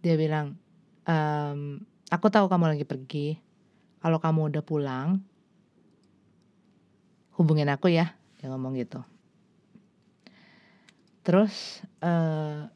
Dia 0.00 0.16
bilang 0.16 0.56
ehm, 1.04 1.84
aku 2.08 2.32
tahu 2.32 2.48
kamu 2.48 2.76
lagi 2.76 2.88
pergi 2.88 3.49
kalau 4.00 4.18
kamu 4.18 4.52
udah 4.52 4.62
pulang 4.64 5.20
hubungin 7.36 7.68
aku 7.72 7.92
ya 7.92 8.16
dia 8.40 8.48
ngomong 8.48 8.76
gitu. 8.76 9.00
Terus 11.20 11.84
uh, 12.00 12.68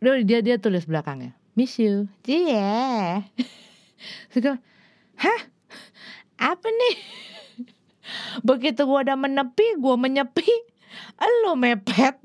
dia 0.00 0.40
dia 0.40 0.56
tulis 0.56 0.86
belakangnya 0.86 1.34
miss 1.58 1.76
you. 1.76 2.06
Yeah 2.24 3.26
Suka, 4.32 4.56
hah? 5.20 5.40
Apa 6.40 6.68
nih? 6.72 6.96
Begitu 8.48 8.80
gua 8.88 9.04
udah 9.04 9.18
menepi 9.18 9.76
gua 9.76 10.00
menyepi 10.00 10.48
lo 11.44 11.52
mepet. 11.54 12.16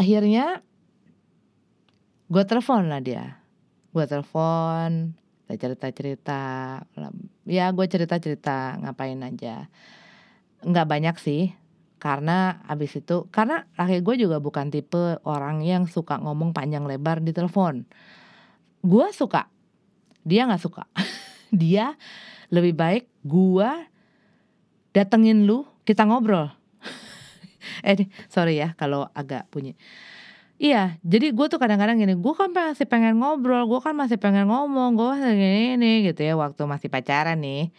Akhirnya 0.00 0.62
gue 2.30 2.42
telepon 2.46 2.86
lah 2.86 3.02
dia. 3.02 3.42
Gue 3.90 4.06
telepon 4.06 5.18
saya 5.50 5.58
cerita 5.58 5.90
cerita 5.90 6.40
ya 7.42 7.74
gue 7.74 7.86
cerita 7.90 8.22
cerita 8.22 8.78
ngapain 8.78 9.18
aja. 9.18 9.66
Nggak 10.62 10.86
banyak 10.86 11.16
sih 11.18 11.50
karena 11.98 12.62
abis 12.70 13.02
itu 13.02 13.26
karena 13.34 13.66
laki 13.74 14.00
gue 14.06 14.14
juga 14.24 14.38
bukan 14.38 14.70
tipe 14.70 15.18
orang 15.26 15.66
yang 15.66 15.90
suka 15.90 16.22
ngomong 16.22 16.54
panjang 16.54 16.86
lebar 16.86 17.18
di 17.18 17.34
telepon. 17.34 17.82
Gue 18.78 19.10
suka 19.10 19.50
dia 20.22 20.46
nggak 20.46 20.62
suka. 20.62 20.86
Dia 21.50 21.98
lebih 22.54 22.78
baik 22.78 23.10
gue 23.26 23.70
datengin 24.94 25.50
lu 25.50 25.66
kita 25.82 26.06
ngobrol. 26.06 26.46
Eh 27.82 28.06
sorry 28.30 28.62
ya 28.62 28.78
kalau 28.78 29.10
agak 29.18 29.50
bunyi 29.50 29.74
Iya, 30.60 31.00
jadi 31.00 31.32
gue 31.32 31.46
tuh 31.48 31.56
kadang-kadang 31.56 31.96
gini, 31.96 32.12
gue 32.20 32.34
kan 32.36 32.52
masih 32.52 32.84
pengen 32.84 33.16
ngobrol, 33.16 33.64
gue 33.64 33.80
kan 33.80 33.96
masih 33.96 34.20
pengen 34.20 34.44
ngomong, 34.44 34.92
gue 34.92 35.06
masih 35.08 35.32
gini, 35.32 35.58
gini 35.72 35.92
gitu 36.12 36.20
ya 36.20 36.36
waktu 36.36 36.68
masih 36.68 36.92
pacaran 36.92 37.40
nih. 37.40 37.72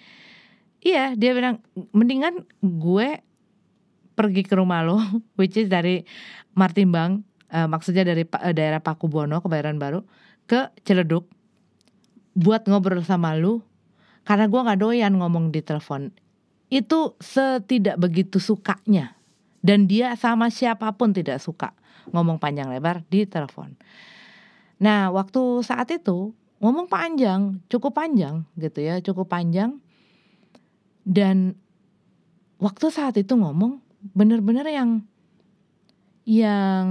Iya, 0.81 1.13
dia 1.13 1.31
bilang 1.37 1.61
mendingan 1.93 2.41
gue 2.57 3.21
pergi 4.17 4.41
ke 4.41 4.57
rumah 4.57 4.81
lo, 4.81 4.97
which 5.37 5.61
is 5.61 5.69
dari 5.69 6.09
Martimbang, 6.57 7.21
uh, 7.53 7.69
maksudnya 7.69 8.01
dari 8.01 8.25
uh, 8.25 8.49
daerah 8.49 8.81
Pakubono, 8.81 9.45
Kebayoran 9.45 9.77
Baru, 9.77 10.01
ke 10.49 10.73
Ciledug, 10.81 11.29
buat 12.33 12.65
ngobrol 12.65 13.05
sama 13.05 13.37
lu, 13.37 13.61
karena 14.25 14.49
gue 14.49 14.57
nggak 14.57 14.81
doyan 14.81 15.13
ngomong 15.21 15.53
di 15.53 15.61
telepon. 15.61 16.09
Itu 16.73 17.13
setidak 17.21 18.01
begitu 18.01 18.41
sukanya, 18.41 19.20
dan 19.61 19.85
dia 19.85 20.17
sama 20.17 20.49
siapa 20.49 20.89
pun 20.97 21.13
tidak 21.13 21.37
suka 21.37 21.73
ngomong 22.09 22.41
panjang 22.41 22.69
lebar 22.69 23.05
di 23.07 23.29
telepon. 23.29 23.77
Nah, 24.81 25.13
waktu 25.13 25.61
saat 25.61 25.93
itu 25.93 26.33
ngomong 26.57 26.89
panjang, 26.89 27.61
cukup 27.69 27.93
panjang 27.93 28.45
gitu 28.57 28.81
ya, 28.81 28.97
cukup 29.01 29.29
panjang. 29.29 29.77
Dan 31.05 31.57
waktu 32.57 32.89
saat 32.89 33.17
itu 33.17 33.37
ngomong 33.37 33.81
bener-bener 34.17 34.65
yang 34.69 35.05
yang 36.25 36.87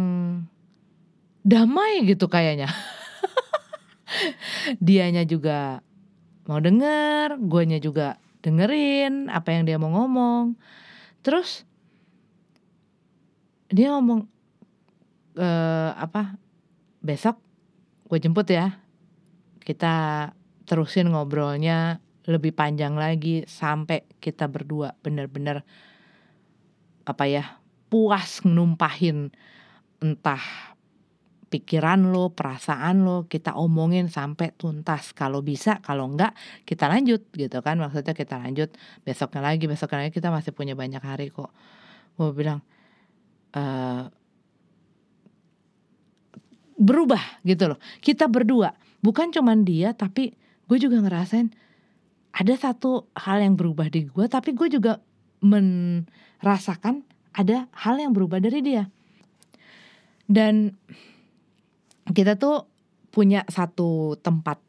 damai 1.42 2.06
gitu 2.06 2.30
kayaknya. 2.30 2.70
Dianya 4.86 5.26
juga 5.26 5.82
mau 6.46 6.58
denger, 6.58 7.38
guanya 7.42 7.78
juga 7.78 8.18
dengerin 8.42 9.30
apa 9.30 9.54
yang 9.54 9.62
dia 9.66 9.78
mau 9.78 9.90
ngomong. 9.94 10.58
Terus 11.22 11.66
dia 13.70 13.94
ngomong 13.94 14.26
uh, 15.38 15.90
apa 15.94 16.34
besok 17.00 17.38
gue 18.10 18.18
jemput 18.18 18.50
ya 18.50 18.82
kita 19.62 20.26
terusin 20.66 21.14
ngobrolnya 21.14 22.02
lebih 22.26 22.52
panjang 22.52 22.98
lagi 22.98 23.46
sampai 23.46 24.06
kita 24.18 24.50
berdua 24.50 24.94
bener-bener 25.00 25.62
apa 27.06 27.24
ya 27.26 27.44
puas 27.90 28.42
numpahin 28.46 29.30
entah 29.98 30.70
pikiran 31.50 32.14
lo, 32.14 32.30
perasaan 32.30 33.02
lo 33.02 33.26
kita 33.26 33.58
omongin 33.58 34.06
sampai 34.06 34.54
tuntas. 34.54 35.10
Kalau 35.10 35.42
bisa, 35.42 35.82
kalau 35.82 36.06
enggak 36.06 36.32
kita 36.62 36.86
lanjut 36.86 37.26
gitu 37.34 37.58
kan. 37.60 37.76
Maksudnya 37.82 38.14
kita 38.14 38.38
lanjut 38.38 38.70
besoknya 39.02 39.42
lagi, 39.42 39.66
besoknya 39.66 40.06
lagi 40.06 40.14
kita 40.14 40.30
masih 40.30 40.54
punya 40.54 40.78
banyak 40.78 41.02
hari 41.02 41.34
kok. 41.34 41.50
Gue 42.14 42.30
bilang 42.30 42.62
e, 43.54 43.62
berubah 46.80 47.42
gitu 47.44 47.76
loh. 47.76 47.78
Kita 48.00 48.26
berdua, 48.26 48.72
bukan 49.04 49.30
cuman 49.30 49.62
dia 49.62 49.92
tapi 49.92 50.32
gue 50.70 50.78
juga 50.78 51.02
ngerasain 51.02 51.50
ada 52.30 52.54
satu 52.54 53.10
hal 53.18 53.42
yang 53.42 53.58
berubah 53.58 53.90
di 53.90 54.06
gue 54.06 54.26
tapi 54.30 54.54
gue 54.54 54.70
juga 54.70 55.02
merasakan 55.42 57.02
ada 57.34 57.66
hal 57.74 57.96
yang 57.98 58.12
berubah 58.14 58.42
dari 58.42 58.60
dia. 58.62 58.86
Dan 60.30 60.70
kita 62.10 62.38
tuh 62.38 62.66
punya 63.10 63.42
satu 63.50 64.14
tempat. 64.22 64.62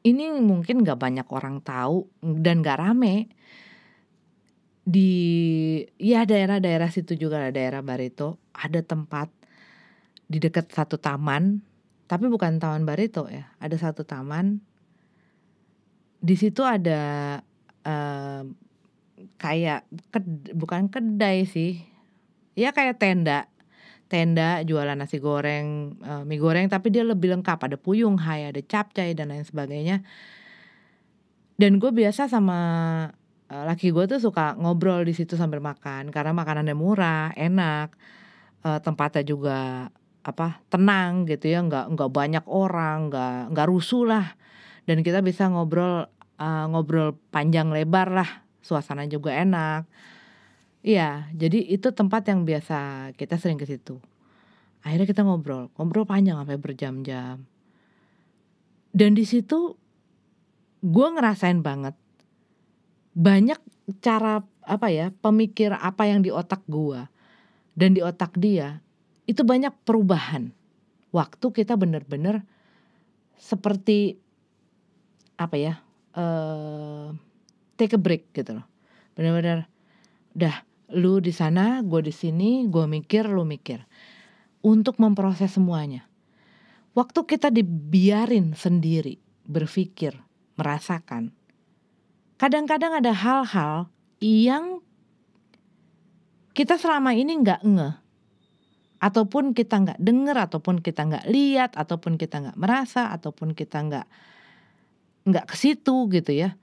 Ini 0.00 0.32
mungkin 0.40 0.86
gak 0.86 0.96
banyak 0.96 1.26
orang 1.28 1.60
tahu 1.60 2.06
dan 2.22 2.62
gak 2.62 2.80
rame. 2.80 3.28
Di 4.80 5.12
ya 6.00 6.24
daerah-daerah 6.24 6.88
situ 6.88 7.14
juga 7.14 7.52
daerah 7.52 7.84
Barito, 7.84 8.40
ada 8.56 8.80
tempat 8.80 9.28
di 10.30 10.40
dekat 10.40 10.72
satu 10.72 10.96
taman, 10.96 11.60
tapi 12.08 12.26
bukan 12.30 12.56
taman 12.58 12.88
Barito 12.88 13.28
ya. 13.28 13.50
Ada 13.60 13.90
satu 13.90 14.02
taman. 14.08 14.62
Di 16.20 16.36
situ 16.36 16.60
ada 16.64 17.38
uh, 17.84 18.42
kayak 19.36 19.84
ked, 20.12 20.56
bukan 20.56 20.88
kedai 20.88 21.44
sih. 21.44 21.80
Ya 22.56 22.72
kayak 22.72 23.00
tenda. 23.00 23.46
Tenda 24.10 24.66
jualan 24.66 24.98
nasi 24.98 25.22
goreng, 25.22 25.94
uh, 26.02 26.26
mie 26.26 26.42
goreng 26.42 26.66
tapi 26.66 26.90
dia 26.90 27.06
lebih 27.06 27.30
lengkap. 27.30 27.58
Ada 27.70 27.76
puyung 27.78 28.18
hai, 28.18 28.50
ada 28.50 28.58
capcay 28.58 29.14
dan 29.14 29.30
lain 29.30 29.46
sebagainya. 29.46 30.02
Dan 31.60 31.76
gue 31.76 31.92
biasa 31.92 32.26
sama 32.26 32.58
uh, 33.50 33.64
laki 33.66 33.90
gue 33.90 34.06
tuh 34.06 34.22
suka 34.22 34.54
ngobrol 34.56 35.02
di 35.02 35.12
situ 35.12 35.34
sambil 35.34 35.58
makan 35.58 36.14
karena 36.14 36.30
makanannya 36.30 36.76
murah, 36.78 37.34
enak. 37.34 37.92
Uh, 38.60 38.76
tempatnya 38.76 39.24
juga 39.24 39.88
apa 40.20 40.60
tenang 40.68 41.24
gitu 41.24 41.48
ya 41.48 41.64
nggak 41.64 41.96
nggak 41.96 42.10
banyak 42.12 42.44
orang 42.44 43.08
nggak 43.10 43.56
nggak 43.56 43.68
rusuh 43.68 44.04
lah. 44.06 44.26
Dan 44.84 45.00
kita 45.00 45.20
bisa 45.24 45.48
ngobrol 45.50 46.06
uh, 46.40 46.66
ngobrol 46.70 47.16
panjang 47.32 47.72
lebar 47.72 48.12
lah 48.12 48.30
suasana 48.60 49.08
juga 49.10 49.34
enak. 49.34 49.88
Iya 50.80 51.28
jadi 51.36 51.60
itu 51.72 51.92
tempat 51.92 52.28
yang 52.28 52.44
biasa 52.48 53.12
kita 53.16 53.36
sering 53.36 53.60
ke 53.60 53.68
situ. 53.68 54.00
Akhirnya 54.80 55.08
kita 55.08 55.24
ngobrol 55.24 55.68
ngobrol 55.76 56.04
panjang 56.08 56.40
sampai 56.40 56.56
berjam-jam. 56.60 57.44
Dan 58.90 59.10
di 59.16 59.24
situ 59.24 59.76
gue 60.80 61.06
ngerasain 61.12 61.60
banget 61.60 61.96
banyak 63.14 63.58
cara 63.98 64.44
apa 64.62 64.86
ya 64.92 65.10
pemikir 65.10 65.74
apa 65.74 66.06
yang 66.06 66.22
di 66.22 66.30
otak 66.30 66.62
gue 66.70 67.02
dan 67.74 67.96
di 67.96 68.00
otak 68.04 68.38
dia 68.38 68.78
itu 69.30 69.46
banyak 69.46 69.70
perubahan. 69.86 70.50
Waktu 71.14 71.46
kita 71.54 71.78
benar-benar 71.78 72.42
seperti 73.38 74.18
apa 75.38 75.54
ya? 75.54 75.74
Uh, 76.10 77.14
take 77.78 77.94
a 77.94 78.00
break 78.00 78.34
gitu 78.34 78.58
loh. 78.58 78.66
Benar-benar 79.14 79.70
udah 80.34 80.54
lu 80.90 81.22
di 81.22 81.30
sana, 81.30 81.82
gue 81.86 82.02
di 82.02 82.14
sini, 82.14 82.66
gue 82.66 82.86
mikir, 82.90 83.30
lu 83.30 83.46
mikir. 83.46 83.86
Untuk 84.66 84.98
memproses 84.98 85.54
semuanya. 85.54 86.10
Waktu 86.98 87.22
kita 87.22 87.54
dibiarin 87.54 88.52
sendiri, 88.58 89.22
berpikir, 89.46 90.18
merasakan. 90.58 91.30
Kadang-kadang 92.40 93.04
ada 93.04 93.12
hal-hal 93.12 93.92
yang 94.24 94.80
kita 96.56 96.80
selama 96.80 97.12
ini 97.12 97.36
nggak 97.36 97.60
ngeh 97.68 97.94
ataupun 99.00 99.52
kita 99.52 99.76
nggak 99.76 100.00
dengar 100.00 100.48
ataupun 100.48 100.80
kita 100.80 101.04
nggak 101.04 101.28
lihat 101.28 101.76
ataupun 101.76 102.16
kita 102.16 102.40
nggak 102.40 102.56
merasa 102.56 103.12
ataupun 103.12 103.52
kita 103.52 103.84
nggak 103.84 104.06
nggak 105.28 105.44
ke 105.52 105.54
situ 105.56 106.08
gitu 106.08 106.32
ya. 106.32 106.56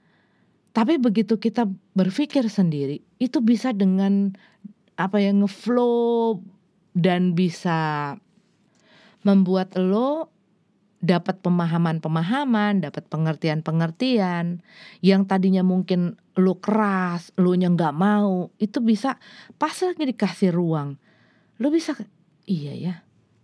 Tapi 0.74 0.98
begitu 0.98 1.38
kita 1.38 1.70
berpikir 1.94 2.50
sendiri 2.50 2.98
itu 3.22 3.38
bisa 3.38 3.70
dengan 3.70 4.34
apa 4.98 5.22
yang 5.22 5.46
ngeflow 5.46 6.42
dan 6.98 7.38
bisa 7.38 8.14
membuat 9.22 9.78
lo 9.78 10.34
dapat 10.98 11.38
pemahaman-pemahaman, 11.46 12.82
dapat 12.82 13.06
pengertian-pengertian 13.06 14.62
yang 14.98 15.22
tadinya 15.30 15.62
mungkin 15.62 16.18
lo 16.34 16.58
keras, 16.58 17.30
lo 17.38 17.54
nya 17.54 17.70
nggak 17.70 17.94
mau, 17.94 18.50
itu 18.58 18.82
bisa 18.82 19.18
pas 19.58 19.74
lagi 19.82 20.02
dikasih 20.10 20.50
ruang, 20.50 20.98
lo 21.62 21.70
bisa 21.70 21.94
iya 22.50 22.74
ya, 22.74 22.94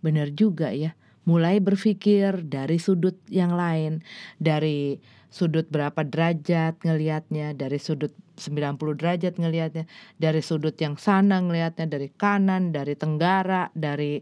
benar 0.03 0.31
juga 0.35 0.75
ya. 0.75 0.95
Mulai 1.25 1.57
berpikir 1.57 2.45
dari 2.45 2.77
sudut 2.77 3.17
yang 3.33 3.57
lain, 3.57 4.05
dari 4.37 5.01
sudut 5.33 5.65
berapa 5.73 6.05
derajat 6.05 6.85
ngelihatnya, 6.85 7.57
dari 7.57 7.81
sudut 7.81 8.13
90 8.37 8.77
derajat 8.93 9.33
ngelihatnya, 9.39 9.89
dari 10.21 10.41
sudut 10.45 10.75
yang 10.77 10.99
sana 11.01 11.41
ngelihatnya, 11.41 11.89
dari 11.89 12.13
kanan, 12.13 12.69
dari 12.69 12.93
tenggara, 12.93 13.73
dari 13.73 14.21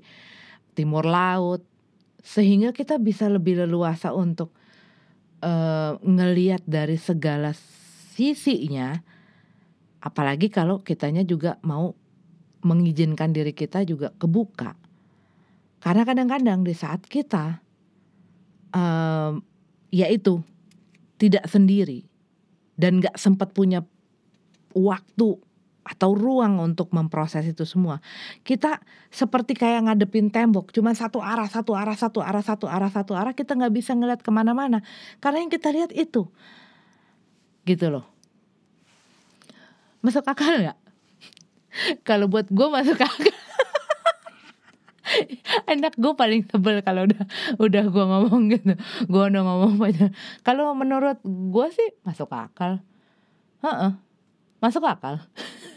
timur 0.78 1.04
laut. 1.04 1.73
Sehingga 2.24 2.72
kita 2.72 2.98
bisa 2.98 3.28
lebih 3.28 3.60
leluasa 3.60 4.16
untuk 4.16 4.56
uh, 5.44 6.00
ngelihat 6.00 6.64
dari 6.64 6.96
segala 6.96 7.52
sisinya. 8.16 8.96
Apalagi 10.00 10.48
kalau 10.48 10.80
kitanya 10.80 11.28
juga 11.28 11.60
mau 11.68 11.92
mengizinkan 12.64 13.36
diri 13.36 13.52
kita 13.52 13.84
juga 13.84 14.16
kebuka. 14.16 14.76
Karena 15.84 16.08
kadang-kadang 16.08 16.64
di 16.64 16.72
saat 16.72 17.04
kita 17.04 17.60
um, 18.72 19.44
yaitu 19.92 20.40
tidak 21.20 21.44
sendiri 21.52 22.08
dan 22.80 23.04
gak 23.04 23.20
sempat 23.20 23.52
punya 23.52 23.86
waktu 24.74 25.38
atau 25.84 26.16
ruang 26.16 26.64
untuk 26.64 26.90
memproses 26.96 27.44
itu 27.44 27.68
semua. 27.68 28.00
Kita 28.42 28.80
seperti 29.12 29.54
kayak 29.54 29.92
ngadepin 29.92 30.32
tembok, 30.32 30.72
cuma 30.72 30.96
satu 30.96 31.20
arah, 31.20 31.48
satu 31.48 31.76
arah, 31.76 31.96
satu 31.96 32.24
arah, 32.24 32.44
satu 32.44 32.66
arah, 32.72 32.90
satu 32.90 33.14
arah, 33.14 33.36
kita 33.36 33.54
nggak 33.54 33.74
bisa 33.76 33.92
ngeliat 33.94 34.24
ke 34.24 34.32
mana-mana. 34.32 34.80
Karena 35.20 35.44
yang 35.44 35.52
kita 35.52 35.70
lihat 35.76 35.92
itu, 35.92 36.32
gitu 37.68 37.86
loh. 37.92 38.08
Masuk 40.00 40.24
akal 40.24 40.64
nggak? 40.64 40.80
Kalau 42.08 42.32
buat 42.32 42.48
gue 42.48 42.68
masuk 42.72 43.00
akal. 43.00 43.32
anak 45.72 45.94
gue 46.00 46.14
paling 46.16 46.42
sebel 46.48 46.80
kalau 46.82 47.06
udah 47.06 47.24
udah 47.60 47.84
gue 47.92 48.06
ngomong 48.08 48.44
gitu 48.56 48.74
gue 49.06 49.24
udah 49.30 49.42
ngomong 49.44 49.76
banyak 49.78 50.10
kalau 50.42 50.72
menurut 50.74 51.20
gue 51.24 51.68
sih 51.76 51.90
masuk 52.08 52.32
akal 52.32 52.80
Heeh, 53.64 53.96
masuk 54.60 54.84
akal 54.84 55.24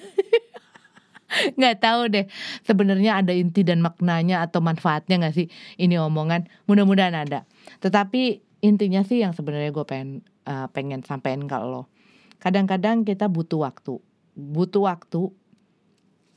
nggak 1.59 1.77
tahu 1.83 2.01
deh 2.13 2.27
sebenarnya 2.65 3.23
ada 3.25 3.33
inti 3.33 3.63
dan 3.63 3.83
maknanya 3.85 4.45
atau 4.45 4.63
manfaatnya 4.65 5.21
nggak 5.21 5.35
sih 5.35 5.47
ini 5.77 5.97
omongan? 6.01 6.49
Mudah-mudahan 6.71 7.15
ada. 7.15 7.45
Tetapi 7.81 8.43
intinya 8.65 9.05
sih 9.05 9.21
yang 9.21 9.37
sebenarnya 9.37 9.71
gue 9.71 9.85
pengen 9.85 10.25
uh, 10.49 10.67
pengen 10.73 11.05
sampein 11.05 11.45
ke 11.45 11.59
lo 11.61 11.93
kadang-kadang 12.37 13.05
kita 13.05 13.29
butuh 13.33 13.69
waktu 13.69 14.01
butuh 14.37 14.85
waktu 14.85 15.33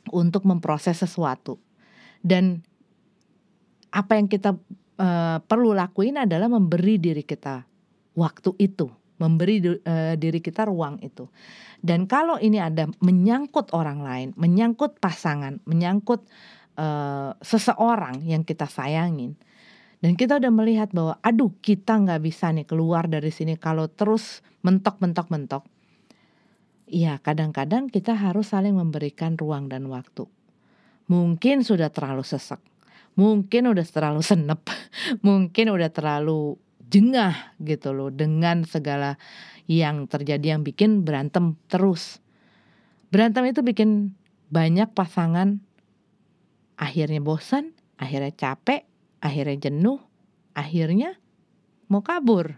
untuk 0.10 0.48
memproses 0.48 1.04
sesuatu. 1.04 1.60
Dan 2.24 2.64
apa 3.92 4.16
yang 4.16 4.32
kita 4.32 4.56
uh, 5.00 5.38
perlu 5.44 5.76
lakuin 5.76 6.20
adalah 6.20 6.48
memberi 6.48 7.00
diri 7.00 7.24
kita 7.24 7.68
waktu 8.16 8.56
itu 8.60 8.92
memberi 9.20 9.60
uh, 9.62 10.16
diri 10.16 10.40
kita 10.40 10.66
ruang 10.66 10.98
itu. 11.04 11.28
Dan 11.80 12.08
kalau 12.08 12.36
ini 12.40 12.60
ada 12.60 12.88
menyangkut 13.00 13.72
orang 13.72 14.04
lain, 14.04 14.30
menyangkut 14.36 15.00
pasangan, 15.00 15.64
menyangkut 15.64 16.28
uh, 16.76 17.32
seseorang 17.40 18.24
yang 18.24 18.44
kita 18.44 18.68
sayangin, 18.68 19.40
dan 20.00 20.16
kita 20.16 20.40
udah 20.40 20.52
melihat 20.52 20.90
bahwa, 20.96 21.20
aduh 21.20 21.52
kita 21.60 22.00
nggak 22.00 22.24
bisa 22.24 22.52
nih 22.56 22.64
keluar 22.64 23.12
dari 23.12 23.32
sini 23.36 23.60
kalau 23.60 23.92
terus 23.92 24.40
mentok 24.64 25.00
mentok 25.04 25.28
mentok. 25.28 25.64
Iya, 26.90 27.22
kadang-kadang 27.22 27.92
kita 27.92 28.18
harus 28.18 28.50
saling 28.50 28.74
memberikan 28.74 29.38
ruang 29.38 29.70
dan 29.70 29.86
waktu. 29.92 30.26
Mungkin 31.06 31.62
sudah 31.62 31.92
terlalu 31.94 32.26
sesek, 32.26 32.58
mungkin 33.14 33.70
udah 33.70 33.86
terlalu 33.86 34.24
senep, 34.24 34.64
mungkin 35.28 35.70
udah 35.70 35.90
terlalu 35.92 36.58
jengah 36.90 37.56
gitu 37.62 37.94
loh 37.94 38.10
dengan 38.10 38.66
segala 38.66 39.22
yang 39.70 40.10
terjadi 40.10 40.58
yang 40.58 40.62
bikin 40.66 41.06
berantem 41.06 41.54
terus. 41.70 42.18
Berantem 43.14 43.46
itu 43.50 43.62
bikin 43.62 44.18
banyak 44.50 44.90
pasangan 44.98 45.62
akhirnya 46.82 47.22
bosan, 47.22 47.78
akhirnya 48.02 48.34
capek, 48.34 48.90
akhirnya 49.22 49.70
jenuh, 49.70 50.02
akhirnya 50.58 51.16
mau 51.88 52.02
kabur. 52.02 52.58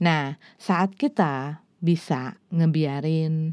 Nah, 0.00 0.40
saat 0.56 0.96
kita 0.96 1.60
bisa 1.84 2.40
ngebiarin 2.48 3.52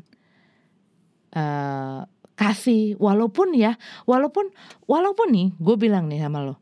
uh, 1.35 2.07
kasih 2.39 2.95
walaupun 2.95 3.51
ya, 3.51 3.75
walaupun 4.07 4.55
walaupun 4.87 5.27
nih 5.35 5.51
gue 5.59 5.75
bilang 5.75 6.07
nih 6.07 6.23
sama 6.23 6.47
lo, 6.47 6.55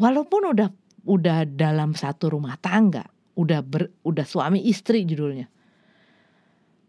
walaupun 0.00 0.48
udah 0.56 0.72
udah 1.06 1.46
dalam 1.46 1.94
satu 1.94 2.34
rumah 2.34 2.58
tangga, 2.58 3.06
udah 3.38 3.62
ber, 3.62 3.88
udah 4.02 4.26
suami 4.26 4.66
istri 4.66 5.06
judulnya. 5.06 5.46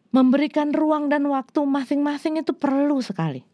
Memberikan 0.10 0.74
ruang 0.74 1.14
dan 1.14 1.30
waktu 1.30 1.62
masing-masing 1.62 2.42
itu 2.42 2.52
perlu 2.58 2.98
sekali. 3.00 3.46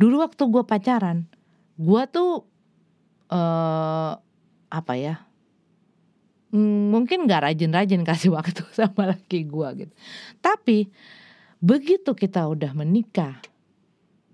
Dulu 0.00 0.24
waktu 0.24 0.42
gue 0.48 0.64
pacaran, 0.64 1.28
gue 1.76 2.02
tuh 2.08 2.48
uh, 3.28 4.12
apa 4.72 4.94
ya? 4.96 5.20
Hmm, 6.54 6.88
mungkin 6.88 7.28
gak 7.28 7.52
rajin-rajin 7.52 8.00
kasih 8.06 8.32
waktu 8.32 8.64
sama 8.78 9.12
laki 9.12 9.44
gue 9.44 9.68
gitu. 9.84 9.92
Tapi 10.40 10.88
begitu 11.60 12.16
kita 12.16 12.48
udah 12.48 12.72
menikah, 12.72 13.36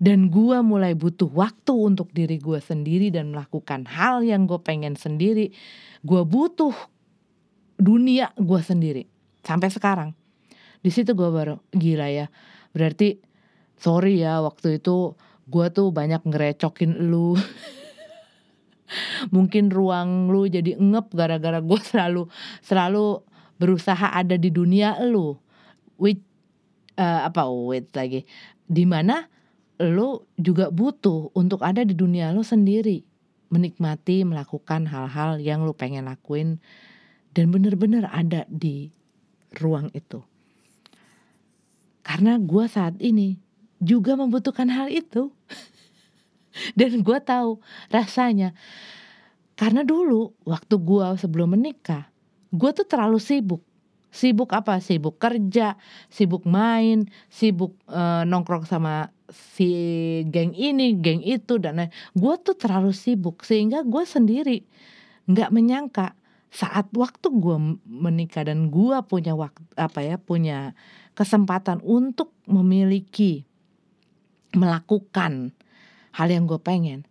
dan 0.03 0.27
gue 0.27 0.59
mulai 0.59 0.99
butuh 0.99 1.31
waktu 1.31 1.71
untuk 1.71 2.11
diri 2.11 2.35
gue 2.35 2.59
sendiri 2.59 3.07
dan 3.07 3.31
melakukan 3.31 3.87
hal 3.87 4.19
yang 4.19 4.43
gue 4.51 4.59
pengen 4.59 4.99
sendiri. 4.99 5.55
Gue 6.03 6.27
butuh 6.27 6.75
dunia 7.79 8.35
gue 8.35 8.59
sendiri 8.59 9.07
sampai 9.47 9.71
sekarang. 9.71 10.11
Di 10.83 10.91
situ 10.91 11.15
gue 11.15 11.31
baru 11.31 11.55
gila 11.71 12.11
ya. 12.11 12.27
Berarti 12.75 13.15
sorry 13.79 14.19
ya 14.19 14.43
waktu 14.43 14.83
itu 14.83 15.15
gue 15.47 15.65
tuh 15.71 15.95
banyak 15.95 16.27
ngerecokin 16.27 17.07
lu. 17.07 17.39
Mungkin 19.35 19.71
ruang 19.71 20.27
lu 20.27 20.51
jadi 20.51 20.75
ngep 20.83 21.15
gara-gara 21.15 21.63
gue 21.63 21.79
selalu 21.79 22.27
selalu 22.59 23.23
berusaha 23.55 24.11
ada 24.11 24.35
di 24.35 24.51
dunia 24.51 24.99
lu. 24.99 25.39
With 25.95 26.19
uh, 26.99 27.23
apa 27.23 27.47
with 27.47 27.87
lagi. 27.95 28.27
Di 28.67 28.83
mana 28.83 29.31
lo 29.91 30.29
juga 30.39 30.71
butuh 30.71 31.35
untuk 31.35 31.59
ada 31.65 31.83
di 31.83 31.91
dunia 31.91 32.31
lo 32.31 32.45
sendiri. 32.45 33.03
Menikmati 33.51 34.23
melakukan 34.23 34.87
hal-hal 34.87 35.37
yang 35.43 35.67
lo 35.67 35.75
pengen 35.75 36.07
lakuin. 36.07 36.63
Dan 37.33 37.51
bener-bener 37.51 38.07
ada 38.07 38.47
di 38.47 38.93
ruang 39.57 39.89
itu. 39.91 40.21
Karena 42.03 42.37
gue 42.37 42.65
saat 42.69 42.95
ini 43.01 43.39
juga 43.81 44.15
membutuhkan 44.15 44.69
hal 44.69 44.87
itu. 44.87 45.33
Dan 46.77 47.01
gue 47.01 47.19
tahu 47.19 47.59
rasanya. 47.89 48.53
Karena 49.53 49.81
dulu 49.81 50.33
waktu 50.45 50.75
gue 50.77 51.07
sebelum 51.17 51.57
menikah 51.57 52.13
gue 52.53 52.69
tuh 52.69 52.85
terlalu 52.85 53.17
sibuk. 53.17 53.65
Sibuk 54.13 54.53
apa? 54.53 54.77
Sibuk 54.77 55.17
kerja 55.17 55.73
sibuk 56.13 56.45
main 56.45 57.09
sibuk 57.33 57.73
uh, 57.89 58.21
nongkrong 58.29 58.69
sama 58.69 59.09
si 59.33 59.69
geng 60.29 60.53
ini, 60.53 60.95
geng 61.01 61.25
itu 61.25 61.57
dan. 61.57 61.89
Gue 62.13 62.35
tuh 62.39 62.53
terlalu 62.53 62.93
sibuk 62.93 63.41
sehingga 63.41 63.81
gue 63.81 64.03
sendiri 64.05 64.63
nggak 65.27 65.49
menyangka 65.49 66.13
saat 66.53 66.93
waktu 66.93 67.33
gue 67.33 67.81
menikah 67.89 68.45
dan 68.45 68.69
gue 68.69 68.97
punya 69.09 69.33
waktu 69.33 69.65
apa 69.73 69.99
ya 70.05 70.21
punya 70.21 70.77
kesempatan 71.17 71.81
untuk 71.81 72.29
memiliki 72.45 73.41
melakukan 74.53 75.49
hal 76.13 76.27
yang 76.29 76.45
gue 76.45 76.61
pengen. 76.61 77.09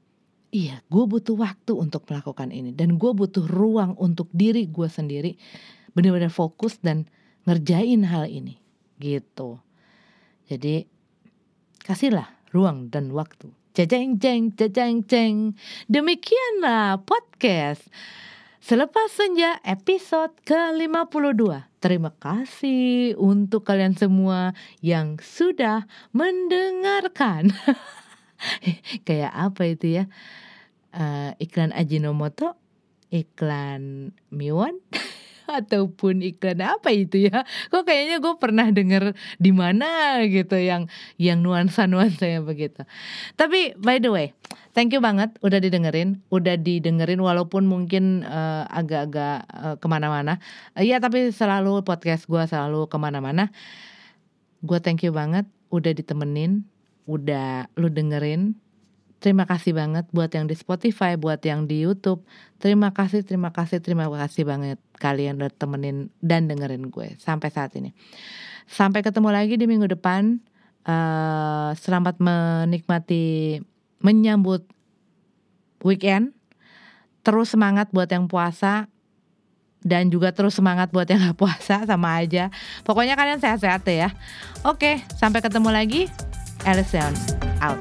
Iya, 0.52 0.84
gue 0.86 1.04
butuh 1.08 1.34
waktu 1.34 1.74
untuk 1.74 2.06
melakukan 2.06 2.54
ini 2.54 2.70
dan 2.70 3.00
gue 3.00 3.10
butuh 3.10 3.42
ruang 3.48 3.98
untuk 3.98 4.30
diri 4.30 4.68
gue 4.70 4.86
sendiri 4.86 5.34
benar-benar 5.96 6.30
fokus 6.30 6.78
dan 6.78 7.08
ngerjain 7.48 8.06
hal 8.06 8.30
ini 8.30 8.62
gitu. 9.02 9.58
Jadi 10.46 10.86
Kasihlah 11.82 12.30
ruang 12.54 12.94
dan 12.94 13.10
waktu. 13.10 13.50
Jajang 13.74 14.22
jeng, 14.22 14.54
jajang 14.54 15.02
jeng. 15.02 15.58
Demikianlah 15.90 17.02
podcast. 17.02 17.82
Selepas 18.62 19.10
senja 19.10 19.58
episode 19.66 20.30
ke-52. 20.46 21.42
Terima 21.82 22.14
kasih 22.14 23.18
untuk 23.18 23.66
kalian 23.66 23.98
semua 23.98 24.54
yang 24.78 25.18
sudah 25.18 25.90
mendengarkan. 26.14 27.50
Kayak 29.08 29.34
apa 29.34 29.62
itu 29.66 29.98
ya? 29.98 30.04
Uh, 30.94 31.34
iklan 31.42 31.74
Ajinomoto, 31.74 32.54
iklan 33.10 34.14
Miwan. 34.30 34.78
ataupun 35.60 36.24
iklan 36.24 36.62
apa 36.64 36.88
itu 36.94 37.28
ya? 37.28 37.44
Kok 37.68 37.84
kayaknya 37.84 38.22
gue 38.22 38.34
pernah 38.40 38.66
denger 38.72 39.12
di 39.36 39.52
mana 39.52 40.22
gitu 40.24 40.56
yang 40.56 40.88
yang 41.20 41.44
nuansa 41.44 41.84
nuansa 41.90 42.28
yang 42.28 42.48
begitu. 42.48 42.86
Tapi 43.36 43.76
by 43.76 44.00
the 44.00 44.08
way 44.08 44.28
thank 44.72 44.92
you 44.94 45.00
banget 45.04 45.36
udah 45.44 45.60
didengerin 45.60 46.24
udah 46.32 46.56
didengerin 46.56 47.20
walaupun 47.20 47.68
mungkin 47.68 48.24
uh, 48.24 48.64
agak-agak 48.72 49.44
uh, 49.52 49.76
ke 49.76 49.86
mana-mana. 49.88 50.40
Uh, 50.72 50.84
tapi 50.98 51.28
selalu 51.34 51.84
podcast 51.84 52.24
gue 52.24 52.42
selalu 52.48 52.88
ke 52.88 52.96
mana-mana. 52.96 53.52
Gue 54.64 54.78
thank 54.78 55.04
you 55.04 55.12
banget 55.12 55.44
udah 55.72 55.92
ditemenin 55.96 56.68
udah 57.08 57.66
lu 57.74 57.90
dengerin 57.90 58.54
Terima 59.22 59.46
kasih 59.46 59.70
banget 59.70 60.10
buat 60.10 60.34
yang 60.34 60.50
di 60.50 60.58
Spotify, 60.58 61.14
buat 61.14 61.38
yang 61.46 61.70
di 61.70 61.86
YouTube. 61.86 62.26
Terima 62.58 62.90
kasih, 62.90 63.22
terima 63.22 63.54
kasih, 63.54 63.78
terima 63.78 64.10
kasih 64.10 64.42
banget 64.42 64.82
kalian 64.98 65.38
udah 65.38 65.54
temenin 65.54 66.10
dan 66.18 66.50
dengerin 66.50 66.90
gue 66.90 67.14
sampai 67.22 67.54
saat 67.54 67.70
ini. 67.78 67.94
Sampai 68.66 69.06
ketemu 69.06 69.30
lagi 69.30 69.54
di 69.54 69.70
minggu 69.70 69.86
depan. 69.94 70.42
Uh, 70.82 71.70
selamat 71.78 72.18
menikmati 72.18 73.62
menyambut 74.02 74.66
weekend. 75.86 76.34
Terus 77.22 77.54
semangat 77.54 77.94
buat 77.94 78.10
yang 78.10 78.26
puasa 78.26 78.90
dan 79.86 80.10
juga 80.10 80.34
terus 80.34 80.58
semangat 80.58 80.90
buat 80.90 81.06
yang 81.06 81.30
gak 81.30 81.38
puasa 81.38 81.82
sama 81.90 82.18
aja. 82.18 82.50
Pokoknya 82.82 83.14
kalian 83.14 83.38
sehat-sehat 83.38 83.86
ya. 83.86 84.10
Oke, 84.66 84.98
sampai 85.14 85.38
ketemu 85.38 85.70
lagi. 85.70 86.10
Alice 86.66 86.98
out. 86.98 87.78